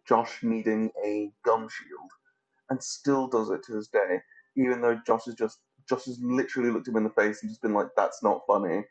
Josh 0.09 0.43
needing 0.43 0.91
a 1.05 1.33
gum 1.45 1.69
shield, 1.69 2.11
and 2.71 2.83
still 2.83 3.29
does 3.29 3.51
it 3.51 3.63
to 3.65 3.75
this 3.75 3.89
day. 3.89 4.21
Even 4.57 4.83
though 4.83 5.01
Josh 5.07 5.27
has 5.27 5.35
just 5.37 5.61
Josh 5.89 6.07
has 6.07 6.19
literally 6.23 6.71
looked 6.71 6.89
him 6.89 6.97
in 6.97 7.05
the 7.05 7.11
face 7.11 7.43
and 7.43 7.51
just 7.51 7.63
been 7.63 7.75
like, 7.75 7.89
"That's 7.97 8.23
not 8.23 8.43
funny." 8.47 8.85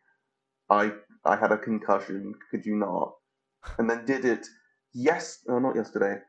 I 0.69 0.93
I 1.25 1.37
had 1.37 1.51
a 1.53 1.57
concussion. 1.59 2.35
Could 2.51 2.65
you 2.65 2.77
not? 2.77 3.13
And 3.79 3.89
then 3.89 4.05
did 4.05 4.25
it. 4.25 4.47
Yes, 4.93 5.39
uh, 5.49 5.59
not 5.59 5.75
yesterday. 5.75 6.19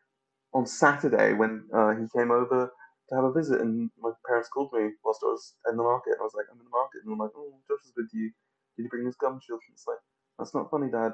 On 0.55 0.67
Saturday 0.67 1.35
when 1.35 1.69
uh, 1.75 1.93
he 1.97 2.07
came 2.17 2.31
over 2.33 2.73
to 3.09 3.15
have 3.15 3.25
a 3.25 3.33
visit, 3.33 3.61
and 3.61 3.91
my 3.99 4.11
parents 4.27 4.49
called 4.49 4.73
me 4.73 4.91
whilst 5.05 5.21
I 5.23 5.27
was 5.27 5.55
in 5.71 5.77
the 5.77 5.83
market. 5.83 6.15
I 6.21 6.23
was 6.23 6.33
like, 6.35 6.47
"I'm 6.51 6.59
in 6.59 6.65
the 6.65 6.71
market," 6.71 7.03
and 7.05 7.13
I'm 7.13 7.19
like, 7.19 7.31
"Oh, 7.37 7.53
Josh 7.69 7.85
is 7.85 7.93
with 7.97 8.09
you. 8.13 8.31
Did 8.77 8.85
you 8.85 8.89
bring 8.89 9.07
his 9.07 9.17
gum 9.17 9.41
shield?" 9.45 9.61
And 9.67 9.75
it's 9.75 9.87
like, 9.87 9.99
"That's 10.39 10.55
not 10.55 10.71
funny, 10.71 10.91
Dad. 10.91 11.13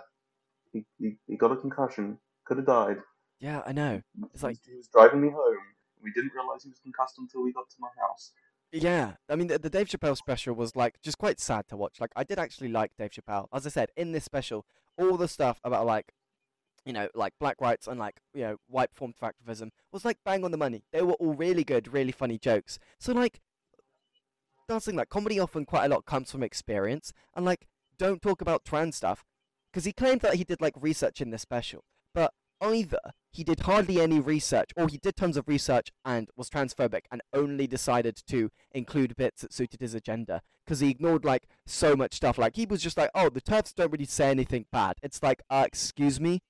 He 0.72 0.84
he, 0.98 1.16
he 1.26 1.36
got 1.36 1.52
a 1.52 1.56
concussion. 1.56 2.18
Could 2.46 2.58
have 2.58 2.66
died." 2.66 2.98
Yeah, 3.40 3.62
I 3.66 3.72
know. 3.72 4.02
It's 4.32 4.40
He 4.42 4.46
like- 4.46 4.52
was- 4.52 4.66
he 4.66 4.76
was 4.76 4.88
driving 4.88 5.20
me 5.22 5.30
home. 5.30 5.58
We 6.02 6.12
didn't 6.12 6.32
realize 6.34 6.62
he 6.62 6.70
was 6.70 6.78
concussed 6.78 7.18
until 7.18 7.42
we 7.42 7.52
got 7.52 7.68
to 7.68 7.76
my 7.78 7.88
house. 8.00 8.32
Yeah, 8.72 9.14
I 9.28 9.34
mean 9.36 9.48
the, 9.48 9.58
the 9.58 9.68
Dave 9.68 9.88
Chappelle 9.88 10.16
special 10.16 10.54
was 10.54 10.76
like 10.76 11.00
just 11.02 11.18
quite 11.18 11.40
sad 11.40 11.66
to 11.68 11.76
watch. 11.76 12.00
Like 12.00 12.12
I 12.16 12.22
did 12.24 12.38
actually 12.38 12.68
like 12.68 12.92
Dave 12.96 13.10
Chappelle. 13.10 13.48
As 13.52 13.66
I 13.66 13.70
said 13.70 13.90
in 13.96 14.12
this 14.12 14.24
special, 14.24 14.64
all 14.98 15.16
the 15.16 15.26
stuff 15.28 15.60
about 15.64 15.86
like, 15.86 16.12
you 16.90 16.94
know, 16.94 17.08
like 17.14 17.32
black 17.38 17.60
rights 17.60 17.86
and 17.86 18.00
like 18.00 18.16
you 18.34 18.42
know 18.42 18.56
white 18.66 18.90
performative 18.92 19.22
activism 19.22 19.70
was 19.92 20.04
like 20.04 20.18
bang 20.24 20.44
on 20.44 20.50
the 20.50 20.56
money. 20.56 20.82
They 20.92 21.02
were 21.02 21.12
all 21.12 21.34
really 21.34 21.62
good, 21.62 21.92
really 21.92 22.10
funny 22.10 22.36
jokes. 22.36 22.80
So 22.98 23.12
like, 23.12 23.40
thing. 24.80 24.96
Like 24.96 25.08
comedy 25.08 25.38
often 25.38 25.64
quite 25.64 25.84
a 25.84 25.88
lot 25.88 26.04
comes 26.04 26.32
from 26.32 26.42
experience, 26.42 27.12
and 27.36 27.44
like 27.44 27.68
don't 27.96 28.20
talk 28.20 28.40
about 28.40 28.64
trans 28.64 28.96
stuff 28.96 29.24
because 29.72 29.84
he 29.84 29.92
claimed 29.92 30.22
that 30.22 30.34
he 30.34 30.42
did 30.42 30.60
like 30.60 30.74
research 30.80 31.20
in 31.20 31.30
this 31.30 31.42
special, 31.42 31.84
but 32.12 32.32
either 32.60 32.98
he 33.30 33.44
did 33.44 33.60
hardly 33.60 34.00
any 34.00 34.18
research 34.18 34.70
or 34.76 34.88
he 34.88 34.98
did 34.98 35.16
tons 35.16 35.36
of 35.36 35.46
research 35.46 35.90
and 36.04 36.28
was 36.36 36.50
transphobic 36.50 37.02
and 37.12 37.22
only 37.32 37.66
decided 37.68 38.20
to 38.26 38.50
include 38.72 39.16
bits 39.16 39.42
that 39.42 39.52
suited 39.52 39.80
his 39.80 39.94
agenda 39.94 40.42
because 40.64 40.80
he 40.80 40.90
ignored 40.90 41.24
like 41.24 41.44
so 41.66 41.96
much 41.96 42.14
stuff 42.14 42.38
like 42.38 42.56
he 42.56 42.66
was 42.66 42.82
just 42.82 42.96
like 42.98 43.10
oh 43.14 43.28
the 43.28 43.40
TERFs 43.40 43.74
don't 43.74 43.92
really 43.92 44.04
say 44.04 44.30
anything 44.30 44.66
bad 44.72 44.96
it's 45.02 45.22
like 45.22 45.40
uh, 45.48 45.64
excuse 45.66 46.20
me 46.20 46.40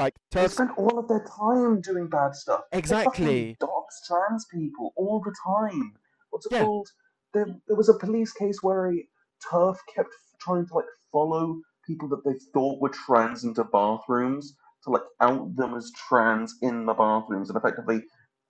like 0.00 0.14
They 0.32 0.48
spend 0.48 0.70
all 0.76 0.98
of 0.98 1.08
their 1.08 1.24
time 1.38 1.80
doing 1.80 2.08
bad 2.08 2.34
stuff. 2.34 2.62
Exactly 2.72 3.56
dox 3.60 4.02
trans 4.06 4.46
people 4.52 4.92
all 4.96 5.20
the 5.24 5.34
time. 5.46 5.92
What's 6.30 6.46
it 6.46 6.52
Yeah. 6.52 6.64
called? 6.64 6.88
There, 7.34 7.46
there 7.68 7.76
was 7.76 7.88
a 7.88 7.94
police 7.98 8.32
case 8.32 8.62
where 8.62 8.92
a 8.92 9.08
TERF 9.50 9.76
kept 9.94 10.10
trying 10.40 10.66
to 10.66 10.74
like 10.74 10.86
follow 11.12 11.60
people 11.86 12.08
that 12.08 12.24
they 12.24 12.36
thought 12.52 12.80
were 12.80 12.88
trans 12.90 13.44
into 13.44 13.64
bathrooms 13.64 14.54
to 14.84 14.90
like 14.90 15.02
out 15.20 15.54
them 15.56 15.74
as 15.74 15.90
trans 16.08 16.54
in 16.62 16.86
the 16.86 16.94
bathrooms, 16.94 17.50
and 17.50 17.56
effectively 17.56 18.02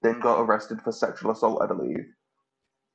then 0.03 0.21
got 0.21 0.41
arrested 0.41 0.81
for 0.83 0.93
sexual 0.93 1.31
assault, 1.33 1.61
I 1.63 1.67
believe. 1.67 2.05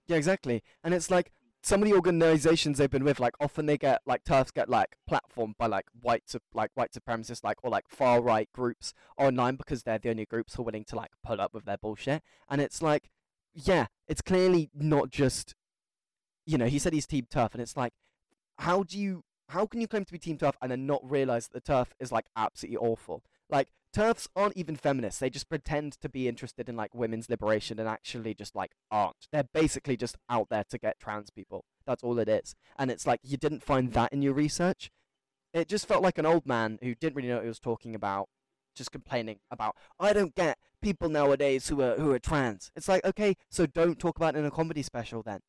yeah 0.08 0.18
exactly 0.18 0.64
and 0.84 0.94
it's 0.94 1.10
like 1.12 1.32
some 1.66 1.82
of 1.82 1.90
the 1.90 1.96
organizations 1.96 2.78
they've 2.78 2.92
been 2.92 3.04
with 3.04 3.20
like 3.20 3.34
often 3.40 3.66
they 3.66 3.76
get 3.76 4.00
like 4.06 4.24
TERFs 4.24 4.54
get 4.54 4.70
like 4.70 4.98
platformed 5.10 5.58
by 5.58 5.66
like 5.66 5.88
white 6.00 6.22
like 6.54 6.70
white 6.76 6.92
supremacists 6.92 7.44
like 7.44 7.58
or 7.64 7.72
like 7.72 7.86
far 7.90 8.22
right 8.22 8.48
groups 8.54 8.94
online 9.18 9.56
because 9.56 9.82
they're 9.82 9.98
the 9.98 10.12
only 10.12 10.28
groups 10.28 10.54
who 10.54 10.62
are 10.62 10.66
willing 10.66 10.86
to 10.86 10.96
like 10.96 11.10
put 11.26 11.40
up 11.40 11.56
with 11.56 11.66
their 11.66 11.78
bullshit. 11.78 12.22
And 12.48 12.62
it's 12.62 12.84
like 12.84 13.10
yeah 13.56 13.88
it's 14.08 14.22
clearly 14.22 14.70
not 14.76 15.10
just 15.10 15.56
you 16.46 16.60
know 16.60 16.68
he 16.68 16.78
said 16.78 16.94
he's 16.94 17.08
team 17.08 17.26
TERF 17.34 17.54
and 17.54 17.62
it's 17.64 17.76
like 17.76 17.94
how 18.60 18.84
do 18.84 19.00
you 19.00 19.24
how 19.50 19.66
can 19.66 19.82
you 19.82 19.88
claim 19.88 20.06
to 20.06 20.14
be 20.14 20.20
team 20.20 20.38
TERF 20.38 20.54
and 20.62 20.70
then 20.72 20.86
not 20.86 21.02
realize 21.04 21.48
that 21.48 21.66
the 21.66 21.74
TERF 21.74 21.88
is 22.00 22.12
like 22.12 22.26
absolutely 22.36 22.78
awful? 22.78 23.24
Like 23.50 23.70
TERFs 23.96 24.28
aren't 24.36 24.58
even 24.58 24.76
feminists. 24.76 25.22
They 25.22 25.30
just 25.30 25.48
pretend 25.48 25.94
to 26.02 26.10
be 26.10 26.28
interested 26.28 26.68
in 26.68 26.76
like 26.76 26.94
women's 26.94 27.30
liberation 27.30 27.80
and 27.80 27.88
actually 27.88 28.34
just 28.34 28.54
like 28.54 28.72
aren't. 28.92 29.28
They're 29.32 29.48
basically 29.54 29.96
just 29.96 30.18
out 30.30 30.50
there 30.50 30.66
to 30.70 30.78
get 30.78 31.00
trans 31.00 31.30
people. 31.30 31.64
That's 31.88 32.04
all 32.04 32.20
it 32.20 32.28
is. 32.28 32.56
And 32.78 32.92
it's 32.92 33.08
like 33.08 33.22
you 33.24 33.38
didn't 33.38 33.64
find 33.64 33.94
that 33.94 34.12
in 34.12 34.22
your 34.22 34.34
research. 34.34 34.92
It 35.54 35.70
just 35.70 35.88
felt 35.88 36.04
like 36.04 36.18
an 36.18 36.26
old 36.26 36.46
man 36.46 36.78
who 36.84 36.94
didn't 36.94 37.16
really 37.16 37.30
know 37.30 37.36
what 37.36 37.44
he 37.44 37.48
was 37.48 37.60
talking 37.60 37.96
about 37.96 38.28
just 38.76 38.92
complaining 38.92 39.40
about 39.50 39.74
i 40.02 40.12
don't 40.12 40.36
get 40.36 40.58
people 40.82 41.08
nowadays 41.08 41.70
who 41.70 41.82
are 41.82 41.96
who 41.96 42.12
are 42.12 42.20
trans. 42.20 42.72
It's 42.76 42.90
like 42.90 43.06
okay 43.06 43.38
so 43.50 43.66
don't 43.66 43.98
talk 43.98 44.18
about 44.18 44.36
it 44.36 44.40
in 44.40 44.46
a 44.46 44.52
comedy 44.52 44.84
special 44.84 45.24
then. 45.24 45.40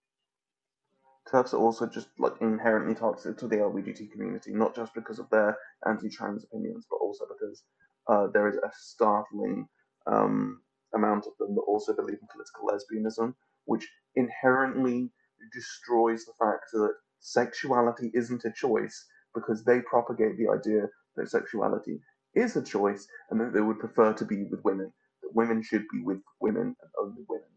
TERFs 1.30 1.52
are 1.52 1.58
also 1.58 1.86
just 1.86 2.08
like 2.20 2.34
inherently 2.40 2.94
toxic 2.94 3.36
to 3.38 3.48
the 3.48 3.56
LGBT 3.56 4.12
community, 4.12 4.54
not 4.54 4.76
just 4.76 4.94
because 4.94 5.18
of 5.18 5.28
their 5.30 5.58
anti-trans 5.84 6.44
opinions, 6.44 6.86
but 6.88 6.98
also 6.98 7.24
because 7.26 7.64
uh, 8.08 8.26
there 8.32 8.48
is 8.48 8.56
a 8.56 8.70
startling 8.78 9.68
um, 10.06 10.60
amount 10.94 11.26
of 11.26 11.32
them 11.38 11.54
that 11.54 11.62
also 11.62 11.94
believe 11.94 12.18
in 12.20 12.28
political 12.32 12.68
lesbianism, 12.68 13.34
which 13.64 13.88
inherently 14.14 15.10
destroys 15.52 16.24
the 16.24 16.32
fact 16.38 16.64
that 16.72 16.94
sexuality 17.20 18.10
isn't 18.14 18.44
a 18.44 18.52
choice, 18.52 19.06
because 19.34 19.64
they 19.64 19.80
propagate 19.80 20.36
the 20.38 20.48
idea 20.48 20.88
that 21.16 21.30
sexuality 21.30 22.00
is 22.34 22.56
a 22.56 22.62
choice 22.62 23.06
and 23.30 23.40
that 23.40 23.52
they 23.52 23.60
would 23.60 23.78
prefer 23.78 24.12
to 24.12 24.24
be 24.24 24.44
with 24.50 24.60
women. 24.64 24.92
That 25.22 25.34
women 25.34 25.62
should 25.62 25.84
be 25.92 26.02
with 26.02 26.18
women 26.40 26.76
and 26.80 26.90
only 27.00 27.22
women, 27.28 27.48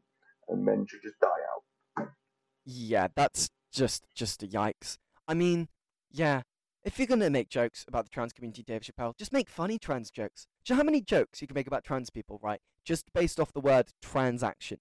and 0.47 0.65
men 0.65 0.85
should 0.87 1.01
just 1.03 1.19
die 1.19 1.27
out. 1.27 2.07
Yeah, 2.65 3.07
that's 3.15 3.49
just 3.71 4.03
just 4.13 4.43
a 4.43 4.47
yikes. 4.47 4.97
I 5.27 5.33
mean, 5.33 5.69
yeah, 6.11 6.41
if 6.83 6.97
you're 6.97 7.07
gonna 7.07 7.29
make 7.29 7.49
jokes 7.49 7.85
about 7.87 8.05
the 8.05 8.09
trans 8.09 8.33
community, 8.33 8.63
Dave 8.63 8.81
Chappelle, 8.81 9.17
just 9.17 9.33
make 9.33 9.49
funny 9.49 9.77
trans 9.77 10.11
jokes. 10.11 10.47
Do 10.63 10.73
you 10.73 10.75
know 10.75 10.83
how 10.83 10.85
many 10.85 11.01
jokes 11.01 11.41
you 11.41 11.47
can 11.47 11.55
make 11.55 11.67
about 11.67 11.83
trans 11.83 12.09
people, 12.09 12.39
right? 12.41 12.61
Just 12.83 13.11
based 13.13 13.39
off 13.39 13.53
the 13.53 13.59
word 13.59 13.93
transaction. 14.01 14.79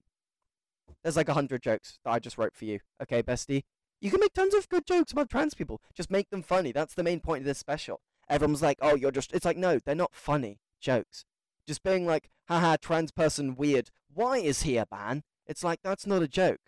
There's 1.03 1.17
like 1.17 1.29
a 1.29 1.33
hundred 1.33 1.61
jokes 1.61 1.99
that 2.03 2.11
I 2.11 2.19
just 2.19 2.37
wrote 2.37 2.55
for 2.55 2.65
you. 2.65 2.79
Okay, 3.01 3.21
bestie? 3.21 3.63
You 4.01 4.09
can 4.11 4.19
make 4.21 4.33
tons 4.33 4.53
of 4.53 4.69
good 4.69 4.85
jokes 4.85 5.11
about 5.11 5.29
trans 5.29 5.53
people. 5.53 5.81
Just 5.93 6.09
make 6.09 6.29
them 6.29 6.41
funny. 6.41 6.71
That's 6.71 6.93
the 6.93 7.03
main 7.03 7.19
point 7.19 7.41
of 7.41 7.45
this 7.45 7.57
special. 7.57 8.01
Everyone's 8.29 8.61
like, 8.61 8.77
oh, 8.81 8.95
you're 8.95 9.11
just. 9.11 9.33
It's 9.33 9.45
like, 9.45 9.57
no, 9.57 9.79
they're 9.79 9.95
not 9.95 10.13
funny 10.13 10.59
jokes. 10.79 11.25
Just 11.67 11.83
being 11.83 12.05
like, 12.05 12.29
haha, 12.47 12.77
trans 12.81 13.11
person 13.11 13.55
weird. 13.55 13.89
Why 14.13 14.37
is 14.37 14.63
he 14.63 14.77
a 14.77 14.87
man? 14.91 15.23
It's 15.45 15.63
like, 15.63 15.79
that's 15.83 16.07
not 16.07 16.21
a 16.21 16.27
joke. 16.27 16.61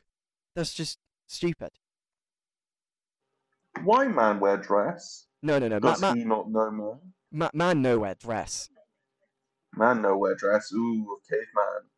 That's 0.56 0.74
just 0.74 1.00
stupid. 1.28 1.72
Why 3.84 4.08
man 4.08 4.40
wear 4.40 4.58
dress? 4.58 5.28
No, 5.42 5.58
no, 5.60 5.68
no. 5.68 5.80
Does 5.80 6.02
ma- 6.02 6.14
he 6.14 6.24
not 6.24 6.50
know 6.50 6.72
man? 6.72 7.00
ma- 7.32 7.50
man 7.54 7.82
nowhere 7.82 8.16
dress. 8.16 8.70
Man 9.76 10.02
no 10.02 10.18
wear 10.18 10.36
dress. 10.36 10.72
Ooh, 10.74 11.18
caveman. 11.28 11.90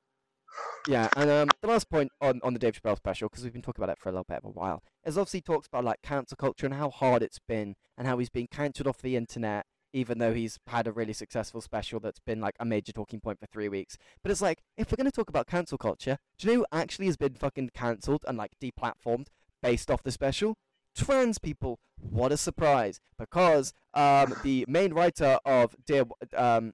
Yeah, 0.87 1.09
and 1.15 1.29
um, 1.29 1.49
the 1.61 1.67
last 1.67 1.89
point 1.89 2.11
on, 2.21 2.39
on 2.43 2.53
the 2.53 2.59
Dave 2.59 2.79
Chappelle 2.79 2.97
special, 2.97 3.29
because 3.29 3.43
we've 3.43 3.53
been 3.53 3.61
talking 3.61 3.83
about 3.83 3.93
it 3.93 3.99
for 3.99 4.09
a 4.09 4.11
little 4.11 4.25
bit 4.27 4.37
of 4.37 4.45
a 4.45 4.49
while, 4.49 4.83
is 5.05 5.17
obviously 5.17 5.41
talks 5.41 5.67
about 5.67 5.83
like 5.83 6.01
cancel 6.01 6.37
culture 6.37 6.65
and 6.65 6.75
how 6.75 6.89
hard 6.89 7.23
it's 7.23 7.39
been, 7.39 7.75
and 7.97 8.07
how 8.07 8.17
he's 8.17 8.29
been 8.29 8.47
cancelled 8.47 8.87
off 8.87 9.01
the 9.01 9.15
internet, 9.15 9.65
even 9.93 10.19
though 10.19 10.33
he's 10.33 10.59
had 10.67 10.85
a 10.85 10.91
really 10.91 11.13
successful 11.13 11.61
special 11.61 11.99
that's 11.99 12.19
been 12.19 12.41
like 12.41 12.55
a 12.59 12.65
major 12.65 12.91
talking 12.91 13.19
point 13.19 13.39
for 13.39 13.47
three 13.47 13.69
weeks. 13.69 13.97
But 14.21 14.31
it's 14.31 14.41
like, 14.41 14.61
if 14.77 14.91
we're 14.91 14.97
gonna 14.97 15.11
talk 15.11 15.29
about 15.29 15.47
cancel 15.47 15.77
culture, 15.77 16.17
do 16.37 16.47
you 16.47 16.53
know 16.53 16.59
who 16.59 16.65
actually 16.71 17.07
has 17.07 17.17
been 17.17 17.33
fucking 17.33 17.71
cancelled 17.73 18.23
and 18.27 18.37
like 18.37 18.51
deplatformed 18.61 19.27
based 19.61 19.89
off 19.89 20.03
the 20.03 20.11
special? 20.11 20.57
Trans 20.95 21.37
people. 21.37 21.79
What 21.97 22.31
a 22.31 22.37
surprise! 22.37 22.99
Because 23.17 23.73
um, 23.93 24.35
the 24.43 24.65
main 24.67 24.93
writer 24.93 25.39
of 25.45 25.75
Dear 25.85 26.03
um, 26.35 26.73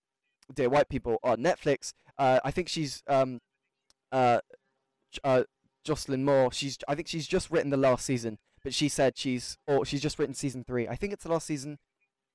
Dear 0.54 0.70
White 0.70 0.90
People 0.90 1.18
on 1.24 1.38
Netflix, 1.38 1.94
uh, 2.18 2.40
I 2.44 2.52
think 2.52 2.68
she's 2.68 3.04
um, 3.08 3.40
uh, 4.12 4.40
uh, 5.24 5.44
Jocelyn 5.84 6.26
Moore. 6.26 6.52
She's 6.52 6.78
I 6.88 6.96
think 6.96 7.08
she's 7.08 7.28
just 7.28 7.52
written 7.52 7.70
the 7.70 7.78
last 7.78 8.06
season, 8.06 8.40
but 8.64 8.74
she 8.74 8.90
said 8.90 9.18
she's 9.18 9.58
or 9.68 9.86
she's 9.86 10.02
just 10.02 10.20
written 10.20 10.36
season 10.36 10.64
three. 10.64 10.88
I 10.88 10.96
think 10.96 11.14
it's 11.14 11.24
the 11.24 11.32
last 11.32 11.48
season. 11.48 11.78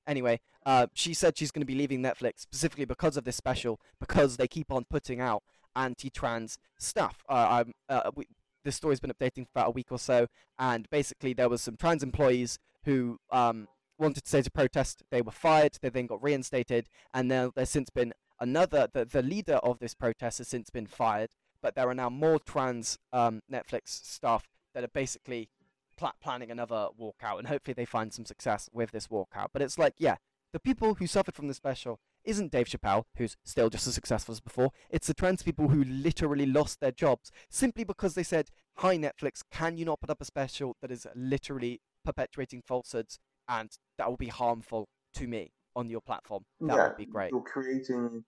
Anyway, 0.07 0.39
uh, 0.65 0.87
she 0.93 1.13
said 1.13 1.37
she's 1.37 1.51
going 1.51 1.61
to 1.61 1.65
be 1.65 1.75
leaving 1.75 2.01
Netflix 2.01 2.39
specifically 2.39 2.85
because 2.85 3.17
of 3.17 3.23
this 3.23 3.35
special 3.35 3.79
because 3.99 4.37
they 4.37 4.47
keep 4.47 4.71
on 4.71 4.85
putting 4.87 5.19
out 5.19 5.41
anti-trans 5.75 6.57
stuff. 6.77 7.23
Uh, 7.27 7.63
I'm, 7.65 7.73
uh, 7.89 8.11
we, 8.15 8.27
this 8.65 8.75
story's 8.75 8.99
been 8.99 9.11
updating 9.11 9.45
for 9.45 9.51
about 9.55 9.67
a 9.67 9.71
week 9.71 9.91
or 9.91 9.99
so, 9.99 10.27
and 10.59 10.89
basically 10.89 11.33
there 11.33 11.47
was 11.47 11.61
some 11.61 11.77
trans 11.77 12.03
employees 12.03 12.59
who 12.83 13.19
um, 13.31 13.67
wanted 13.97 14.23
to 14.25 14.29
say 14.29 14.41
to 14.41 14.51
protest. 14.51 15.03
They 15.11 15.21
were 15.21 15.31
fired. 15.31 15.77
They 15.81 15.89
then 15.89 16.07
got 16.07 16.21
reinstated, 16.21 16.89
and 17.13 17.29
now 17.29 17.51
there's 17.55 17.69
since 17.69 17.89
been 17.89 18.13
another. 18.39 18.89
The, 18.91 19.05
the 19.05 19.21
leader 19.21 19.55
of 19.55 19.79
this 19.79 19.93
protest 19.93 20.39
has 20.39 20.49
since 20.49 20.69
been 20.69 20.87
fired, 20.87 21.29
but 21.61 21.75
there 21.75 21.87
are 21.87 21.95
now 21.95 22.09
more 22.09 22.39
trans 22.39 22.97
um, 23.13 23.41
Netflix 23.49 24.03
staff 24.05 24.43
that 24.73 24.83
are 24.83 24.89
basically 24.89 25.49
pla- 25.97 26.13
planning 26.21 26.51
another 26.51 26.89
walkout, 26.99 27.39
and 27.39 27.47
hopefully 27.47 27.73
they 27.73 27.85
find 27.85 28.13
some 28.13 28.25
success 28.25 28.69
with 28.73 28.91
this 28.91 29.07
walkout. 29.07 29.47
But 29.53 29.61
it's 29.61 29.77
like, 29.77 29.93
yeah, 29.97 30.15
the 30.51 30.59
people 30.59 30.95
who 30.95 31.07
suffered 31.07 31.35
from 31.35 31.47
the 31.47 31.53
special 31.53 31.99
isn't 32.25 32.51
Dave 32.51 32.67
Chappelle, 32.67 33.03
who's 33.17 33.37
still 33.43 33.69
just 33.69 33.87
as 33.87 33.95
successful 33.95 34.33
as 34.33 34.39
before. 34.39 34.71
It's 34.89 35.07
the 35.07 35.13
trans 35.13 35.43
people 35.43 35.69
who 35.69 35.83
literally 35.83 36.45
lost 36.45 36.79
their 36.79 36.91
jobs 36.91 37.31
simply 37.49 37.83
because 37.83 38.15
they 38.15 38.23
said, 38.23 38.49
"Hi 38.77 38.97
Netflix, 38.97 39.41
can 39.51 39.77
you 39.77 39.85
not 39.85 40.01
put 40.01 40.09
up 40.09 40.21
a 40.21 40.25
special 40.25 40.75
that 40.81 40.91
is 40.91 41.07
literally 41.15 41.81
perpetuating 42.03 42.61
falsehoods 42.61 43.19
and 43.47 43.69
that 43.97 44.09
will 44.09 44.17
be 44.17 44.27
harmful 44.27 44.89
to 45.13 45.27
me 45.27 45.51
on 45.75 45.89
your 45.89 46.01
platform?" 46.01 46.45
That 46.61 46.75
yeah, 46.75 46.87
would 46.87 46.97
be 46.97 47.05
great. 47.05 47.31
You're 47.31 47.41
creating 47.41 48.25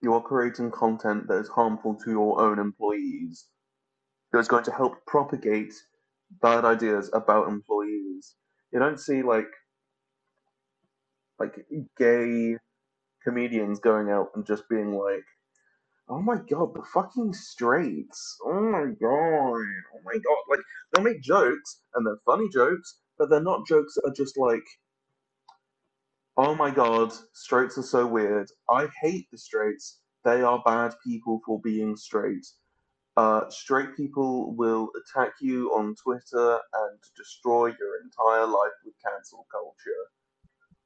you're 0.00 0.20
creating 0.20 0.70
content 0.70 1.26
that 1.26 1.38
is 1.38 1.48
harmful 1.48 1.96
to 1.96 2.10
your 2.10 2.40
own 2.40 2.58
employees. 2.58 3.46
That's 4.32 4.48
going 4.48 4.64
to 4.64 4.72
help 4.72 5.04
propagate 5.06 5.74
bad 6.42 6.64
ideas 6.64 7.10
about 7.12 7.48
employees. 7.48 8.36
You 8.72 8.78
don't 8.78 9.00
see 9.00 9.22
like 9.22 9.48
like 11.38 11.66
gay 11.96 12.58
comedians 13.28 13.80
going 13.80 14.10
out 14.10 14.30
and 14.34 14.46
just 14.46 14.68
being 14.70 14.94
like, 14.94 15.24
"Oh 16.08 16.22
my 16.22 16.36
god, 16.36 16.74
the 16.74 16.82
fucking 16.94 17.34
straights! 17.34 18.38
Oh 18.44 18.62
my 18.62 18.86
god! 18.86 19.66
Oh 19.94 20.00
my 20.04 20.14
god!" 20.14 20.42
Like 20.48 20.60
they'll 20.92 21.04
make 21.04 21.20
jokes 21.20 21.82
and 21.94 22.06
they're 22.06 22.20
funny 22.24 22.48
jokes, 22.48 23.00
but 23.18 23.28
they're 23.28 23.40
not 23.42 23.66
jokes 23.66 23.94
that 23.94 24.08
are 24.08 24.14
just 24.14 24.38
like, 24.38 24.64
"Oh 26.38 26.54
my 26.54 26.70
god, 26.70 27.12
straights 27.34 27.76
are 27.76 27.82
so 27.82 28.06
weird. 28.06 28.48
I 28.70 28.88
hate 29.02 29.28
the 29.30 29.38
straights. 29.38 30.00
They 30.24 30.42
are 30.42 30.62
bad 30.64 30.94
people 31.04 31.40
for 31.44 31.60
being 31.60 31.96
straight." 31.96 32.46
Uh, 33.16 33.50
straight 33.50 33.96
people 33.96 34.54
will 34.54 34.90
attack 35.00 35.34
you 35.40 35.70
on 35.74 35.94
Twitter 35.96 36.60
and 36.72 37.00
destroy 37.16 37.66
your 37.66 38.00
entire 38.02 38.46
life 38.46 38.78
with 38.84 38.94
cancel 39.04 39.46
culture 39.50 40.04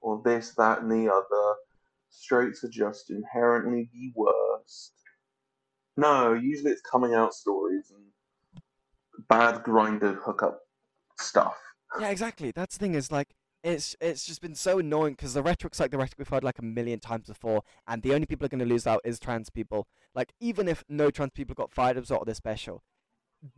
or 0.00 0.22
this, 0.24 0.55
that, 0.57 0.81
and 0.83 0.90
the 0.90 1.12
other. 1.12 1.57
Straights 2.12 2.62
are 2.62 2.68
just 2.68 3.11
inherently 3.11 3.90
the 3.92 4.12
worst. 4.14 4.92
No, 5.96 6.35
usually 6.35 6.70
it's 6.70 6.83
coming 6.83 7.14
out 7.14 7.35
stories 7.35 7.90
and 7.90 8.62
bad 9.29 9.62
Grindr 9.64 10.16
hookup 10.22 10.61
stuff. 11.18 11.57
Yeah, 11.98 12.11
exactly. 12.11 12.51
That's 12.51 12.77
the 12.77 12.85
thing 12.85 12.94
is 12.94 13.11
like 13.11 13.35
it's 13.64 13.96
it's 14.01 14.27
just 14.27 14.42
been 14.42 14.55
so 14.55 14.79
annoying 14.79 15.14
because 15.14 15.35
the 15.35 15.42
rhetoric's 15.42 15.81
like 15.81 15.90
the 15.90 15.98
rhetoric 15.98 16.18
we've 16.18 16.29
heard 16.29 16.44
like 16.44 16.59
a 16.59 16.64
million 16.64 17.01
times 17.01 17.29
before, 17.29 17.62
and 17.88 18.03
the 18.03 18.14
only 18.14 18.27
people 18.27 18.44
are 18.44 18.51
going 18.51 18.59
to 18.59 18.66
lose 18.66 18.87
out 18.87 19.01
is 19.05 19.18
trans 19.18 19.51
people. 19.51 19.87
Like 20.14 20.33
even 20.38 20.68
if 20.68 20.85
no 20.88 21.11
trans 21.11 21.33
people 21.35 21.55
got 21.55 21.72
fired 21.72 21.96
as 21.96 22.03
result 22.03 22.22
of 22.22 22.27
this 22.27 22.38
special, 22.38 22.83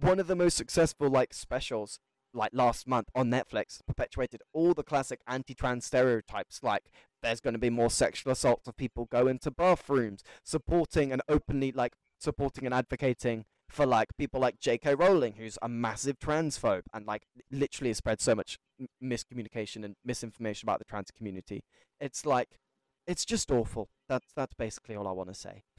one 0.00 0.20
of 0.20 0.26
the 0.28 0.36
most 0.36 0.56
successful 0.56 1.08
like 1.08 1.34
specials 1.34 1.98
like 2.34 2.50
last 2.52 2.86
month 2.86 3.08
on 3.14 3.30
Netflix 3.30 3.80
perpetuated 3.86 4.42
all 4.52 4.74
the 4.74 4.82
classic 4.82 5.20
anti-trans 5.26 5.86
stereotypes 5.86 6.60
like 6.62 6.82
there's 7.22 7.40
going 7.40 7.54
to 7.54 7.58
be 7.58 7.70
more 7.70 7.90
sexual 7.90 8.32
assaults 8.32 8.68
of 8.68 8.76
people 8.76 9.06
go 9.10 9.26
into 9.26 9.50
bathrooms 9.50 10.22
supporting 10.42 11.12
and 11.12 11.22
openly 11.28 11.72
like 11.72 11.92
supporting 12.18 12.64
and 12.66 12.74
advocating 12.74 13.44
for 13.68 13.86
like 13.86 14.08
people 14.16 14.40
like 14.40 14.60
J.K. 14.60 14.94
Rowling, 14.94 15.34
who's 15.34 15.58
a 15.62 15.68
massive 15.68 16.18
transphobe 16.18 16.82
and 16.92 17.06
like 17.06 17.22
literally 17.50 17.90
has 17.90 17.98
spread 17.98 18.20
so 18.20 18.34
much 18.34 18.58
m- 18.80 18.88
miscommunication 19.02 19.84
and 19.84 19.96
misinformation 20.04 20.66
about 20.68 20.78
the 20.78 20.84
trans 20.84 21.10
community. 21.10 21.64
It's 22.00 22.26
like, 22.26 22.58
it's 23.06 23.24
just 23.24 23.50
awful. 23.50 23.88
That's 24.08 24.32
that's 24.34 24.54
basically 24.54 24.96
all 24.96 25.08
I 25.08 25.12
want 25.12 25.28
to 25.28 25.34
say. 25.34 25.62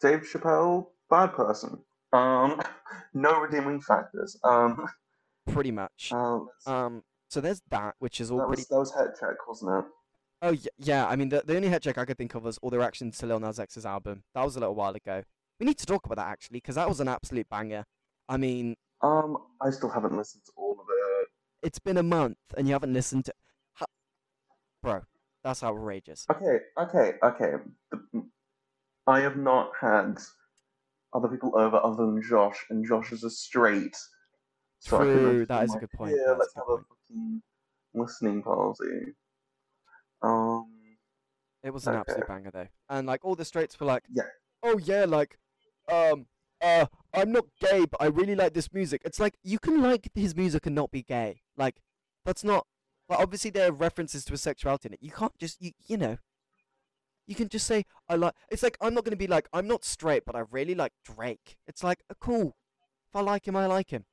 Dave 0.00 0.28
Chappelle, 0.30 0.88
bad 1.08 1.32
person. 1.32 1.78
Um, 2.12 2.60
no 3.14 3.40
redeeming 3.40 3.80
factors. 3.80 4.36
Um, 4.44 4.86
pretty 5.48 5.70
much. 5.70 6.10
uh, 6.12 6.40
Um, 6.66 7.02
so 7.28 7.40
there's 7.40 7.62
that, 7.70 7.94
which 7.98 8.20
is 8.20 8.30
all 8.30 8.38
that 8.38 8.46
pretty. 8.48 8.62
was 8.62 8.68
that 8.68 8.78
was 8.78 8.94
het 8.94 9.18
check, 9.20 9.46
wasn't 9.48 9.78
it? 9.78 9.90
Oh 10.42 10.50
yeah, 10.50 10.70
yeah. 10.78 11.06
I 11.08 11.16
mean, 11.16 11.28
the 11.30 11.42
the 11.44 11.56
only 11.56 11.68
het 11.68 11.82
check 11.82 11.98
I 11.98 12.04
could 12.04 12.18
think 12.18 12.34
of 12.34 12.44
was 12.44 12.58
all 12.58 12.70
the 12.70 12.78
reactions 12.78 13.18
to 13.18 13.26
Lil 13.26 13.40
Nas 13.40 13.58
X's 13.58 13.86
album. 13.86 14.22
That 14.34 14.44
was 14.44 14.56
a 14.56 14.60
little 14.60 14.74
while 14.74 14.94
ago. 14.94 15.22
We 15.58 15.66
need 15.66 15.78
to 15.78 15.86
talk 15.86 16.04
about 16.06 16.16
that 16.16 16.28
actually, 16.28 16.58
because 16.58 16.74
that 16.74 16.88
was 16.88 17.00
an 17.00 17.08
absolute 17.08 17.48
banger. 17.48 17.84
I 18.28 18.36
mean, 18.36 18.76
Um, 19.02 19.38
I 19.60 19.70
still 19.70 19.88
haven't 19.88 20.16
listened 20.16 20.44
to 20.46 20.52
all 20.56 20.72
of 20.72 20.86
it. 20.88 21.28
it's 21.62 21.78
been 21.78 21.96
a 21.96 22.02
month 22.02 22.36
and 22.56 22.66
you 22.68 22.74
haven't 22.74 22.92
listened 22.92 23.24
to, 23.26 23.32
ha- 23.72 23.86
bro. 24.82 25.02
That's 25.42 25.62
outrageous. 25.62 26.26
Okay, 26.30 26.58
okay, 26.76 27.14
okay. 27.22 27.52
The- 27.90 28.26
I 29.06 29.20
have 29.20 29.36
not 29.36 29.70
had 29.80 30.18
other 31.16 31.28
people 31.28 31.52
over 31.58 31.78
other 31.82 32.04
than 32.04 32.22
Josh, 32.22 32.64
and 32.70 32.86
Josh 32.86 33.10
is 33.10 33.24
a 33.24 33.30
straight. 33.30 33.96
So 34.80 34.98
True, 34.98 35.46
that 35.46 35.64
a 35.64 35.78
good 35.78 35.90
point, 35.92 36.14
Yeah, 36.16 36.26
that's 36.28 36.38
let's 36.38 36.54
have 36.54 36.68
a 36.68 36.76
fucking 36.76 37.42
listening 37.94 38.42
party. 38.42 39.14
Um, 40.22 40.70
It 41.62 41.70
was 41.70 41.86
an 41.86 41.94
Okay. 41.94 42.00
absolute 42.00 42.28
banger 42.28 42.50
though, 42.50 42.68
and 42.90 43.06
like 43.06 43.24
all 43.24 43.34
the 43.34 43.44
straights 43.44 43.80
were 43.80 43.86
like, 43.86 44.04
Yeah. 44.12 44.24
oh 44.62 44.78
yeah, 44.78 45.06
like, 45.06 45.38
um, 45.90 46.26
uh, 46.60 46.86
I'm 47.14 47.32
not 47.32 47.46
gay, 47.60 47.86
but 47.86 48.00
I 48.00 48.06
really 48.06 48.34
like 48.34 48.52
this 48.52 48.72
music. 48.72 49.00
It's 49.04 49.18
like 49.18 49.36
you 49.42 49.58
can 49.58 49.80
like 49.82 50.10
his 50.14 50.36
music 50.36 50.66
and 50.66 50.74
not 50.74 50.90
be 50.90 51.02
gay. 51.02 51.40
Like, 51.56 51.80
that's 52.24 52.44
not. 52.44 52.66
Well, 53.08 53.20
obviously 53.20 53.50
there 53.50 53.68
are 53.68 53.72
references 53.72 54.24
to 54.26 54.32
his 54.32 54.42
sexuality 54.42 54.88
in 54.88 54.94
it. 54.94 55.02
You 55.02 55.10
can't 55.10 55.36
just 55.38 55.60
you 55.62 55.72
you 55.86 55.96
know. 55.96 56.18
You 57.26 57.34
can 57.34 57.48
just 57.48 57.66
say 57.66 57.84
I 58.08 58.14
like. 58.14 58.34
It's 58.50 58.62
like 58.62 58.76
I'm 58.80 58.94
not 58.94 59.04
gonna 59.04 59.16
be 59.16 59.26
like 59.26 59.48
I'm 59.52 59.66
not 59.66 59.84
straight, 59.84 60.24
but 60.24 60.36
I 60.36 60.44
really 60.50 60.74
like 60.74 60.92
Drake. 61.04 61.56
It's 61.66 61.82
like 61.82 62.02
uh, 62.10 62.14
cool. 62.20 62.56
If 63.08 63.16
I 63.16 63.20
like 63.20 63.46
him, 63.48 63.56
I 63.56 63.66
like 63.66 63.90
him. 63.90 64.04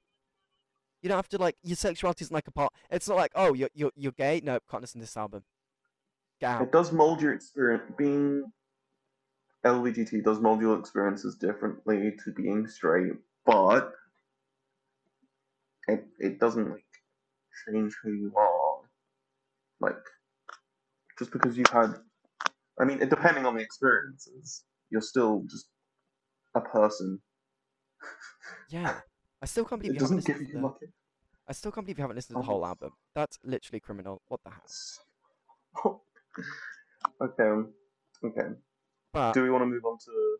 You 1.02 1.10
don't 1.10 1.18
have 1.18 1.30
to 1.30 1.38
like 1.38 1.58
your 1.62 1.76
sexuality 1.76 2.24
isn't 2.24 2.34
like 2.34 2.48
a 2.48 2.52
part. 2.52 2.74
It's 2.90 3.08
not 3.08 3.18
like 3.18 3.32
oh 3.36 3.54
you're 3.54 3.70
you're 3.74 3.92
you're 3.96 4.14
gay. 4.14 4.42
No, 4.44 4.60
can't 4.70 4.82
listen 4.82 5.00
to 5.00 5.06
this 5.06 5.18
album. 5.18 5.44
It 6.62 6.72
does 6.72 6.92
mold 6.92 7.22
your 7.22 7.34
experience. 7.34 7.84
Being 7.98 8.52
LBGT 9.66 10.24
does 10.24 10.40
mold 10.40 10.62
your 10.62 10.78
experiences 10.78 11.36
differently 11.36 12.14
to 12.24 12.32
being 12.32 12.68
straight, 12.68 13.14
but 13.46 13.94
it 15.88 16.06
it 16.20 16.40
doesn't 16.40 16.70
like 16.70 16.84
change 17.66 17.96
who 18.04 18.12
you 18.12 18.34
are. 18.36 18.80
Like 19.80 20.04
just 21.18 21.32
because 21.32 21.58
you've 21.58 21.70
had, 21.70 21.96
I 22.80 22.86
mean, 22.86 23.00
depending 23.00 23.46
on 23.46 23.56
the 23.56 23.62
experiences, 23.62 24.64
you're 24.90 25.02
still 25.02 25.44
just 25.50 25.68
a 26.56 26.62
person. 26.62 27.20
Yeah, 28.70 29.00
I 29.42 29.46
still 29.46 29.66
can't 29.66 29.82
believe 29.82 29.96
It 29.96 30.00
you 30.02 30.06
haven't 30.06 30.18
doesn't 30.18 30.28
give 30.34 30.42
listened 30.42 30.48
to 30.48 30.54
you 30.54 30.62
the. 30.62 30.68
like 30.68 30.90
I 31.48 31.52
still 31.54 31.72
can't 31.72 31.86
believe 31.86 31.98
you 31.98 32.04
haven't 32.04 32.16
listened 32.16 32.36
to 32.38 32.42
the 32.42 32.48
Oh. 32.50 32.54
whole 32.54 32.66
album. 32.66 32.92
That's 33.14 33.38
literally 33.44 33.80
criminal. 33.80 34.22
What 34.28 34.40
the 34.44 34.52
hell? 35.84 36.04
okay. 37.22 37.70
Okay. 38.24 38.48
But 39.12 39.34
Do 39.34 39.44
we 39.44 39.50
want 39.50 39.62
to 39.62 39.66
move 39.68 39.86
on 39.86 39.98
to 40.06 40.38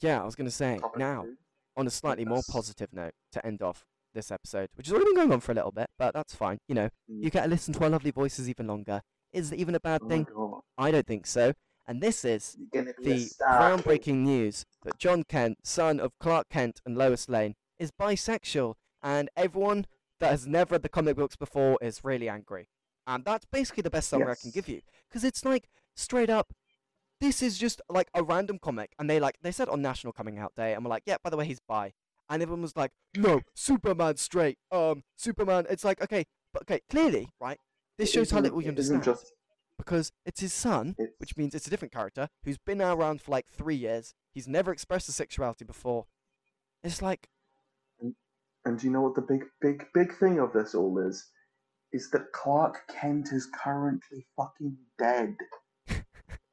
yeah, 0.00 0.22
I 0.22 0.24
was 0.24 0.36
gonna 0.36 0.50
say 0.52 0.78
now 0.96 1.22
two? 1.24 1.36
on 1.76 1.86
a 1.86 1.90
slightly 1.90 2.24
more 2.24 2.42
positive 2.48 2.92
note 2.92 3.12
to 3.32 3.44
end 3.44 3.60
off 3.62 3.84
this 4.14 4.30
episode, 4.30 4.68
which 4.76 4.86
has 4.86 4.92
already 4.92 5.06
been 5.06 5.14
going 5.16 5.32
on 5.32 5.40
for 5.40 5.52
a 5.52 5.54
little 5.54 5.72
bit, 5.72 5.88
but 5.98 6.14
that's 6.14 6.34
fine. 6.34 6.58
You 6.68 6.74
know, 6.76 6.88
Mm. 7.10 7.24
you 7.24 7.30
get 7.30 7.42
to 7.42 7.48
listen 7.48 7.74
to 7.74 7.82
our 7.84 7.90
lovely 7.90 8.10
voices 8.12 8.48
even 8.48 8.66
longer. 8.68 9.02
Is 9.32 9.52
it 9.52 9.58
even 9.58 9.74
a 9.74 9.80
bad 9.80 10.02
Oh 10.04 10.08
thing? 10.08 10.24
god. 10.24 10.60
I 10.78 10.90
don't 10.90 11.06
think 11.06 11.26
so. 11.26 11.52
And 11.86 12.00
this 12.00 12.24
is 12.24 12.56
You're 12.58 12.84
gonna 12.84 12.94
be 13.02 13.12
a 13.12 13.14
the 13.16 13.34
groundbreaking 13.44 14.16
news 14.16 14.64
that 14.84 14.98
John 14.98 15.24
Kent, 15.24 15.58
son 15.64 15.98
of 15.98 16.12
Clark 16.20 16.48
Kent 16.48 16.80
and 16.86 16.96
Lois 16.96 17.28
Lane, 17.28 17.54
is 17.78 17.90
bisexual, 17.90 18.74
and 19.02 19.28
everyone 19.36 19.86
that 20.20 20.30
has 20.30 20.46
never 20.46 20.74
read 20.74 20.82
the 20.82 20.88
comic 20.88 21.16
books 21.16 21.34
before 21.36 21.78
is 21.80 22.04
really 22.04 22.28
angry. 22.28 22.68
And 23.06 23.24
that's 23.24 23.46
basically 23.46 23.82
the 23.82 23.90
best 23.90 24.08
summary 24.08 24.32
I 24.32 24.34
can 24.40 24.50
give 24.50 24.68
you, 24.68 24.82
because 25.08 25.24
it's 25.24 25.44
like 25.44 25.68
straight 25.96 26.30
up. 26.30 26.52
This 27.20 27.42
is 27.42 27.58
just 27.58 27.82
like 27.88 28.08
a 28.14 28.22
random 28.22 28.58
comic, 28.58 28.92
and 28.98 29.10
they 29.10 29.18
like 29.18 29.36
they 29.42 29.50
said 29.52 29.68
on 29.68 29.82
National 29.82 30.12
Coming 30.12 30.38
Out 30.38 30.52
Day, 30.56 30.74
and 30.74 30.84
we're 30.84 30.90
like, 30.90 31.02
yeah, 31.06 31.16
by 31.22 31.30
the 31.30 31.36
way, 31.36 31.44
he's 31.46 31.60
bi, 31.66 31.92
and 32.28 32.42
everyone 32.42 32.62
was 32.62 32.76
like, 32.76 32.92
no, 33.16 33.40
Superman 33.54 34.16
straight, 34.16 34.58
um, 34.70 35.02
Superman. 35.16 35.66
It's 35.68 35.84
like 35.84 36.00
okay, 36.02 36.24
but 36.52 36.62
okay, 36.62 36.80
clearly, 36.88 37.30
right? 37.40 37.58
This 37.98 38.10
shows 38.12 38.30
how 38.30 38.40
little 38.40 38.62
you 38.62 38.68
understand 38.68 39.04
just 39.04 39.32
because 39.76 40.12
it's 40.26 40.40
his 40.40 40.52
son, 40.52 40.94
It's- 40.98 41.14
which 41.18 41.36
means 41.36 41.54
it's 41.54 41.66
a 41.66 41.70
different 41.70 41.92
character 41.92 42.28
who's 42.44 42.58
been 42.58 42.80
around 42.82 43.20
for 43.22 43.30
like 43.30 43.48
three 43.48 43.76
years. 43.76 44.14
He's 44.32 44.46
never 44.48 44.72
expressed 44.72 45.06
his 45.06 45.16
sexuality 45.16 45.64
before. 45.64 46.06
It's 46.82 47.02
like, 47.02 47.28
And 48.64 48.78
do 48.78 48.86
you 48.86 48.92
know 48.92 49.00
what 49.00 49.14
the 49.14 49.22
big, 49.22 49.44
big, 49.62 49.86
big 49.94 50.14
thing 50.18 50.38
of 50.38 50.52
this 50.52 50.74
all 50.74 50.98
is? 50.98 51.26
Is 51.92 52.10
that 52.10 52.30
Clark 52.32 52.76
Kent 52.88 53.30
is 53.32 53.46
currently 53.46 54.26
fucking 54.36 54.76
dead. 54.98 55.34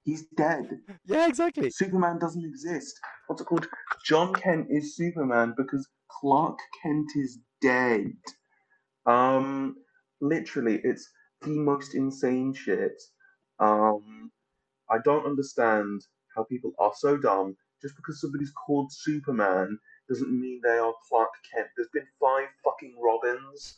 He's 0.03 0.25
dead. 0.38 0.79
yeah, 1.05 1.27
exactly. 1.27 1.69
Superman 1.69 2.17
doesn't 2.17 2.45
exist. 2.45 2.97
What's 3.27 3.41
it 3.41 3.45
called? 3.45 3.67
John 4.05 4.33
Kent 4.33 4.67
is 4.69 4.95
Superman 4.95 5.53
because 5.57 5.85
Clark 6.09 6.57
Kent 6.81 7.07
is 7.15 7.39
dead. 7.61 8.13
Um, 9.05 9.75
literally, 10.21 10.79
it's 10.85 11.09
the 11.41 11.57
most 11.57 11.95
insane 11.95 12.53
shit. 12.53 13.01
Um, 13.59 14.31
I 14.89 14.97
don't 15.03 15.25
understand 15.25 16.01
how 16.35 16.43
people 16.43 16.73
are 16.79 16.93
so 16.95 17.17
dumb. 17.17 17.55
Just 17.81 17.95
because 17.95 18.19
somebody's 18.19 18.51
called 18.65 18.91
Superman 18.91 19.77
doesn't 20.09 20.31
mean 20.31 20.61
they 20.63 20.77
are 20.77 20.93
Clark 21.07 21.29
Kent. 21.53 21.67
There's 21.75 21.89
been 21.93 22.07
five 22.19 22.47
fucking 22.63 22.95
Robins. 22.99 23.77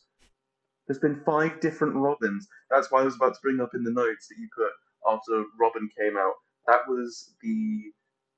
There's 0.87 0.99
been 0.99 1.21
five 1.25 1.59
different 1.59 1.95
Robins. 1.95 2.47
That's 2.71 2.91
why 2.91 3.01
I 3.01 3.03
was 3.03 3.15
about 3.15 3.33
to 3.33 3.39
bring 3.43 3.59
up 3.59 3.71
in 3.75 3.83
the 3.83 3.91
notes 3.91 4.27
that 4.27 4.37
you 4.39 4.47
put 4.55 4.71
after 5.11 5.43
Robin 5.59 5.89
came 5.99 6.17
out. 6.17 6.33
That 6.67 6.87
was 6.87 7.33
the 7.41 7.91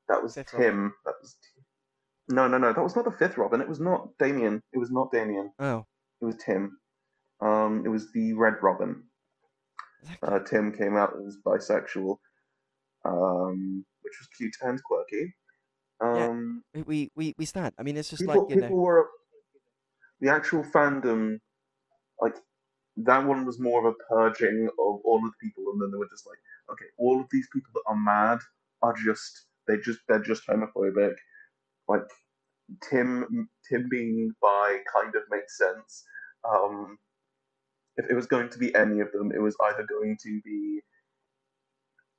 that 0.09 0.21
was 0.21 0.33
Fifth 0.35 0.51
Tim. 0.51 0.93
That 1.05 1.15
was 1.21 1.37
no, 2.29 2.47
no, 2.47 2.57
no. 2.57 2.73
That 2.73 2.83
was 2.83 2.95
not 2.95 3.05
the 3.05 3.11
fifth 3.11 3.37
Robin. 3.37 3.61
It 3.61 3.67
was 3.69 3.79
not 3.79 4.09
Damian. 4.17 4.61
It 4.73 4.77
was 4.79 4.91
not 4.91 5.11
Damian. 5.11 5.51
Oh, 5.59 5.85
It 6.21 6.25
was 6.25 6.35
Tim. 6.37 6.77
Um, 7.41 7.83
it 7.85 7.89
was 7.89 8.11
the 8.13 8.33
Red 8.33 8.55
Robin. 8.61 9.03
Uh, 10.21 10.39
Tim 10.39 10.71
came 10.71 10.95
out 10.97 11.13
as 11.25 11.37
bisexual, 11.45 12.17
um, 13.05 13.85
which 14.01 14.13
was 14.19 14.27
cute 14.37 14.55
and 14.61 14.81
quirky. 14.83 15.35
Um, 15.99 16.63
we, 16.73 16.81
we 16.81 17.11
we 17.15 17.35
we 17.37 17.45
stand. 17.45 17.73
I 17.77 17.83
mean, 17.83 17.97
it's 17.97 18.09
just 18.09 18.21
people, 18.21 18.41
like 18.41 18.49
you 18.49 18.55
people 18.55 18.77
know, 18.77 18.83
were 18.83 19.09
the 20.19 20.29
actual 20.29 20.63
fandom, 20.63 21.39
like 22.19 22.35
that 22.97 23.25
one 23.25 23.45
was 23.45 23.59
more 23.59 23.79
of 23.85 23.93
a 23.93 24.13
purging 24.13 24.67
of 24.67 24.99
all 25.03 25.17
of 25.17 25.31
the 25.31 25.37
people, 25.47 25.71
and 25.71 25.81
then 25.81 25.91
they 25.91 25.97
were 25.97 26.09
just 26.09 26.27
like, 26.27 26.39
okay, 26.71 26.85
all 26.97 27.19
of 27.21 27.27
these 27.31 27.47
people 27.53 27.71
that 27.75 27.83
are 27.87 27.95
mad 27.95 28.39
are 28.81 28.95
just 29.05 29.45
they 29.67 29.77
just 29.77 29.99
they're 30.07 30.19
just 30.19 30.47
homophobic. 30.47 31.15
Like 31.87 32.03
Tim 32.89 33.49
Tim 33.69 33.87
being 33.89 34.33
bi 34.41 34.79
kind 34.91 35.15
of 35.15 35.23
makes 35.29 35.57
sense. 35.57 36.03
Um, 36.49 36.97
if 38.03 38.09
it 38.11 38.15
was 38.15 38.27
going 38.27 38.49
to 38.49 38.57
be 38.57 38.73
any 38.75 38.99
of 38.99 39.11
them, 39.11 39.31
it 39.31 39.39
was 39.39 39.55
either 39.63 39.85
going 39.87 40.17
to 40.23 40.41
be 40.43 40.81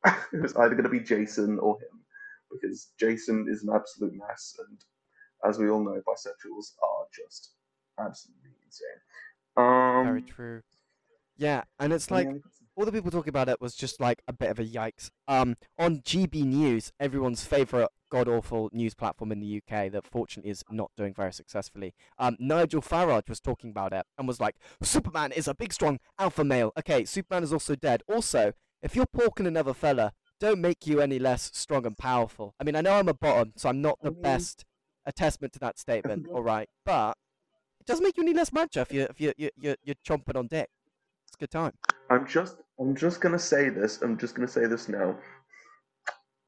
it 0.33 0.43
was 0.43 0.55
either 0.57 0.74
going 0.74 0.85
to 0.85 0.91
be 0.91 1.01
Jason 1.01 1.59
or 1.59 1.76
him 1.76 2.01
because 2.51 2.93
Jason 2.99 3.47
is 3.49 3.62
an 3.62 3.70
absolute 3.74 4.12
mess, 4.14 4.55
and 4.68 4.78
as 5.49 5.59
we 5.59 5.70
all 5.70 5.83
know, 5.83 6.01
bisexuals 6.07 6.72
are 6.83 7.07
just 7.14 7.53
absolutely 7.99 8.51
insane. 8.64 9.01
Um, 9.57 10.05
very 10.05 10.22
true. 10.22 10.62
Yeah, 11.37 11.62
and 11.78 11.93
it's 11.93 12.11
like 12.11 12.28
all 12.76 12.85
the 12.85 12.93
people 12.93 13.11
talking 13.11 13.30
about 13.30 13.49
it 13.49 13.61
was 13.61 13.74
just 13.74 14.01
like 14.01 14.22
a 14.28 14.33
bit 14.33 14.51
of 14.51 14.59
a 14.59 14.64
yikes. 14.64 15.11
Um, 15.26 15.57
on 15.78 15.99
GB 15.99 16.45
News, 16.45 16.93
everyone's 17.01 17.45
favorite 17.45 17.91
god 18.13 18.29
awful 18.29 18.69
news 18.75 18.95
platform 18.95 19.33
in 19.33 19.41
the 19.41 19.57
UK 19.57 19.91
that 19.91 20.07
fortunately 20.07 20.51
is 20.51 20.63
not 20.71 20.91
doing 20.99 21.15
very 21.15 21.33
successfully. 21.33 21.95
Um, 22.19 22.37
Nigel 22.39 22.83
Farage 22.83 23.27
was 23.27 23.41
talking 23.41 23.71
about 23.71 23.95
it 23.95 24.05
and 24.19 24.29
was 24.29 24.39
like, 24.39 24.57
Superman 24.83 25.33
is 25.33 25.49
a 25.49 25.55
big, 25.55 25.73
strong 25.73 25.99
alpha 26.19 26.45
male. 26.45 26.73
Okay, 26.79 27.07
Superman 27.07 27.43
is 27.43 27.55
also 27.55 27.75
dead. 27.75 28.03
Also, 28.07 28.53
if 28.83 28.95
you're 28.95 29.07
porking 29.07 29.47
another 29.47 29.73
fella, 29.73 30.13
don't 30.39 30.61
make 30.61 30.87
you 30.87 31.01
any 31.01 31.19
less 31.19 31.51
strong 31.55 31.87
and 31.87 31.97
powerful. 31.97 32.55
I 32.61 32.65
mean, 32.65 32.77
I 32.77 32.83
know 32.83 32.99
I'm 32.99 33.09
a 33.09 33.15
bottom, 33.15 33.55
so 33.57 33.71
I'm 33.71 33.81
not 33.81 33.97
I 34.03 34.09
the 34.09 34.13
mean- 34.13 34.23
best 34.23 34.67
attestment 35.07 35.55
to 35.55 35.59
that 35.61 35.79
statement. 35.79 36.27
All 36.33 36.43
right, 36.43 36.69
but 36.85 37.17
it 37.81 37.87
doesn't 37.87 38.05
make 38.05 38.19
you 38.19 38.25
any 38.25 38.35
less 38.35 38.53
macho 38.53 38.83
if 38.83 38.93
you 38.93 39.07
if 39.09 39.21
you 39.23 39.33
you 39.39 39.49
you're, 39.57 39.77
you're 39.83 39.97
chomping 40.07 40.37
on 40.37 40.49
dick. 40.49 40.69
It's 41.27 41.35
a 41.35 41.39
good 41.39 41.51
time. 41.51 41.73
I'm 42.11 42.27
just 42.27 42.57
I'm 42.79 42.95
just 42.95 43.23
gonna 43.23 43.39
say 43.39 43.71
this. 43.71 44.03
I'm 44.03 44.19
just 44.19 44.35
gonna 44.35 44.49
say 44.49 44.67
this 44.67 44.89
now. 44.89 45.17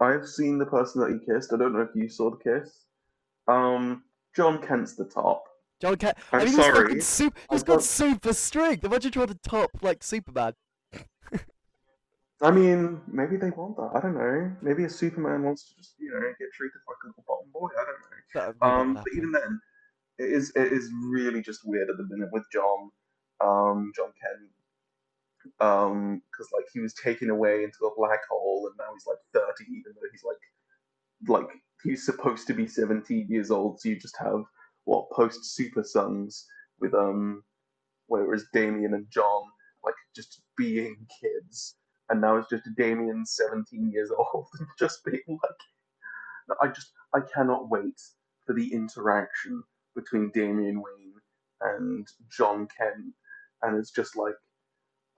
I've 0.00 0.26
seen 0.26 0.58
the 0.58 0.66
person 0.66 1.00
that 1.00 1.10
he 1.12 1.32
kissed. 1.32 1.52
I 1.52 1.56
don't 1.56 1.72
know 1.72 1.80
if 1.82 1.94
you 1.94 2.08
saw 2.08 2.30
the 2.30 2.36
kiss. 2.36 2.84
Um, 3.48 4.02
John 4.34 4.60
Kent's 4.60 4.94
the 4.96 5.04
top. 5.04 5.44
John 5.80 5.96
Kent. 5.96 6.16
I'm 6.32 6.40
I 6.40 6.44
mean, 6.44 6.54
he's 6.54 6.56
sorry. 6.64 6.82
fucking 6.88 7.00
super. 7.00 7.38
He's 7.50 7.62
got 7.62 7.74
got- 7.76 7.82
super 7.84 8.32
strength. 8.32 8.84
Imagine 8.84 9.12
trying 9.12 9.26
to 9.28 9.38
top 9.42 9.70
like 9.82 10.02
Superman. 10.02 10.54
I 12.42 12.50
mean, 12.50 13.00
maybe 13.06 13.36
they 13.36 13.50
want 13.50 13.76
that. 13.76 13.90
I 13.94 14.00
don't 14.00 14.14
know. 14.18 14.52
Maybe 14.60 14.84
a 14.84 14.90
Superman 14.90 15.44
wants 15.44 15.68
to 15.68 15.76
just 15.76 15.94
you 15.98 16.10
know 16.10 16.20
get 16.38 16.48
treated 16.52 16.76
like 16.86 16.96
a 17.04 17.06
little 17.08 17.24
bottom 17.26 17.48
boy. 17.52 17.68
I 17.72 17.84
don't 17.84 17.86
know. 17.86 18.20
That 18.34 18.46
would 18.48 18.56
never 18.60 18.80
Um, 18.80 18.94
but 18.94 19.04
even 19.16 19.32
then, 19.32 19.60
it 20.18 20.30
is 20.32 20.52
it 20.56 20.72
is 20.72 20.90
really 21.10 21.40
just 21.42 21.60
weird 21.64 21.88
at 21.88 21.96
the 21.96 22.04
minute 22.10 22.28
with 22.32 22.44
John, 22.52 22.90
um, 23.40 23.92
John 23.96 24.10
Kent, 24.20 24.50
um, 25.60 26.22
because 26.30 26.48
like 26.52 26.66
he 26.72 26.80
was 26.80 26.94
taken 26.94 27.30
away 27.30 27.64
into 27.64 27.86
a 27.86 27.96
black 27.96 28.20
hole 28.30 28.68
and 28.68 28.76
now 28.78 28.92
he's 28.94 29.06
like 29.06 29.18
thirty, 29.32 29.64
even 29.70 29.92
though 29.94 30.08
he's 30.12 30.24
like, 30.24 30.36
like 31.28 31.50
he's 31.82 32.04
supposed 32.04 32.46
to 32.48 32.54
be 32.54 32.66
seventeen 32.66 33.26
years 33.28 33.50
old. 33.50 33.80
So 33.80 33.90
you 33.90 33.98
just 33.98 34.16
have 34.18 34.44
what 34.84 35.10
post 35.12 35.44
Super 35.54 35.84
Sons 35.84 36.46
with 36.80 36.94
um, 36.94 37.42
whereas 38.08 38.46
Damian 38.52 38.94
and 38.94 39.06
John 39.10 39.42
like 39.84 39.94
just 40.16 40.42
being 40.56 40.96
kids, 41.20 41.76
and 42.10 42.20
now 42.20 42.36
it's 42.38 42.50
just 42.50 42.64
Damian 42.76 43.26
seventeen 43.26 43.90
years 43.92 44.10
old 44.34 44.46
and 44.58 44.68
just 44.78 45.04
being 45.04 45.22
like, 45.28 45.72
I 46.62 46.68
just 46.68 46.92
I 47.14 47.20
cannot 47.34 47.70
wait 47.70 48.00
for 48.46 48.54
the 48.54 48.72
interaction 48.72 49.62
between 49.94 50.30
Damian 50.34 50.82
Wayne 50.82 51.14
and 51.62 52.06
John 52.30 52.68
Kent, 52.78 53.14
and 53.62 53.78
it's 53.78 53.90
just 53.92 54.16
like, 54.16 54.34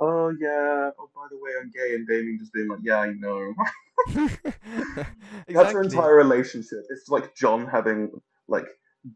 oh 0.00 0.30
yeah, 0.40 0.90
oh 0.98 1.10
by 1.14 1.26
the 1.30 1.38
way, 1.40 1.52
I'm 1.60 1.70
gay, 1.70 1.94
and 1.94 2.06
Damian 2.06 2.38
just 2.38 2.52
being 2.52 2.68
like, 2.68 2.80
yeah, 2.82 2.98
I 2.98 3.12
know. 3.12 3.54
That's 4.14 4.36
their 4.44 5.06
exactly. 5.48 5.84
entire 5.86 6.14
relationship. 6.14 6.84
It's 6.90 7.08
like 7.08 7.34
John 7.34 7.66
having 7.66 8.10
like 8.48 8.66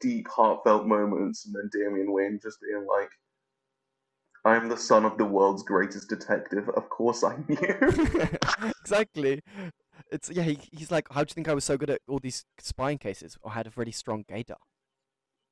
deep, 0.00 0.28
heartfelt 0.28 0.86
moments, 0.86 1.46
and 1.46 1.54
then 1.54 1.70
Damian 1.72 2.12
Wayne 2.12 2.40
just 2.42 2.58
being 2.60 2.86
like, 2.86 3.10
I'm 4.44 4.68
the 4.68 4.76
son 4.76 5.04
of 5.04 5.18
the 5.18 5.24
world's 5.24 5.62
greatest 5.62 6.08
detective. 6.08 6.68
Of 6.70 6.88
course 6.88 7.22
I 7.22 7.36
knew. 7.48 8.28
exactly. 8.80 9.42
It's 10.10 10.30
yeah. 10.30 10.42
He, 10.42 10.58
he's 10.72 10.90
like, 10.90 11.06
how 11.10 11.22
do 11.22 11.30
you 11.30 11.34
think 11.34 11.48
I 11.48 11.54
was 11.54 11.64
so 11.64 11.76
good 11.76 11.90
at 11.90 12.00
all 12.08 12.18
these 12.18 12.44
spying 12.58 12.98
cases, 12.98 13.36
or 13.42 13.52
had 13.52 13.66
a 13.66 13.72
really 13.76 13.92
strong 13.92 14.24
gaydar? 14.24 14.56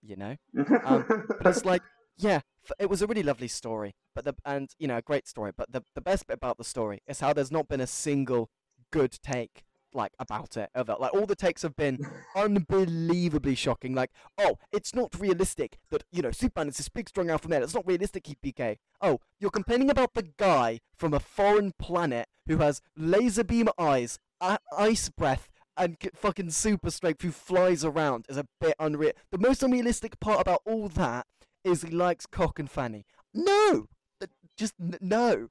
You 0.03 0.17
know. 0.17 0.37
Um, 0.85 1.05
But 1.43 1.47
it's 1.47 1.65
like 1.65 1.83
yeah, 2.19 2.41
it 2.79 2.91
was 2.91 3.03
a 3.03 3.07
really 3.07 3.23
lovely 3.23 3.49
story, 3.49 3.95
but 4.15 4.25
the 4.25 4.35
and 4.45 4.71
you 4.79 4.89
know 4.89 4.99
a 4.99 5.03
great 5.03 5.27
story. 5.27 5.53
But 5.57 5.73
the 5.73 5.83
the 5.95 6.01
best 6.01 6.27
bit 6.27 6.35
about 6.35 6.59
the 6.59 6.65
story 6.65 7.01
is 7.07 7.21
how 7.21 7.33
there's 7.33 7.53
not 7.53 7.69
been 7.69 7.81
a 7.81 7.87
single 7.87 8.51
good 8.91 9.19
take 9.23 9.65
like 9.95 10.13
about 10.19 10.57
it 10.57 10.71
ever. 10.75 10.97
Like 10.99 11.15
all 11.15 11.27
the 11.27 11.35
takes 11.37 11.63
have 11.63 11.77
been 11.77 11.99
unbelievably 12.37 13.55
shocking. 13.55 13.95
Like, 13.95 14.11
oh, 14.37 14.59
it's 14.73 14.95
not 14.95 15.19
realistic 15.19 15.79
that 15.91 16.05
you 16.11 16.23
know 16.23 16.31
Superman 16.31 16.69
is 16.69 16.77
this 16.77 16.89
big 16.89 17.09
strong 17.09 17.31
alpha 17.31 17.49
male. 17.49 17.63
It's 17.63 17.75
not 17.75 17.87
realistic 17.87 18.27
he'd. 18.27 18.79
Oh, 19.01 19.21
you're 19.39 19.51
complaining 19.51 19.91
about 19.91 20.15
the 20.15 20.29
guy 20.37 20.81
from 20.97 21.15
a 21.15 21.21
foreign 21.21 21.73
planet 21.79 22.27
who 22.47 22.59
has 22.59 22.81
laser 22.97 23.45
beam 23.45 23.69
eyes, 23.79 24.19
a- 24.41 24.59
ice 24.77 25.09
breath, 25.09 25.49
and 25.77 25.97
fucking 26.15 26.51
super 26.51 26.91
strength 26.91 27.23
who 27.23 27.31
flies 27.31 27.85
around 27.85 28.27
is 28.29 28.37
a 28.37 28.47
bit 28.61 28.75
unreal. 28.79 29.13
The 29.31 29.39
most 29.39 29.63
unrealistic 29.63 30.19
part 30.21 30.41
about 30.41 30.63
all 30.67 30.89
that 30.89 31.27
is 31.71 31.83
he 31.83 31.91
likes 31.91 32.27
cock 32.27 32.59
and 32.59 32.71
fanny. 32.71 33.05
No, 33.35 33.87
Uh, 34.23 34.27
just 34.57 34.75
n- 34.81 34.99
no. 35.01 35.49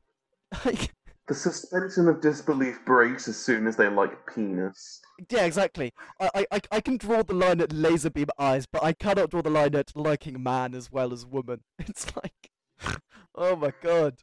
Like, 0.65 0.93
The 1.27 1.33
suspension 1.35 2.07
of 2.07 2.21
disbelief 2.21 2.79
breaks 2.85 3.27
as 3.27 3.35
soon 3.37 3.67
as 3.67 3.75
they 3.75 3.89
like 3.89 4.13
penis. 4.33 5.01
yeah, 5.29 5.43
exactly. 5.45 5.91
I, 6.21 6.29
I, 6.35 6.45
I- 6.53 6.61
I 6.77 6.81
can 6.81 6.97
draw 6.97 7.21
the 7.23 7.33
line 7.33 7.59
at 7.61 7.73
laser 7.73 8.09
beam 8.09 8.27
eyes, 8.39 8.65
but 8.65 8.81
I 8.83 8.93
cannot 8.93 9.29
draw 9.31 9.41
the 9.41 9.49
line 9.49 9.75
at 9.75 9.91
liking 9.95 10.41
man 10.41 10.73
as 10.73 10.91
well 10.91 11.11
as 11.13 11.25
woman. 11.25 11.61
It's 11.79 12.05
like, 12.15 12.49
oh 13.35 13.55
my 13.57 13.73
god. 13.81 14.19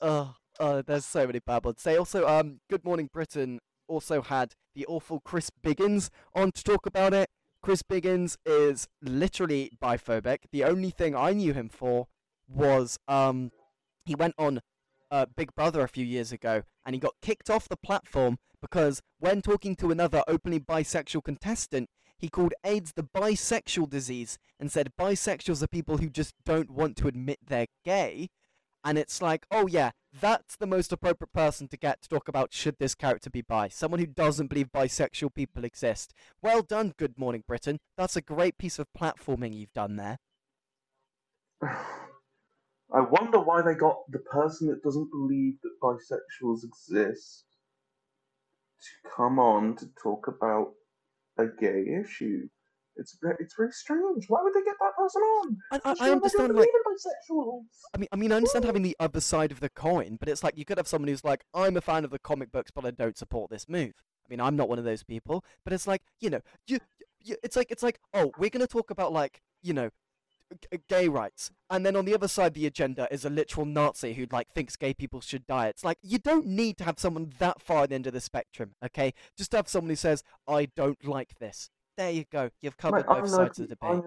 Oh, 0.00 0.34
oh, 0.58 0.82
there's 0.82 1.04
so 1.06 1.26
many 1.26 1.38
bad 1.38 1.64
ones. 1.64 1.82
They 1.84 1.96
also, 1.96 2.26
um, 2.26 2.58
Good 2.68 2.84
Morning 2.84 3.08
Britain 3.12 3.60
also 3.86 4.20
had 4.22 4.54
the 4.74 4.84
awful 4.86 5.20
Chris 5.20 5.48
Biggins 5.62 6.08
on 6.34 6.50
to 6.52 6.64
talk 6.64 6.86
about 6.86 7.14
it. 7.14 7.28
Chris 7.62 7.82
Biggins 7.82 8.36
is 8.44 8.88
literally 9.00 9.70
biphobic. 9.80 10.38
The 10.50 10.64
only 10.64 10.90
thing 10.90 11.14
I 11.14 11.32
knew 11.32 11.52
him 11.52 11.68
for 11.68 12.08
was 12.48 12.98
um, 13.06 13.52
he 14.04 14.16
went 14.16 14.34
on 14.36 14.60
uh, 15.12 15.26
Big 15.36 15.54
Brother 15.54 15.82
a 15.82 15.88
few 15.88 16.04
years 16.04 16.32
ago 16.32 16.62
and 16.84 16.94
he 16.94 17.00
got 17.00 17.14
kicked 17.22 17.48
off 17.48 17.68
the 17.68 17.76
platform 17.76 18.38
because 18.60 19.00
when 19.20 19.42
talking 19.42 19.76
to 19.76 19.92
another 19.92 20.24
openly 20.26 20.58
bisexual 20.58 21.22
contestant, 21.22 21.88
he 22.18 22.28
called 22.28 22.54
AIDS 22.64 22.94
the 22.94 23.04
bisexual 23.04 23.88
disease 23.88 24.38
and 24.58 24.70
said 24.70 24.92
bisexuals 24.98 25.62
are 25.62 25.68
people 25.68 25.98
who 25.98 26.08
just 26.08 26.34
don't 26.44 26.70
want 26.70 26.96
to 26.96 27.08
admit 27.08 27.38
they're 27.46 27.66
gay. 27.84 28.28
And 28.84 28.98
it's 28.98 29.22
like, 29.22 29.46
oh 29.50 29.66
yeah, 29.66 29.90
that's 30.12 30.56
the 30.56 30.66
most 30.66 30.92
appropriate 30.92 31.32
person 31.32 31.68
to 31.68 31.76
get 31.76 32.02
to 32.02 32.08
talk 32.08 32.28
about 32.28 32.52
should 32.52 32.78
this 32.78 32.94
character 32.94 33.30
be 33.30 33.42
bi. 33.42 33.68
Someone 33.68 34.00
who 34.00 34.06
doesn't 34.06 34.48
believe 34.48 34.72
bisexual 34.74 35.34
people 35.34 35.64
exist. 35.64 36.12
Well 36.42 36.62
done, 36.62 36.94
Good 36.96 37.18
Morning 37.18 37.44
Britain. 37.46 37.78
That's 37.96 38.16
a 38.16 38.22
great 38.22 38.58
piece 38.58 38.78
of 38.78 38.88
platforming 38.98 39.54
you've 39.54 39.72
done 39.72 39.96
there. 39.96 40.18
I 42.94 43.00
wonder 43.00 43.38
why 43.40 43.62
they 43.62 43.74
got 43.74 44.00
the 44.10 44.18
person 44.18 44.68
that 44.68 44.82
doesn't 44.82 45.10
believe 45.10 45.54
that 45.62 45.80
bisexuals 45.82 46.64
exist 46.64 47.44
to 48.82 49.08
come 49.16 49.38
on 49.38 49.76
to 49.76 49.86
talk 50.02 50.26
about 50.28 50.72
a 51.38 51.46
gay 51.46 51.84
issue. 52.02 52.48
It's 52.96 53.16
ve- 53.22 53.36
it's 53.40 53.54
very 53.56 53.72
strange. 53.72 54.26
Why 54.28 54.40
would 54.42 54.52
they 54.54 54.62
get 54.62 54.76
that 54.80 54.96
person 54.96 55.22
on? 55.22 55.56
I, 55.72 55.80
I, 55.84 56.08
I 56.08 56.10
understand, 56.10 56.54
like. 56.54 56.68
I 57.94 57.98
mean, 57.98 58.08
I 58.12 58.16
mean, 58.16 58.32
I 58.32 58.36
understand 58.36 58.64
having 58.64 58.82
the 58.82 58.96
other 59.00 59.20
side 59.20 59.50
of 59.50 59.60
the 59.60 59.70
coin, 59.70 60.16
but 60.20 60.28
it's 60.28 60.44
like 60.44 60.58
you 60.58 60.64
could 60.64 60.76
have 60.78 60.88
someone 60.88 61.08
who's 61.08 61.24
like, 61.24 61.44
I'm 61.54 61.76
a 61.76 61.80
fan 61.80 62.04
of 62.04 62.10
the 62.10 62.18
comic 62.18 62.52
books, 62.52 62.70
but 62.70 62.84
I 62.84 62.90
don't 62.90 63.16
support 63.16 63.50
this 63.50 63.68
move. 63.68 63.92
I 64.24 64.28
mean, 64.28 64.40
I'm 64.40 64.56
not 64.56 64.68
one 64.68 64.78
of 64.78 64.84
those 64.84 65.02
people, 65.02 65.44
but 65.64 65.72
it's 65.72 65.86
like, 65.86 66.02
you 66.20 66.30
know, 66.30 66.40
you, 66.66 66.78
you 67.20 67.36
it's 67.42 67.56
like, 67.56 67.70
it's 67.70 67.82
like, 67.82 67.98
oh, 68.14 68.32
we're 68.38 68.50
gonna 68.50 68.66
talk 68.66 68.90
about 68.90 69.12
like, 69.12 69.40
you 69.62 69.72
know, 69.72 69.90
g- 70.50 70.68
uh, 70.72 70.76
gay 70.88 71.08
rights, 71.08 71.50
and 71.70 71.84
then 71.84 71.96
on 71.96 72.04
the 72.04 72.14
other 72.14 72.28
side 72.28 72.48
of 72.48 72.54
the 72.54 72.66
agenda 72.66 73.08
is 73.10 73.24
a 73.24 73.30
literal 73.30 73.66
Nazi 73.66 74.12
who 74.14 74.26
like 74.30 74.48
thinks 74.54 74.76
gay 74.76 74.92
people 74.94 75.20
should 75.20 75.46
die. 75.46 75.68
It's 75.68 75.84
like 75.84 75.98
you 76.02 76.18
don't 76.18 76.46
need 76.46 76.76
to 76.78 76.84
have 76.84 76.98
someone 76.98 77.32
that 77.38 77.62
far 77.62 77.84
at 77.84 77.88
the 77.88 77.94
end 77.94 78.06
of 78.06 78.12
the 78.12 78.20
spectrum, 78.20 78.74
okay? 78.84 79.14
Just 79.36 79.52
have 79.52 79.68
someone 79.68 79.90
who 79.90 79.96
says, 79.96 80.22
I 80.46 80.66
don't 80.76 81.04
like 81.04 81.38
this. 81.38 81.70
There 81.96 82.10
you 82.10 82.24
go. 82.30 82.50
You've 82.60 82.76
covered 82.76 83.06
Mate, 83.06 83.20
both 83.20 83.28
sides 83.28 83.58
of 83.58 83.68
the 83.68 83.74
debate. 83.74 84.02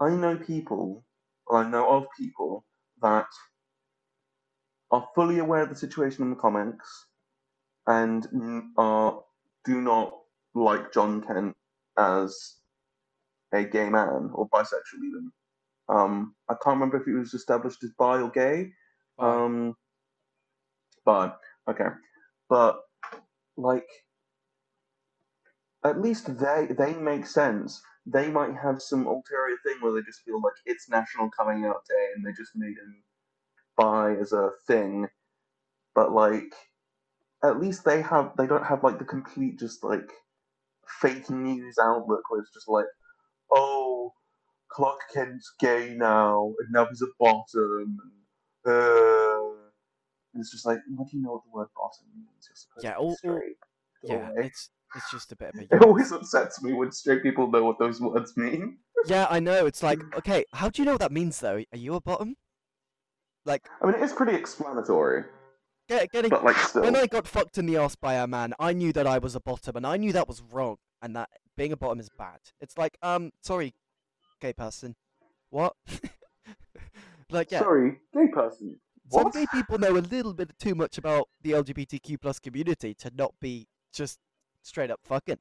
I, 0.00 0.06
I 0.06 0.16
know 0.16 0.36
people, 0.36 1.04
or 1.46 1.58
I 1.58 1.68
know 1.68 1.88
of 1.90 2.06
people 2.18 2.64
that 3.02 3.26
are 4.90 5.08
fully 5.14 5.38
aware 5.38 5.62
of 5.62 5.68
the 5.68 5.76
situation 5.76 6.22
in 6.22 6.30
the 6.30 6.36
comics 6.36 7.06
and 7.86 8.26
are 8.76 9.22
do 9.64 9.80
not 9.80 10.12
like 10.54 10.92
John 10.92 11.22
Kent 11.22 11.56
as 11.98 12.56
a 13.52 13.64
gay 13.64 13.88
man 13.88 14.30
or 14.32 14.48
bisexual 14.48 15.04
even. 15.06 15.32
Um, 15.88 16.34
I 16.48 16.54
can't 16.54 16.76
remember 16.76 16.98
if 16.98 17.04
he 17.04 17.12
was 17.12 17.34
established 17.34 17.82
as 17.82 17.90
bi 17.98 18.20
or 18.20 18.30
gay. 18.30 18.70
Um, 19.18 19.74
bi. 21.04 21.32
Okay, 21.68 21.88
but 22.48 22.80
like, 23.56 23.88
at 25.84 26.00
least 26.00 26.38
they 26.38 26.68
they 26.76 26.94
make 26.94 27.26
sense. 27.26 27.80
They 28.06 28.30
might 28.30 28.54
have 28.56 28.80
some 28.82 29.06
ulterior 29.06 29.56
thing 29.64 29.76
where 29.80 29.92
they 29.92 30.02
just 30.02 30.22
feel 30.22 30.40
like 30.40 30.54
it's 30.66 30.88
National 30.88 31.30
Coming 31.30 31.64
Out 31.64 31.84
Day 31.88 32.08
and 32.16 32.24
they 32.24 32.32
just 32.32 32.52
made 32.54 32.76
him 32.78 33.02
bi 33.76 34.14
as 34.16 34.32
a 34.32 34.50
thing. 34.66 35.08
But 35.94 36.12
like, 36.12 36.52
at 37.44 37.60
least 37.60 37.84
they 37.84 38.00
have 38.02 38.32
they 38.36 38.46
don't 38.46 38.64
have 38.66 38.82
like 38.84 38.98
the 38.98 39.04
complete 39.04 39.58
just 39.58 39.84
like 39.84 40.10
fake 41.00 41.30
news 41.30 41.78
outlook 41.78 42.22
where 42.30 42.40
it's 42.40 42.52
just 42.52 42.68
like, 42.68 42.86
oh, 43.50 44.12
Clark 44.68 45.00
Kent's 45.12 45.52
gay 45.60 45.94
now 45.96 46.52
and 46.58 46.68
now 46.72 46.86
he's 46.86 47.02
a 47.02 47.06
bottom. 47.18 47.98
And, 48.64 48.74
uh, 48.74 49.50
and 50.34 50.40
it's 50.40 50.50
just 50.52 50.66
like, 50.66 50.78
what 50.96 51.08
do 51.10 51.16
you 51.16 51.22
know 51.22 51.32
what 51.32 51.44
the 51.44 51.50
word 51.50 51.68
bottom 51.76 52.06
means? 52.14 52.48
You're 52.48 52.56
supposed 52.56 52.84
Yeah, 52.84 52.92
to 52.94 52.98
be 52.98 53.04
all- 53.04 53.16
all- 53.32 54.34
yeah, 54.36 54.44
it's 54.44 54.70
it's 54.94 55.10
just 55.10 55.32
a 55.32 55.36
bit 55.36 55.54
of 55.54 55.60
a. 55.60 55.74
It 55.76 55.82
always 55.84 56.12
upsets 56.12 56.62
me 56.62 56.72
when 56.72 56.90
straight 56.92 57.22
people 57.22 57.50
know 57.50 57.64
what 57.64 57.78
those 57.78 58.00
words 58.00 58.36
mean. 58.36 58.78
Yeah, 59.06 59.26
I 59.30 59.40
know. 59.40 59.66
It's 59.66 59.82
like, 59.82 60.00
okay, 60.16 60.44
how 60.52 60.68
do 60.68 60.82
you 60.82 60.86
know 60.86 60.92
what 60.92 61.00
that 61.00 61.12
means 61.12 61.38
though? 61.40 61.62
Are 61.72 61.78
you 61.78 61.94
a 61.94 62.00
bottom? 62.00 62.36
Like, 63.46 63.66
I 63.82 63.86
mean, 63.86 63.94
it 63.94 64.02
is 64.02 64.12
pretty 64.12 64.34
explanatory, 64.34 65.24
get, 65.88 66.12
getting 66.12 66.28
but 66.28 66.44
like 66.44 66.56
still. 66.56 66.82
when 66.82 66.94
I 66.94 67.06
got 67.06 67.26
fucked 67.26 67.56
in 67.56 67.64
the 67.66 67.78
ass 67.78 67.96
by 67.96 68.14
a 68.14 68.26
man, 68.26 68.52
I 68.58 68.74
knew 68.74 68.92
that 68.92 69.06
I 69.06 69.18
was 69.18 69.34
a 69.34 69.40
bottom, 69.40 69.76
and 69.76 69.86
I 69.86 69.96
knew 69.96 70.12
that 70.12 70.28
was 70.28 70.42
wrong, 70.52 70.76
and 71.00 71.16
that 71.16 71.30
being 71.56 71.72
a 71.72 71.76
bottom 71.76 72.00
is 72.00 72.10
bad. 72.18 72.38
It's 72.60 72.76
like, 72.76 72.98
um, 73.02 73.30
sorry, 73.42 73.72
gay 74.42 74.52
person, 74.52 74.94
what? 75.48 75.72
like, 77.30 77.50
yeah, 77.50 77.60
Sorry, 77.60 77.96
gay 78.12 78.28
person. 78.30 78.78
some 79.10 79.30
gay 79.30 79.46
people 79.52 79.78
know 79.78 79.96
a 79.96 80.04
little 80.04 80.34
bit 80.34 80.52
too 80.58 80.74
much 80.74 80.98
about 80.98 81.28
the 81.42 81.52
LGBTQ 81.52 82.20
plus 82.20 82.38
community 82.38 82.92
to 82.94 83.10
not 83.16 83.32
be 83.40 83.66
just 83.92 84.18
straight 84.62 84.90
up 84.90 85.00
fucking. 85.04 85.38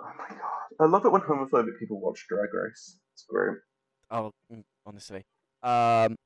Oh 0.00 0.10
my 0.18 0.28
god. 0.28 0.38
I 0.80 0.84
love 0.86 1.04
it 1.04 1.12
when 1.12 1.20
homophobic 1.22 1.78
people 1.78 2.00
watch 2.00 2.26
Drag 2.28 2.52
Race. 2.52 2.96
It's 3.14 3.24
great. 3.28 3.58
Oh, 4.10 4.32
mm, 4.52 4.64
honestly, 4.86 5.24
um, 5.62 6.16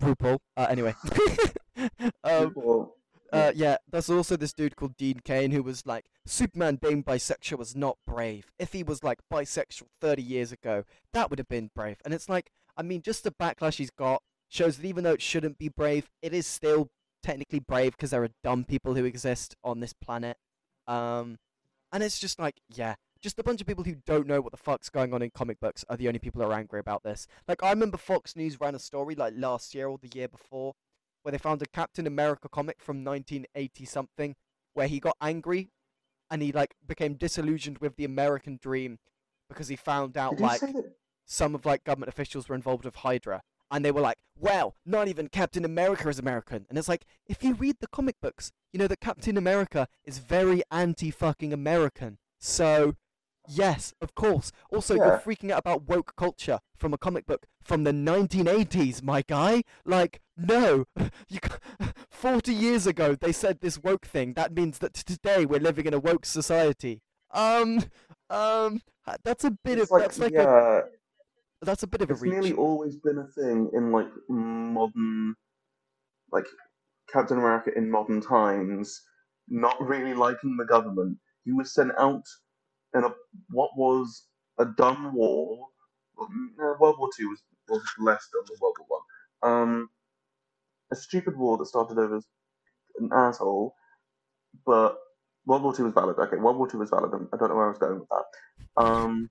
RuPaul. 0.00 0.38
Uh, 0.56 0.66
anyway, 0.68 0.94
um. 2.24 2.52
Well, 2.54 2.94
Uh, 3.32 3.50
yeah, 3.54 3.76
there's 3.90 4.10
also 4.10 4.36
this 4.36 4.52
dude 4.52 4.76
called 4.76 4.94
Dean 4.98 5.18
Cain 5.24 5.52
who 5.52 5.62
was 5.62 5.86
like, 5.86 6.04
Superman 6.26 6.76
being 6.76 7.02
bisexual 7.02 7.56
was 7.56 7.74
not 7.74 7.96
brave. 8.06 8.52
If 8.58 8.74
he 8.74 8.82
was 8.82 9.02
like 9.02 9.20
bisexual 9.32 9.86
30 10.02 10.20
years 10.22 10.52
ago, 10.52 10.84
that 11.14 11.30
would 11.30 11.38
have 11.38 11.48
been 11.48 11.70
brave. 11.74 11.96
And 12.04 12.12
it's 12.12 12.28
like, 12.28 12.50
I 12.76 12.82
mean, 12.82 13.00
just 13.00 13.24
the 13.24 13.30
backlash 13.30 13.76
he's 13.76 13.88
got 13.90 14.22
shows 14.50 14.76
that 14.76 14.86
even 14.86 15.04
though 15.04 15.14
it 15.14 15.22
shouldn't 15.22 15.56
be 15.56 15.70
brave, 15.70 16.10
it 16.20 16.34
is 16.34 16.46
still 16.46 16.90
technically 17.22 17.60
brave 17.60 17.92
because 17.92 18.10
there 18.10 18.22
are 18.22 18.28
dumb 18.44 18.64
people 18.64 18.96
who 18.96 19.06
exist 19.06 19.56
on 19.64 19.80
this 19.80 19.94
planet. 19.94 20.36
Um, 20.86 21.38
and 21.92 22.02
it's 22.02 22.18
just 22.18 22.38
like, 22.38 22.60
yeah, 22.68 22.94
just 23.20 23.38
a 23.38 23.44
bunch 23.44 23.60
of 23.60 23.66
people 23.66 23.84
who 23.84 23.96
don't 24.06 24.26
know 24.26 24.40
what 24.40 24.52
the 24.52 24.58
fuck's 24.58 24.88
going 24.88 25.14
on 25.14 25.22
in 25.22 25.30
comic 25.30 25.60
books 25.60 25.84
are 25.88 25.96
the 25.96 26.08
only 26.08 26.18
people 26.18 26.42
who 26.42 26.48
are 26.48 26.54
angry 26.54 26.80
about 26.80 27.02
this. 27.04 27.26
Like, 27.46 27.62
I 27.62 27.70
remember 27.70 27.96
Fox 27.96 28.34
News 28.34 28.60
ran 28.60 28.74
a 28.74 28.78
story 28.78 29.14
like 29.14 29.34
last 29.36 29.74
year 29.74 29.88
or 29.88 29.98
the 29.98 30.10
year 30.12 30.28
before 30.28 30.74
where 31.22 31.32
they 31.32 31.38
found 31.38 31.62
a 31.62 31.66
Captain 31.66 32.06
America 32.06 32.48
comic 32.48 32.80
from 32.80 33.04
1980 33.04 33.84
something 33.84 34.34
where 34.74 34.88
he 34.88 34.98
got 34.98 35.16
angry 35.20 35.70
and 36.30 36.42
he 36.42 36.50
like 36.50 36.74
became 36.86 37.14
disillusioned 37.14 37.78
with 37.78 37.96
the 37.96 38.04
American 38.04 38.58
dream 38.60 38.98
because 39.48 39.68
he 39.68 39.76
found 39.76 40.16
out 40.16 40.32
did 40.36 40.40
like 40.40 40.60
that? 40.60 40.94
some 41.26 41.54
of 41.54 41.64
like 41.64 41.84
government 41.84 42.08
officials 42.08 42.48
were 42.48 42.54
involved 42.54 42.84
with 42.84 42.96
Hydra 42.96 43.42
and 43.70 43.84
they 43.84 43.92
were 43.92 44.00
like, 44.00 44.18
well, 44.38 44.74
not 44.84 45.08
even 45.08 45.28
Captain 45.28 45.64
America 45.64 46.08
is 46.08 46.18
American. 46.18 46.66
And 46.68 46.76
it's 46.76 46.88
like, 46.88 47.06
if 47.26 47.42
you 47.44 47.54
read 47.54 47.76
the 47.80 47.86
comic 47.86 48.16
books, 48.20 48.52
you 48.72 48.78
know 48.78 48.88
that 48.88 49.00
Captain 49.00 49.36
America 49.36 49.86
is 50.04 50.18
very 50.18 50.62
anti 50.70 51.10
fucking 51.10 51.52
American. 51.52 52.18
So, 52.38 52.96
yes, 53.48 53.92
of 54.00 54.14
course. 54.14 54.50
Also, 54.72 54.94
Yeah. 54.94 55.06
you're 55.06 55.18
freaking 55.18 55.50
out 55.50 55.58
about 55.60 55.82
woke 55.88 56.14
culture 56.16 56.58
from 56.76 56.92
a 56.94 56.98
comic 56.98 57.26
book 57.26 57.46
from 57.62 57.84
the 57.84 57.92
1980s, 57.92 59.02
my 59.02 59.22
guy. 59.22 59.62
Like, 59.84 60.20
no. 60.36 60.84
You, 61.28 61.38
40 62.10 62.52
years 62.52 62.86
ago, 62.86 63.14
they 63.14 63.32
said 63.32 63.60
this 63.60 63.78
woke 63.82 64.06
thing. 64.06 64.34
That 64.34 64.52
means 64.54 64.78
that 64.78 64.94
today 64.94 65.46
we're 65.46 65.60
living 65.60 65.86
in 65.86 65.94
a 65.94 65.98
woke 66.00 66.24
society. 66.26 67.00
Um, 67.30 67.84
um, 68.30 68.80
that's 69.24 69.44
a 69.44 69.50
bit 69.50 69.78
It's 69.78 69.90
of, 69.90 70.00
that's 70.00 70.18
like 70.18 70.34
a 70.34 70.84
that's 71.62 71.82
a 71.82 71.86
bit 71.86 72.02
of 72.02 72.10
a 72.10 72.14
reach. 72.14 72.32
it's 72.32 72.32
nearly 72.32 72.52
always 72.52 72.96
been 72.96 73.18
a 73.18 73.26
thing 73.26 73.70
in 73.72 73.92
like 73.92 74.08
modern, 74.28 75.34
like 76.32 76.46
Captain 77.12 77.38
America 77.38 77.70
in 77.76 77.90
modern 77.90 78.20
times, 78.20 79.02
not 79.48 79.80
really 79.80 80.14
liking 80.14 80.56
the 80.56 80.64
government. 80.64 81.18
He 81.44 81.52
was 81.52 81.74
sent 81.74 81.92
out 81.98 82.24
in 82.94 83.04
a 83.04 83.10
what 83.50 83.70
was 83.76 84.26
a 84.58 84.64
dumb 84.64 85.14
war. 85.14 85.66
World 86.56 86.96
War 86.98 87.08
Two 87.16 87.28
was, 87.30 87.42
was 87.68 87.82
less 87.98 88.28
dumb 88.32 88.44
than 88.48 88.58
World 88.60 88.76
War 88.88 89.00
One. 89.40 89.52
Um, 89.52 89.90
a 90.92 90.96
stupid 90.96 91.36
war 91.36 91.58
that 91.58 91.66
started 91.66 91.98
over 91.98 92.16
as 92.16 92.26
an 92.98 93.10
asshole, 93.12 93.74
but 94.64 94.96
World 95.46 95.62
War 95.62 95.74
Two 95.74 95.84
was 95.84 95.94
valid. 95.94 96.16
Okay, 96.18 96.36
World 96.36 96.56
War 96.56 96.68
Two 96.68 96.78
was 96.78 96.90
valid. 96.90 97.10
I 97.32 97.36
don't 97.36 97.48
know 97.48 97.56
where 97.56 97.66
I 97.66 97.70
was 97.70 97.78
going 97.78 98.00
with 98.00 98.08
that. 98.08 98.82
Um, 98.82 99.30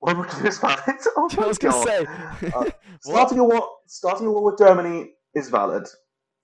World 0.00 0.18
War 0.18 0.26
Two 0.26 0.46
is 0.46 0.58
valid. 0.58 0.80
Oh 1.16 1.28
I 1.38 1.46
was 1.46 1.58
gonna 1.58 1.84
say. 1.84 2.06
Uh, 2.54 2.70
Starting 3.00 3.38
a 3.38 3.44
war, 3.44 3.68
starting 3.86 4.26
a 4.26 4.30
war 4.32 4.44
with 4.44 4.58
Germany 4.58 5.12
is 5.34 5.50
valid 5.50 5.86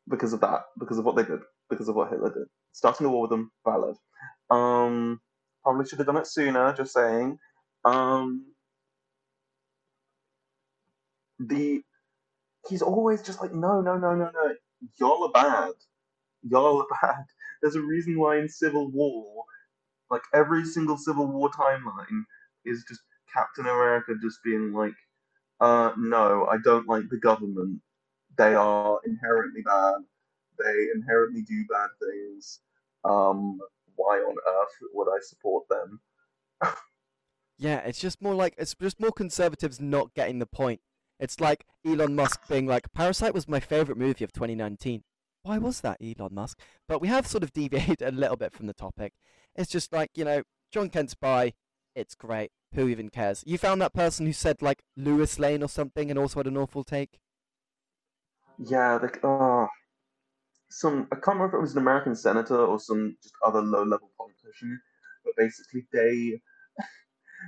because 0.08 0.32
of 0.32 0.40
that, 0.40 0.62
because 0.78 0.98
of 0.98 1.04
what 1.04 1.16
they 1.16 1.24
did, 1.24 1.40
because 1.70 1.88
of 1.88 1.96
what 1.96 2.10
Hitler 2.10 2.32
did. 2.32 2.46
Starting 2.72 3.06
a 3.06 3.10
war 3.10 3.22
with 3.22 3.30
them, 3.30 3.50
valid. 3.66 3.96
Um, 4.50 5.20
probably 5.62 5.86
should 5.86 5.98
have 5.98 6.06
done 6.06 6.16
it 6.18 6.26
sooner. 6.26 6.72
Just 6.74 6.92
saying. 6.94 7.38
Um, 7.84 8.46
the 11.40 11.82
he's 12.68 12.82
always 12.82 13.22
just 13.22 13.40
like, 13.40 13.54
no, 13.54 13.80
no, 13.80 13.96
no, 13.98 14.14
no, 14.14 14.30
no. 14.34 14.54
Y'all 15.00 15.24
are 15.24 15.32
bad. 15.32 15.72
Y'all 16.42 16.82
are 16.82 16.86
bad. 17.02 17.24
There's 17.62 17.76
a 17.76 17.82
reason 17.82 18.18
why 18.18 18.38
in 18.38 18.48
Civil 18.48 18.90
War, 18.92 19.44
like 20.10 20.22
every 20.34 20.64
single 20.64 20.98
Civil 20.98 21.28
War 21.28 21.50
timeline 21.50 22.24
is 22.64 22.84
just 22.88 23.00
Captain 23.34 23.66
America 23.66 24.14
just 24.22 24.38
being 24.44 24.72
like, 24.72 24.94
uh, 25.60 25.92
no, 25.98 26.46
I 26.50 26.56
don't 26.64 26.88
like 26.88 27.04
the 27.10 27.18
government. 27.18 27.80
They 28.40 28.54
are 28.54 28.98
inherently 29.04 29.60
bad. 29.60 29.96
They 30.58 30.86
inherently 30.94 31.42
do 31.42 31.62
bad 31.68 31.90
things. 32.00 32.60
Um, 33.04 33.60
why 33.96 34.16
on 34.16 34.34
earth 34.34 34.76
would 34.94 35.08
I 35.14 35.18
support 35.20 35.64
them? 35.68 36.00
Yeah, 37.58 37.80
it's 37.80 38.00
just 38.00 38.22
more 38.22 38.34
like 38.34 38.54
it's 38.56 38.74
just 38.80 38.98
more 38.98 39.12
conservatives 39.12 39.78
not 39.78 40.14
getting 40.14 40.38
the 40.38 40.46
point. 40.46 40.80
It's 41.18 41.38
like 41.38 41.66
Elon 41.86 42.14
Musk 42.14 42.48
being 42.48 42.66
like, 42.66 42.90
"Parasite 42.94 43.34
was 43.34 43.46
my 43.46 43.60
favorite 43.60 43.98
movie 43.98 44.24
of 44.24 44.32
2019." 44.32 45.02
Why 45.42 45.58
was 45.58 45.82
that, 45.82 45.98
Elon 46.00 46.32
Musk? 46.32 46.58
But 46.88 47.02
we 47.02 47.08
have 47.08 47.26
sort 47.26 47.42
of 47.42 47.52
deviated 47.60 48.00
a 48.00 48.10
little 48.10 48.36
bit 48.36 48.54
from 48.54 48.66
the 48.66 48.72
topic. 48.72 49.12
It's 49.54 49.70
just 49.70 49.92
like 49.92 50.12
you 50.14 50.24
know, 50.24 50.44
John 50.72 50.88
Kent's 50.88 51.14
bi. 51.14 51.52
It's 51.94 52.14
great. 52.14 52.52
Who 52.72 52.88
even 52.88 53.10
cares? 53.10 53.44
You 53.46 53.58
found 53.58 53.82
that 53.82 53.92
person 53.92 54.24
who 54.24 54.32
said 54.32 54.62
like 54.62 54.82
Lewis 54.96 55.38
Lane 55.38 55.62
or 55.62 55.68
something, 55.68 56.08
and 56.08 56.18
also 56.18 56.38
had 56.38 56.46
an 56.46 56.56
awful 56.56 56.84
take. 56.84 57.18
Yeah, 58.60 58.96
like, 58.96 59.20
uh, 59.24 59.66
some 60.70 61.08
I 61.12 61.16
can't 61.16 61.38
remember 61.38 61.56
if 61.56 61.60
it 61.60 61.62
was 61.62 61.72
an 61.72 61.78
American 61.82 62.14
senator 62.14 62.58
or 62.58 62.78
some 62.78 63.16
just 63.22 63.34
other 63.44 63.62
low-level 63.62 64.10
politician, 64.18 64.80
but 65.24 65.34
basically 65.36 65.86
they 65.92 66.40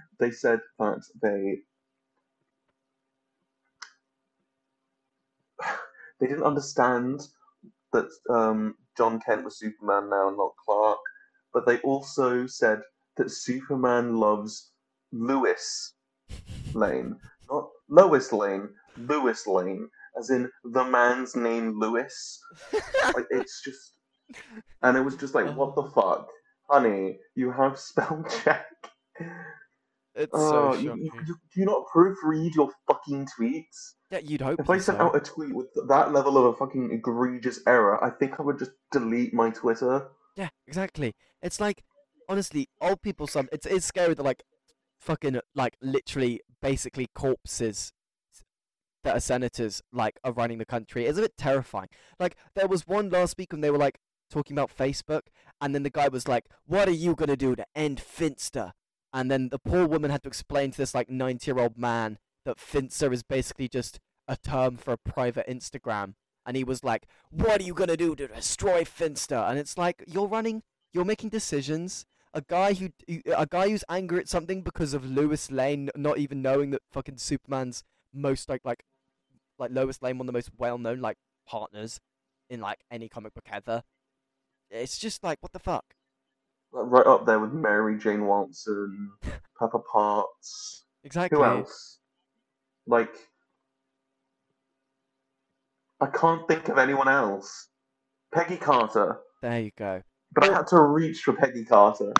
they 0.20 0.30
said 0.30 0.60
that 0.78 1.02
they 1.22 1.58
they 6.20 6.26
didn't 6.26 6.44
understand 6.44 7.20
that 7.92 8.08
um, 8.30 8.76
John 8.96 9.20
Kent 9.20 9.44
was 9.44 9.58
Superman 9.58 10.10
now, 10.10 10.28
and 10.28 10.36
not 10.36 10.54
Clark. 10.64 10.98
But 11.52 11.66
they 11.66 11.78
also 11.80 12.46
said 12.46 12.80
that 13.18 13.30
Superman 13.30 14.16
loves 14.16 14.72
Lewis 15.12 15.94
Lane, 16.74 17.20
not 17.50 17.68
Lois 17.88 18.32
Lane, 18.32 18.70
Lewis 18.96 19.46
Lane, 19.46 19.90
as 20.18 20.30
in 20.30 20.50
the 20.64 20.84
man's 20.84 21.36
name 21.36 21.78
Lewis. 21.78 22.40
Like 23.14 23.26
it's 23.30 23.62
just, 23.62 23.94
and 24.82 24.96
it 24.96 25.02
was 25.02 25.16
just 25.16 25.34
like, 25.34 25.54
what 25.56 25.74
the 25.74 25.82
fuck, 25.82 26.28
honey? 26.70 27.18
You 27.34 27.52
have 27.52 27.78
spell 27.78 28.24
check. 28.44 28.64
It's 30.14 30.30
Oh, 30.34 30.72
so 30.72 30.78
you, 30.78 30.94
you, 30.94 31.10
you, 31.26 31.36
do 31.54 31.60
you 31.60 31.66
not 31.66 31.84
proofread 31.94 32.54
your 32.54 32.70
fucking 32.86 33.28
tweets? 33.38 33.92
Yeah, 34.10 34.18
you'd 34.18 34.40
hope 34.42 34.60
If 34.60 34.70
I 34.70 34.78
sent 34.78 34.98
so. 34.98 35.06
out 35.06 35.16
a 35.16 35.20
tweet 35.20 35.54
with 35.54 35.68
that 35.88 36.12
level 36.12 36.36
of 36.38 36.44
a 36.44 36.56
fucking 36.56 36.90
egregious 36.92 37.60
error, 37.66 38.02
I 38.02 38.10
think 38.10 38.38
I 38.38 38.42
would 38.42 38.58
just 38.58 38.72
delete 38.90 39.32
my 39.34 39.50
Twitter. 39.50 40.08
Yeah, 40.36 40.50
exactly. 40.66 41.14
It's 41.42 41.60
like 41.60 41.82
honestly, 42.28 42.68
old 42.80 43.02
people. 43.02 43.26
Some 43.26 43.48
it's 43.52 43.66
it's 43.66 43.86
scary 43.86 44.14
that 44.14 44.22
like 44.22 44.42
fucking 45.00 45.40
like 45.54 45.76
literally 45.80 46.40
basically 46.60 47.08
corpses 47.14 47.92
that 49.04 49.16
are 49.16 49.20
senators 49.20 49.82
like 49.92 50.18
are 50.24 50.32
running 50.32 50.58
the 50.58 50.64
country. 50.64 51.06
is 51.06 51.18
a 51.18 51.22
bit 51.22 51.36
terrifying. 51.36 51.88
Like 52.18 52.36
there 52.54 52.68
was 52.68 52.86
one 52.86 53.10
last 53.10 53.36
week 53.38 53.52
when 53.52 53.60
they 53.60 53.70
were 53.70 53.78
like 53.78 53.98
talking 54.30 54.56
about 54.56 54.76
Facebook, 54.76 55.22
and 55.60 55.74
then 55.74 55.82
the 55.82 55.90
guy 55.90 56.08
was 56.08 56.26
like, 56.26 56.46
"What 56.66 56.88
are 56.88 56.92
you 56.92 57.14
gonna 57.14 57.36
do 57.36 57.54
to 57.56 57.66
end 57.74 58.00
Finsta?" 58.00 58.72
And 59.12 59.30
then 59.30 59.50
the 59.50 59.58
poor 59.58 59.86
woman 59.86 60.10
had 60.10 60.22
to 60.22 60.28
explain 60.28 60.70
to 60.72 60.78
this 60.78 60.94
like 60.94 61.10
ninety-year-old 61.10 61.76
man 61.76 62.18
that 62.44 62.56
Finsta 62.58 63.12
is 63.12 63.22
basically 63.22 63.68
just 63.68 64.00
a 64.26 64.36
term 64.36 64.76
for 64.76 64.92
a 64.92 64.98
private 64.98 65.46
Instagram. 65.48 66.14
And 66.46 66.56
he 66.56 66.64
was 66.64 66.82
like, 66.82 67.06
"What 67.30 67.60
are 67.60 67.64
you 67.64 67.74
gonna 67.74 67.96
do 67.96 68.16
to 68.16 68.28
destroy 68.28 68.84
Finsta?" 68.84 69.48
And 69.48 69.58
it's 69.58 69.78
like 69.78 70.02
you're 70.06 70.26
running, 70.26 70.62
you're 70.92 71.04
making 71.04 71.30
decisions. 71.30 72.06
A 72.34 72.40
guy 72.40 72.72
who, 72.72 72.88
a 73.36 73.46
guy 73.46 73.68
who's 73.68 73.84
angry 73.90 74.20
at 74.20 74.28
something 74.28 74.62
because 74.62 74.94
of 74.94 75.04
Lewis 75.04 75.50
Lane 75.50 75.90
not 75.94 76.16
even 76.16 76.40
knowing 76.40 76.70
that 76.70 76.80
fucking 76.90 77.18
Superman's 77.18 77.84
most 78.14 78.48
like 78.48 78.62
like 78.64 78.84
like 79.62 79.70
Lois 79.70 80.02
Lane, 80.02 80.18
one 80.18 80.28
of 80.28 80.32
the 80.32 80.36
most 80.36 80.50
well-known 80.58 81.00
like 81.00 81.16
partners 81.46 82.00
in 82.50 82.60
like 82.60 82.80
any 82.90 83.08
comic 83.08 83.32
book 83.32 83.46
ever. 83.50 83.82
It's 84.70 84.98
just 84.98 85.22
like 85.24 85.38
what 85.40 85.52
the 85.52 85.58
fuck. 85.58 85.84
Like, 86.72 86.84
Right 86.88 87.06
up 87.06 87.24
there 87.24 87.38
with 87.38 87.52
Mary 87.52 87.98
Jane 87.98 88.26
Watson, 88.26 89.12
Pepper 89.58 89.78
Potts. 89.78 90.84
Exactly. 91.04 91.38
Who 91.38 91.44
else? 91.44 91.98
Like, 92.86 93.14
I 96.00 96.06
can't 96.06 96.46
think 96.48 96.68
of 96.68 96.78
anyone 96.78 97.08
else. 97.08 97.68
Peggy 98.34 98.56
Carter. 98.56 99.20
There 99.42 99.60
you 99.60 99.70
go. 99.76 100.02
But. 100.34 100.48
I 100.48 100.52
had 100.54 100.66
to 100.68 100.80
reach 100.80 101.20
for 101.20 101.34
Peggy 101.34 101.64
Carter. 101.64 102.12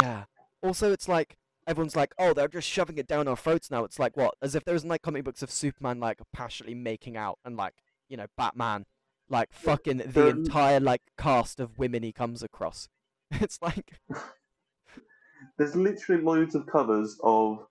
Yeah. 0.00 0.24
Also, 0.62 0.92
it's 0.92 1.08
like 1.08 1.36
everyone's 1.66 1.96
like, 1.96 2.14
"Oh, 2.18 2.32
they're 2.32 2.48
just 2.48 2.68
shoving 2.68 2.98
it 2.98 3.06
down 3.06 3.28
our 3.28 3.36
throats 3.36 3.70
now." 3.70 3.84
It's 3.84 3.98
like 3.98 4.16
what? 4.16 4.34
As 4.42 4.54
if 4.54 4.64
there 4.64 4.74
isn't 4.74 4.88
like 4.88 5.02
comic 5.02 5.24
books 5.24 5.42
of 5.42 5.50
Superman 5.50 6.00
like 6.00 6.20
passionately 6.32 6.74
making 6.74 7.16
out 7.16 7.38
and 7.44 7.56
like 7.56 7.74
you 8.08 8.16
know 8.16 8.26
Batman, 8.36 8.86
like 9.28 9.52
fucking 9.52 9.98
the 9.98 10.06
There- 10.06 10.28
entire 10.30 10.80
like 10.80 11.02
cast 11.18 11.60
of 11.60 11.78
women 11.78 12.02
he 12.02 12.12
comes 12.12 12.42
across. 12.42 12.88
It's 13.40 13.58
like 13.62 13.98
There's 15.58 15.74
literally 15.76 16.22
loads 16.22 16.54
of 16.54 16.66
covers 16.66 17.18
of 17.22 17.66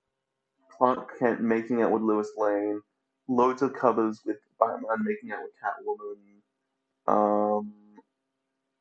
Clark 0.77 1.17
Kent 1.19 1.41
making 1.41 1.81
out 1.81 1.91
with 1.91 2.01
Lois 2.01 2.31
Lane, 2.37 2.81
loads 3.27 3.61
of 3.61 3.73
covers 3.73 4.21
with 4.25 4.37
Batman 4.59 5.03
making 5.03 5.31
out 5.31 5.39
with 5.43 5.53
Catwoman. 5.61 6.17
Um, 7.07 7.73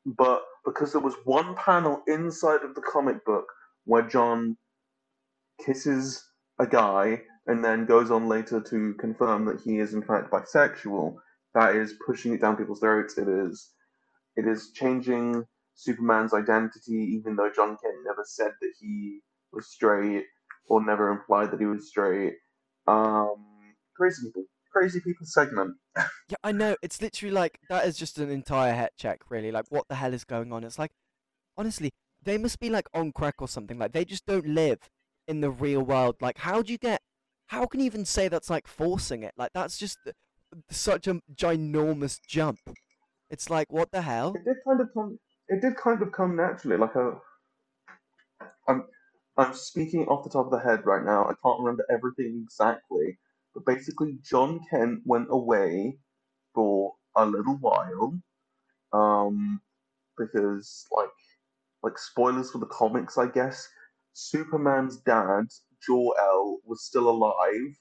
but 0.05 0.43
because 0.65 0.91
there 0.91 1.01
was 1.01 1.15
one 1.23 1.55
panel 1.55 2.01
inside 2.07 2.63
of 2.63 2.75
the 2.75 2.81
comic 2.81 3.23
book 3.25 3.45
where 3.85 4.03
John 4.03 4.57
kisses 5.65 6.23
a 6.59 6.67
guy 6.67 7.21
and 7.47 7.63
then 7.63 7.85
goes 7.85 8.11
on 8.11 8.27
later 8.27 8.61
to 8.61 8.93
confirm 8.95 9.45
that 9.45 9.61
he 9.61 9.79
is 9.79 9.93
in 9.93 10.03
fact 10.03 10.31
bisexual, 10.31 11.15
that 11.55 11.75
is 11.75 11.95
pushing 12.05 12.33
it 12.33 12.41
down 12.41 12.55
people's 12.55 12.79
throats. 12.79 13.17
It 13.17 13.27
is, 13.27 13.71
it 14.35 14.47
is 14.47 14.71
changing 14.73 15.45
Superman's 15.75 16.33
identity, 16.33 17.17
even 17.17 17.35
though 17.35 17.51
John 17.53 17.69
Kent 17.69 17.95
never 18.05 18.23
said 18.25 18.51
that 18.61 18.73
he 18.79 19.19
was 19.51 19.71
straight 19.71 20.25
or 20.67 20.85
never 20.85 21.09
implied 21.09 21.51
that 21.51 21.59
he 21.59 21.65
was 21.65 21.89
straight. 21.89 22.33
Um, 22.87 23.45
crazy 23.97 24.27
people, 24.27 24.45
crazy 24.71 24.99
people 24.99 25.25
segment. 25.25 25.75
Yeah, 26.29 26.37
I 26.45 26.53
know. 26.53 26.77
It's 26.81 27.01
literally 27.01 27.33
like 27.33 27.59
that 27.67 27.85
is 27.85 27.97
just 27.97 28.17
an 28.17 28.29
entire 28.29 28.73
het 28.73 28.93
check, 28.97 29.19
really. 29.29 29.51
Like, 29.51 29.65
what 29.67 29.89
the 29.89 29.95
hell 29.95 30.13
is 30.13 30.23
going 30.23 30.53
on? 30.53 30.63
It's 30.63 30.79
like, 30.79 30.91
honestly, 31.57 31.91
they 32.23 32.37
must 32.37 32.57
be 32.61 32.69
like 32.69 32.87
on 32.93 33.11
crack 33.11 33.35
or 33.39 33.49
something. 33.49 33.77
Like, 33.77 33.91
they 33.91 34.05
just 34.05 34.25
don't 34.25 34.47
live 34.47 34.79
in 35.27 35.41
the 35.41 35.49
real 35.49 35.81
world. 35.81 36.15
Like, 36.21 36.37
how 36.39 36.61
do 36.61 36.71
you 36.71 36.77
get? 36.77 37.01
How 37.47 37.65
can 37.65 37.81
you 37.81 37.85
even 37.85 38.05
say 38.05 38.27
that's 38.27 38.49
like 38.49 38.67
forcing 38.67 39.23
it? 39.23 39.33
Like, 39.37 39.51
that's 39.53 39.77
just 39.77 39.97
such 40.69 41.07
a 41.07 41.21
ginormous 41.35 42.19
jump. 42.27 42.59
It's 43.29 43.49
like, 43.49 43.71
what 43.71 43.91
the 43.91 44.01
hell? 44.01 44.33
It 44.35 44.45
did 44.45 44.57
kind 44.65 44.81
of 44.81 44.87
come. 44.93 45.19
It 45.47 45.61
did 45.61 45.75
kind 45.75 46.01
of 46.01 46.11
come 46.11 46.35
naturally. 46.35 46.77
Like 46.77 46.95
a, 46.95 47.13
I'm, 48.67 48.85
I'm 49.37 49.53
speaking 49.53 50.05
off 50.07 50.23
the 50.23 50.29
top 50.29 50.45
of 50.45 50.51
the 50.51 50.59
head 50.59 50.85
right 50.85 51.03
now. 51.03 51.23
I 51.25 51.33
can't 51.43 51.59
remember 51.59 51.85
everything 51.89 52.41
exactly, 52.43 53.17
but 53.53 53.65
basically, 53.65 54.17
John 54.23 54.59
Kent 54.69 55.01
went 55.05 55.27
away 55.29 55.97
for 56.53 56.93
a 57.15 57.25
little 57.25 57.57
while, 57.59 58.19
um, 58.93 59.61
because 60.17 60.87
like, 60.95 61.09
like 61.83 61.97
spoilers 61.97 62.51
for 62.51 62.59
the 62.59 62.65
comics, 62.67 63.17
I 63.17 63.27
guess. 63.27 63.67
Superman's 64.13 64.97
dad, 64.97 65.45
Jor-El, 65.85 66.59
was 66.65 66.85
still 66.85 67.09
alive, 67.09 67.75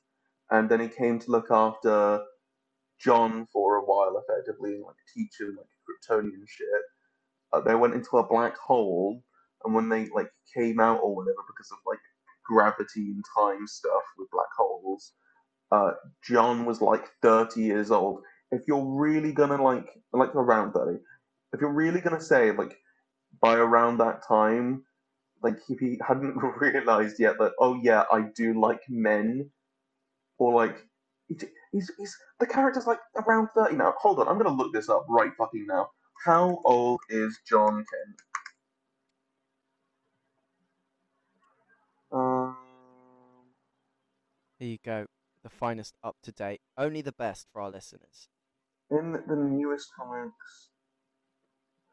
and 0.51 0.69
then 0.69 0.81
he 0.81 0.89
came 0.89 1.19
to 1.21 1.31
look 1.31 1.51
after 1.51 2.23
John 3.01 3.47
for 3.53 3.77
a 3.77 3.83
while, 3.83 4.23
effectively, 4.23 4.81
like 4.85 4.97
teach 5.15 5.41
him 5.41 5.57
like 5.59 5.67
Kryptonian 5.87 6.47
shit. 6.47 6.69
Uh, 7.53 7.61
they 7.61 7.75
went 7.75 7.95
into 7.95 8.19
a 8.19 8.27
black 8.27 8.57
hole, 8.57 9.23
and 9.65 9.75
when 9.75 9.89
they 9.89 10.09
like 10.15 10.31
came 10.55 10.81
out 10.81 11.01
or 11.03 11.15
whatever, 11.15 11.39
because 11.47 11.71
of 11.73 11.79
like 11.87 11.99
gravity 12.45 13.13
and 13.13 13.25
time 13.37 13.67
stuff 13.67 14.03
with 14.19 14.31
black 14.31 14.49
holes, 14.57 15.13
uh, 15.73 15.93
John 16.27 16.65
was 16.65 16.81
like 16.81 17.05
thirty 17.23 17.63
years 17.63 17.91
old. 17.91 18.23
If 18.53 18.63
you're 18.69 18.85
really 18.85 19.33
gonna 19.33 19.63
like 19.63 19.89
like 20.13 20.35
around 20.35 20.73
thirty, 20.73 20.99
if 21.53 21.61
you're 21.61 21.73
really 21.73 22.01
gonna 22.01 22.21
say 22.21 22.53
like 22.53 22.77
by 23.41 23.55
around 23.55 23.99
that 23.99 24.27
time, 24.27 24.85
like 25.43 25.59
if 25.69 25.79
he 25.79 25.99
hadn't 26.07 26.37
realized 26.61 27.19
yet 27.21 27.39
that 27.39 27.53
oh 27.59 27.79
yeah, 27.83 28.05
I 28.13 28.23
do 28.35 28.59
like 28.61 28.83
men, 28.89 29.51
or 30.39 30.55
like 30.55 30.77
he's, 31.29 31.91
he's 31.99 32.17
the 32.39 32.47
character's 32.47 32.87
like 32.87 33.01
around 33.17 33.49
thirty 33.55 33.77
now. 33.77 33.95
Hold 34.01 34.21
on, 34.21 34.29
I'm 34.29 34.39
gonna 34.39 34.57
look 34.57 34.73
this 34.73 34.89
up 34.89 35.07
right 35.09 35.33
fucking 35.39 35.67
now. 35.67 35.91
How 36.25 36.61
old 36.65 37.01
is 37.09 37.39
John 37.49 37.77
Kent? 37.77 38.21
Um, 42.13 42.57
Here 44.59 44.69
you 44.69 44.79
go. 44.85 45.07
The 45.43 45.51
finest 45.51 45.95
up 46.05 46.17
to 46.25 46.33
date. 46.33 46.61
Only 46.77 47.03
the 47.03 47.13
best 47.13 47.47
for 47.53 47.63
our 47.63 47.71
listeners. 47.71 48.29
in 48.91 49.13
the 49.13 49.37
newest 49.37 49.93
comics. 49.97 50.70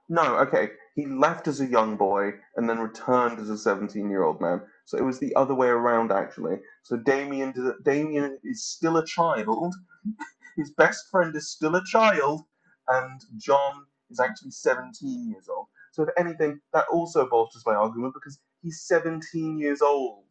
No, 0.09 0.37
okay. 0.37 0.69
He 0.95 1.05
left 1.05 1.47
as 1.47 1.59
a 1.59 1.65
young 1.65 1.97
boy 1.97 2.31
and 2.55 2.69
then 2.69 2.79
returned 2.79 3.39
as 3.39 3.49
a 3.49 3.57
17 3.57 4.09
year 4.09 4.23
old 4.23 4.39
man. 4.39 4.61
So 4.85 4.97
it 4.97 5.03
was 5.03 5.19
the 5.19 5.35
other 5.35 5.53
way 5.53 5.67
around, 5.67 6.11
actually. 6.11 6.57
So 6.83 6.97
Damian, 6.97 7.53
Damian 7.83 8.39
is 8.43 8.63
still 8.65 8.97
a 8.97 9.05
child. 9.05 9.75
His 10.55 10.71
best 10.71 11.09
friend 11.11 11.35
is 11.35 11.51
still 11.51 11.75
a 11.75 11.83
child, 11.85 12.41
and 12.87 13.21
John 13.37 13.85
is 14.09 14.19
actually 14.19 14.51
17 14.51 15.29
years 15.29 15.47
old. 15.49 15.67
So 15.91 16.03
if 16.03 16.09
anything, 16.17 16.59
that 16.73 16.85
also 16.91 17.27
bolsters 17.29 17.63
my 17.65 17.75
argument 17.75 18.13
because 18.13 18.39
he's 18.61 18.81
17 18.87 19.59
years 19.59 19.81
old. 19.81 20.23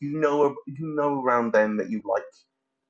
You 0.00 0.18
know, 0.20 0.54
you 0.66 0.94
know 0.94 1.20
around 1.22 1.52
then 1.52 1.76
that 1.78 1.90
you 1.90 2.00
like, 2.04 2.22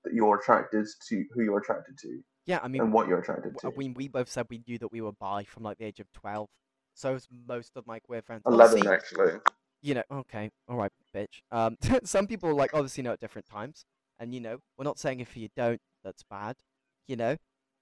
that 0.04 0.12
you're 0.12 0.38
attracted 0.38 0.86
to 1.08 1.24
who 1.32 1.42
you're 1.42 1.58
attracted 1.58 1.98
to, 1.98 2.22
Yeah, 2.46 2.60
I 2.62 2.68
mean, 2.68 2.82
and 2.82 2.92
what 2.92 3.08
you're 3.08 3.20
attracted 3.20 3.58
to. 3.58 3.70
we 3.70 3.90
we 3.90 4.08
both 4.08 4.28
said 4.28 4.46
we 4.50 4.62
knew 4.66 4.78
that 4.78 4.92
we 4.92 5.00
were 5.00 5.12
bi 5.12 5.44
from 5.44 5.62
like 5.62 5.78
the 5.78 5.84
age 5.84 6.00
of 6.00 6.12
twelve. 6.12 6.48
So 6.94 7.18
most 7.46 7.72
of 7.76 7.86
my 7.86 7.98
queer 8.00 8.22
friends. 8.22 8.42
Eleven, 8.46 8.86
Obviously, 8.86 8.92
actually. 8.94 9.40
you 9.82 9.94
know, 9.94 10.02
okay, 10.10 10.50
all 10.68 10.76
right, 10.76 10.92
bitch. 11.14 11.40
Um, 11.50 11.76
some 12.04 12.26
people 12.26 12.54
like 12.54 12.74
obviously 12.74 13.02
know 13.02 13.12
at 13.12 13.20
different 13.20 13.48
times, 13.48 13.84
and 14.18 14.34
you 14.34 14.40
know, 14.40 14.58
we're 14.76 14.84
not 14.84 14.98
saying 14.98 15.20
if 15.20 15.36
you 15.36 15.48
don't, 15.56 15.80
that's 16.02 16.22
bad. 16.22 16.56
You 17.08 17.16
know, 17.16 17.36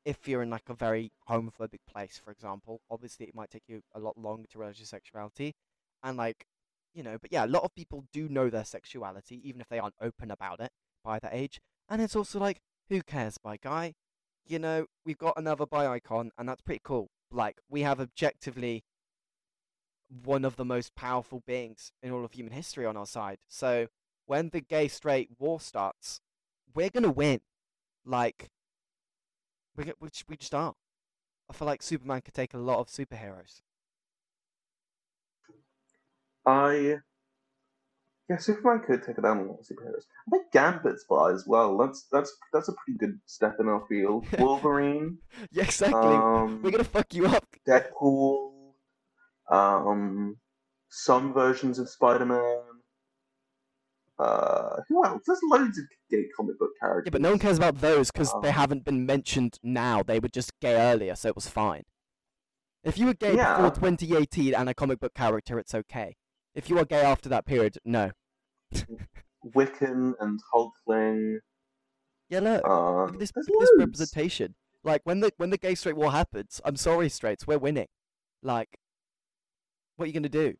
if 0.05 0.29
you're 0.29 0.43
in 0.43 0.51
like 0.51 0.69
a 0.69 0.75
very 0.75 1.13
homophobic 1.29 1.81
place, 1.89 2.21
for 2.25 2.31
example, 2.31 2.81
obviously 2.91 3.27
it 3.27 3.35
might 3.35 3.51
take 3.51 3.65
you 3.69 3.83
a 3.95 4.01
lot 4.01 4.17
longer 4.17 4.47
to 4.53 4.59
realize 4.59 4.79
your 4.79 4.87
sexuality, 4.87 5.55
and 6.03 6.17
like, 6.17 6.47
you 6.95 7.03
know, 7.03 7.19
but 7.21 7.33
yeah, 7.33 7.45
a 7.45 7.47
lot 7.47 7.65
of 7.65 7.75
people 7.75 8.05
do 8.13 8.29
know 8.29 8.49
their 8.49 8.65
sexuality, 8.65 9.41
even 9.47 9.61
if 9.61 9.69
they 9.69 9.79
aren't 9.79 9.95
open 10.01 10.31
about 10.31 10.61
it 10.61 10.71
by 11.05 11.19
that 11.19 11.35
age. 11.35 11.61
And 11.89 12.01
it's 12.01 12.17
also 12.17 12.39
like, 12.39 12.61
who 12.89 13.03
cares, 13.03 13.39
bi 13.39 13.57
guy? 13.57 13.95
You 14.45 14.59
know, 14.59 14.86
we've 15.05 15.18
got 15.18 15.34
another 15.36 15.66
bi 15.66 15.86
icon, 15.86 16.30
and 16.38 16.49
that's 16.49 16.62
pretty 16.62 16.80
cool. 16.84 17.11
Like, 17.30 17.61
we 17.68 17.82
have 17.82 18.01
objectively 18.01 18.84
one 20.24 20.45
of 20.45 20.57
the 20.57 20.64
most 20.64 20.95
powerful 20.95 21.43
beings 21.47 21.93
in 22.03 22.12
all 22.12 22.24
of 22.24 22.32
human 22.32 22.53
history 22.53 22.84
on 22.86 22.97
our 22.97 23.07
side. 23.07 23.38
So 23.49 23.88
when 24.26 24.51
the 24.51 24.61
gay 24.61 24.88
straight 24.88 25.30
war 25.38 25.61
starts, 25.61 26.20
we're 26.74 26.90
gonna 26.90 27.11
win. 27.11 27.40
Like 28.05 28.51
we 29.76 29.93
we 30.01 30.09
just, 30.09 30.28
we 30.28 30.36
just 30.36 30.55
are. 30.55 30.74
I 31.49 31.53
feel 31.53 31.66
like 31.66 31.82
Superman 31.82 32.22
could 32.22 32.34
take 32.34 32.55
a 32.55 32.59
lot 32.59 32.78
of 32.78 32.88
superheroes. 32.88 33.61
I 36.47 37.01
yeah, 38.33 38.39
Superman 38.39 38.83
could 38.87 39.03
take 39.03 39.18
it 39.18 39.22
down 39.22 39.39
a 39.39 39.43
lot 39.43 39.59
of 39.61 39.66
superheroes. 39.66 40.05
I 40.26 40.30
think 40.30 40.51
Gambit's 40.53 41.05
bi 41.09 41.33
as 41.33 41.45
well. 41.47 41.76
That's 41.78 42.07
that's 42.11 42.35
that's 42.53 42.68
a 42.68 42.72
pretty 42.72 42.99
good 42.99 43.18
step 43.26 43.57
in 43.61 43.68
our 43.68 43.85
field. 43.89 44.26
Wolverine, 44.39 45.18
Yeah, 45.53 45.64
exactly. 45.64 45.99
um, 46.01 46.61
we're 46.62 46.70
gonna 46.70 46.85
fuck 46.85 47.12
you 47.14 47.26
up. 47.26 47.47
Deadpool, 47.68 48.51
um, 49.51 50.37
some 50.89 51.33
versions 51.33 51.78
of 51.78 51.89
Spider-Man. 51.89 52.61
Uh, 54.18 54.76
who 54.89 55.05
else? 55.05 55.22
There's 55.26 55.41
loads 55.51 55.78
of 55.78 55.85
gay 56.11 56.24
comic 56.37 56.59
book 56.59 56.70
characters. 56.80 57.07
Yeah, 57.07 57.11
but 57.11 57.22
no 57.22 57.30
one 57.30 57.39
cares 57.39 57.57
about 57.59 57.80
those 57.80 58.11
because 58.11 58.33
they 58.43 58.49
Um, 58.49 58.55
haven't 58.55 58.85
been 58.85 59.05
mentioned 59.07 59.59
now. 59.62 60.03
They 60.03 60.20
were 60.20 60.28
just 60.28 60.53
gay 60.61 60.76
earlier, 60.93 61.16
so 61.16 61.28
it 61.28 61.35
was 61.35 61.49
fine. 61.49 61.83
If 62.85 62.99
you 62.99 63.07
were 63.07 63.14
gay 63.14 63.35
Yeah. 63.37 63.57
before 63.57 63.70
2018 63.70 64.55
and 64.55 64.68
a 64.68 64.74
comic 64.74 65.01
book 65.01 65.14
character, 65.14 65.59
it's 65.59 65.74
okay. 65.74 66.16
If 66.55 66.68
you 66.68 66.78
are 66.78 66.85
gay 66.85 67.01
after 67.03 67.28
that 67.30 67.47
period, 67.47 67.78
no. 67.85 68.11
Wiccan 69.55 70.14
and 70.20 70.41
Hulkling. 70.55 71.39
Yeah, 72.29 72.41
look. 72.41 72.62
Uh, 72.64 73.03
Look 73.05 73.14
at 73.14 73.18
this, 73.20 73.33
there's 73.35 73.49
look 73.49 73.61
this 73.61 73.70
loads. 73.70 73.79
representation. 73.81 74.55
Like 74.85 75.03
when 75.05 75.20
the 75.20 75.33
when 75.37 75.51
the 75.51 75.59
gay 75.59 75.75
straight 75.75 75.97
war 75.97 76.11
happens, 76.12 76.61
I'm 76.64 76.77
sorry, 76.77 77.09
straights, 77.09 77.47
we're 77.47 77.59
winning. 77.59 77.89
Like, 78.43 78.68
what 79.97 80.05
are 80.05 80.07
you 80.09 80.12
gonna 80.14 80.29
do? 80.29 80.55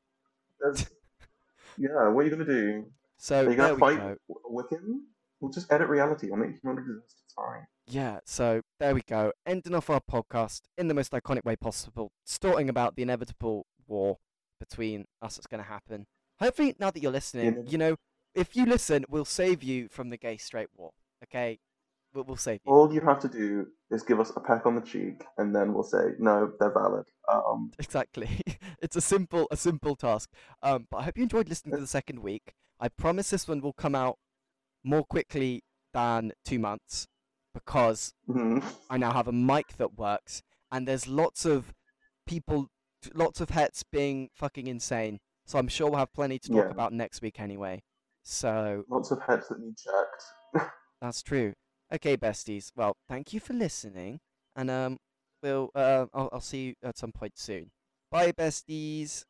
There's- 0.61 0.91
yeah, 1.79 2.09
what 2.09 2.21
are 2.21 2.25
you 2.25 2.31
gonna 2.31 2.45
do? 2.45 2.87
So 3.17 3.47
Are 3.47 3.51
you 3.51 3.57
gonna 3.57 3.77
fight 3.77 3.99
go. 3.99 4.17
Wiccan? 4.51 5.01
We'll 5.41 5.51
just 5.51 5.73
edit 5.73 5.89
reality. 5.89 6.31
I'll 6.31 6.37
make 6.37 6.51
you 6.51 6.61
not 6.63 6.79
exist. 6.79 7.23
It's 7.25 7.35
fine. 7.35 7.67
Yeah, 7.89 8.21
so 8.25 8.61
there 8.79 8.95
we 8.95 9.03
go. 9.03 9.33
Ending 9.45 9.75
off 9.75 9.91
our 9.91 10.01
podcast 10.01 10.61
in 10.79 10.87
the 10.87 10.95
most 10.95 11.11
iconic 11.13 11.45
way 11.45 11.57
possible, 11.57 12.13
starting 12.25 12.69
about 12.69 12.95
the 12.95 13.03
inevitable 13.03 13.67
war 13.89 14.19
between 14.61 15.07
us 15.21 15.35
that's 15.35 15.49
going 15.49 15.61
to 15.63 15.69
happen. 15.69 16.07
Hopefully, 16.43 16.75
now 16.81 16.91
that 16.91 17.01
you're 17.01 17.13
listening, 17.13 17.55
Inev- 17.55 17.71
you 17.71 17.79
know, 17.79 17.97
if 18.35 18.57
you 18.57 18.67
listen, 18.67 19.05
we'll 19.09 19.25
save 19.25 19.63
you 19.63 19.89
from 19.89 20.11
the 20.11 20.17
gay 20.17 20.37
straight 20.37 20.67
war. 20.77 20.91
Okay, 21.23 21.61
we'll, 22.13 22.25
we'll 22.25 22.37
save 22.37 22.59
you. 22.65 22.73
All 22.73 22.93
you 22.93 23.01
have 23.01 23.21
to 23.21 23.29
do 23.29 23.69
is 23.93 24.03
give 24.03 24.19
us 24.19 24.33
a 24.35 24.41
peck 24.41 24.67
on 24.67 24.75
the 24.75 24.81
cheek, 24.81 25.23
and 25.39 25.55
then 25.55 25.73
we'll 25.73 25.85
say 25.85 26.15
no, 26.19 26.53
they're 26.59 26.73
valid. 26.73 27.07
Um, 27.33 27.71
Exactly. 27.79 28.29
it's 28.83 28.97
a 28.97 29.01
simple 29.01 29.47
a 29.53 29.57
simple 29.57 29.95
task. 29.95 30.31
Um, 30.65 30.89
but 30.91 30.97
I 30.97 31.03
hope 31.05 31.17
you 31.17 31.23
enjoyed 31.23 31.49
listening 31.49 31.77
to 31.77 31.81
the 31.81 31.87
second 31.87 32.19
week. 32.19 32.55
I 32.81 32.89
promise 32.89 33.31
this 33.31 33.47
one 33.47 33.61
will 33.61 33.73
come 33.73 33.95
out 33.95 34.19
more 34.83 35.05
quickly 35.05 35.63
than 35.95 36.33
two 36.45 36.59
months 36.59 37.07
because 37.55 38.15
mhm. 38.29 38.65
I 38.91 38.97
now 38.97 39.13
have 39.13 39.29
a 39.29 39.33
mic 39.33 39.77
that 39.77 39.97
works, 39.97 40.43
and 40.73 40.89
there's 40.89 41.07
lots 41.07 41.45
of 41.45 41.73
people, 42.27 42.67
lots 43.15 43.41
of 43.41 43.51
hets 43.51 43.85
being 43.85 44.31
fucking 44.35 44.67
insane. 44.67 45.21
So 45.45 45.59
I'm 45.59 45.69
sure 45.69 45.91
we'll 45.91 45.99
have 45.99 46.13
plenty 46.13 46.39
to 46.39 46.51
talk 46.51 46.67
Yeah. 46.67 46.71
about 46.71 46.93
next 46.93 47.23
week 47.23 47.41
anyway. 47.41 47.83
So 48.23 48.85
Lots 48.89 49.11
of 49.11 49.21
heads 49.23 49.49
that 49.49 49.61
need 49.61 49.75
checked. 49.77 50.71
that's 51.01 51.23
true. 51.23 51.55
Okay, 51.93 52.17
besties. 52.17 52.71
Well, 52.75 52.97
thank 53.09 53.33
you 53.33 53.41
for 53.41 53.53
listening, 53.53 54.21
and 54.57 54.71
um, 54.71 54.99
we'll 55.43 55.71
uh, 55.75 56.07
I'll, 56.15 56.31
I'll 56.33 56.41
see 56.41 56.67
you 56.69 56.75
at 56.83 56.97
some 56.97 57.13
point 57.13 57.37
soon. 57.37 57.71
Bye, 58.11 58.33
besties. 58.33 59.25